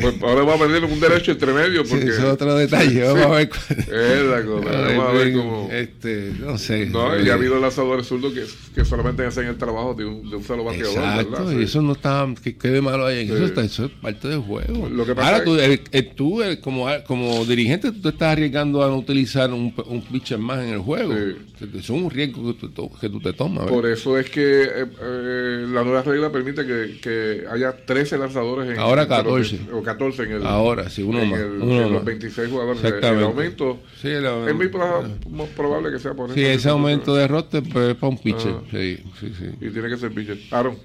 pues 0.00 0.14
ahora 0.22 0.42
va 0.42 0.54
a 0.54 0.58
perder 0.58 0.84
un 0.84 1.00
derecho 1.00 1.32
entre 1.32 1.52
medio. 1.52 1.84
Porque, 1.84 2.06
sí, 2.06 2.10
es 2.10 2.20
otro 2.20 2.54
detalle. 2.54 3.02
Vamos 3.04 3.26
a 3.26 3.28
ver. 3.30 3.50
Es 3.70 4.24
la 4.24 4.44
cosa. 4.44 4.70
Vamos 4.70 5.08
a 5.08 5.12
ver 5.12 5.32
cómo. 5.32 5.68
Este, 5.70 6.32
no 6.40 6.58
sé. 6.58 6.86
No, 6.86 7.18
y 7.20 7.28
ha 7.30 7.34
habido 7.34 7.58
lanzadores 7.58 8.06
zurdos 8.06 8.32
que, 8.32 8.44
que 8.74 8.84
solamente 8.84 9.24
hacen 9.24 9.46
el 9.46 9.56
trabajo 9.56 9.94
de 9.94 10.04
un, 10.04 10.28
de 10.28 10.36
un 10.36 10.44
solo 10.44 10.64
bateador. 10.64 10.96
Exacto, 10.96 11.52
y 11.52 11.64
eso 11.64 11.82
no 11.82 11.92
está. 11.92 12.26
Que 12.42 12.56
quede 12.56 12.80
malo 12.80 13.06
ahí. 13.06 13.30
Eso, 13.30 13.44
está, 13.44 13.64
eso 13.64 13.86
es 13.86 13.90
parte 13.90 14.28
del 14.28 14.40
juego. 14.40 14.88
Lo 14.88 15.04
que 15.04 15.14
pasa 15.14 15.36
ahora, 15.36 15.44
tú, 15.44 15.56
el, 15.56 15.80
tú 16.14 16.40
como, 16.62 16.86
como 17.06 17.44
dirigente, 17.44 17.92
tú 17.92 18.07
estás 18.08 18.32
arriesgando 18.32 18.82
a 18.82 18.88
no 18.88 18.96
utilizar 18.98 19.52
un, 19.52 19.72
un 19.86 20.02
pitcher 20.02 20.38
más 20.38 20.60
en 20.60 20.70
el 20.74 20.78
juego. 20.78 21.14
Eso 21.14 21.78
es 21.78 21.90
un 21.90 22.10
riesgo 22.10 22.56
que 22.56 22.68
tú, 22.68 22.90
que 23.00 23.08
tú 23.08 23.20
te 23.20 23.32
tomas. 23.32 23.66
Por 23.66 23.86
eso 23.86 24.18
es 24.18 24.30
que 24.30 24.62
eh, 24.62 24.86
eh, 25.00 25.66
la 25.68 25.82
nueva 25.84 26.02
regla 26.02 26.30
permite 26.30 26.66
que, 26.66 26.98
que, 27.00 27.44
haya 27.50 27.72
13 27.72 28.18
lanzadores 28.18 28.70
en 28.70 28.78
Ahora 28.78 29.06
14. 29.08 29.60
o 29.72 29.82
14 29.82 30.22
en 30.22 30.32
el. 30.32 30.46
Ahora, 30.46 30.88
sí, 30.88 31.02
uno 31.02 31.24
más. 31.24 31.40
en 31.40 31.92
los 31.92 32.04
26 32.04 32.50
jugadores. 32.50 32.84
El 32.84 33.22
aumento. 33.22 33.80
Sí, 34.00 34.08
el, 34.08 34.24
es 34.24 34.54
muy 34.54 34.68
probable 34.68 35.90
que 35.90 35.98
sea 35.98 36.14
por 36.14 36.26
eso. 36.26 36.34
Sí, 36.34 36.44
ese 36.44 36.68
aumento 36.68 37.14
de 37.14 37.28
roster 37.28 37.62
pues, 37.62 37.90
es 37.90 37.96
para 37.96 38.10
un 38.10 38.18
pitcher. 38.18 38.54
sí, 38.70 38.98
sí, 39.20 39.32
sí. 39.38 39.46
Y 39.60 39.70
tiene 39.70 39.88
que 39.88 39.96
ser 39.96 40.12
pitcher. 40.12 40.38
Aaron. 40.50 40.76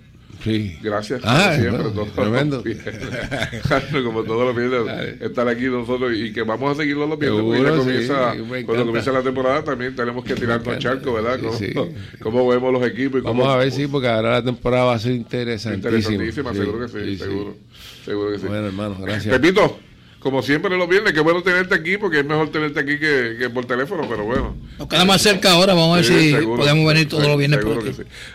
Sí. 0.44 0.78
Gracias. 0.82 1.22
Ah, 1.24 1.56
siempre, 1.58 1.86
tremendo. 2.16 2.64
como 4.04 4.24
todos 4.24 4.46
los 4.46 4.56
viernes, 4.56 5.22
estar 5.22 5.48
aquí 5.48 5.66
nosotros 5.66 6.12
y 6.14 6.34
que 6.34 6.44
vamos 6.44 6.74
a 6.74 6.82
seguirlo 6.82 7.08
los 7.08 7.18
viernes. 7.18 7.78
comienza, 7.78 8.36
cuando 8.66 8.86
comienza 8.86 9.12
la 9.12 9.22
temporada 9.22 9.64
también 9.64 9.96
tenemos 9.96 10.24
que 10.26 10.36
tirar 10.36 10.62
con 10.62 10.78
charco, 10.80 11.14
¿verdad? 11.14 11.40
Cómo, 12.20 12.48
vemos 12.48 12.74
los 12.74 12.86
equipos. 12.86 13.22
Y 13.22 13.24
vamos 13.24 13.48
a 13.48 13.58
ver, 13.58 13.72
sí, 13.72 13.88
porque 13.88 14.08
ahora 14.08 14.32
la 14.34 14.44
temporada 14.44 14.86
va 14.86 14.96
a 14.96 15.00
ser 15.00 15.14
interesantísima. 15.14 16.16
Interesantísima, 16.16 16.54
seguro 16.54 16.80
que 16.80 16.88
sí, 16.88 17.18
seguro. 17.18 17.56
Seguro 18.04 18.32
que 18.32 18.40
sí. 18.40 18.48
Bueno, 18.48 18.68
hermano, 18.68 18.98
gracias. 19.00 19.34
Repito, 19.34 19.80
como 20.24 20.42
siempre 20.42 20.76
los 20.78 20.88
viernes, 20.88 21.12
qué 21.12 21.20
bueno 21.20 21.44
tenerte 21.44 21.76
aquí, 21.76 21.98
porque 21.98 22.20
es 22.20 22.26
mejor 22.26 22.50
tenerte 22.50 22.80
aquí 22.80 22.98
que, 22.98 23.50
por 23.54 23.66
teléfono, 23.66 24.08
pero 24.10 24.24
bueno. 24.24 24.56
Nos 24.80 24.88
queda 24.88 25.04
más 25.04 25.22
cerca 25.22 25.52
ahora, 25.52 25.74
vamos 25.74 25.94
a 25.94 26.02
ver 26.02 26.06
si 26.06 26.34
podemos 26.46 26.88
venir 26.88 27.10
todos 27.10 27.28
los 27.28 27.38
viernes 27.38 27.60
por 27.60 27.78
aquí. 27.78 27.92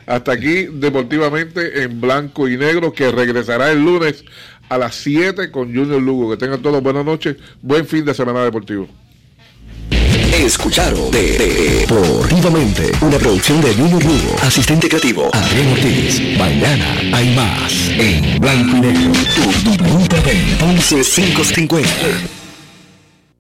Hasta 0.07 0.32
aquí, 0.32 0.66
deportivamente 0.70 1.82
en 1.82 1.99
blanco 1.99 2.47
y 2.47 2.59
negro, 2.59 2.93
que 2.93 3.11
regresará 3.11 3.72
el 3.72 3.82
lunes 3.82 4.22
a 4.68 4.76
las 4.76 4.97
7 4.97 5.51
con 5.51 5.74
Junior 5.74 6.01
Lugo. 6.01 6.30
Que 6.30 6.36
tengan 6.36 6.61
todos 6.61 6.82
buenas 6.82 7.07
noches, 7.07 7.36
buen 7.62 7.86
fin 7.86 8.05
de 8.05 8.12
semana 8.12 8.45
deportivo. 8.45 8.86
Escucharon 10.33 11.11
Deportivamente, 11.11 12.93
una 13.01 13.18
producción 13.18 13.61
de 13.61 13.74
Junior 13.74 14.03
Lugo, 14.05 14.37
asistente 14.43 14.89
creativo 14.89 15.31
Adrián 15.33 15.72
Ortiz. 15.72 16.20
Mañana 16.39 16.97
hay 17.12 17.35
más 17.35 17.89
en 17.89 18.39
Blanco 18.41 18.76
y 18.76 18.81
Negro. 18.81 19.12
Tu 19.35 20.64
11 20.64 21.03
550. 21.03 22.38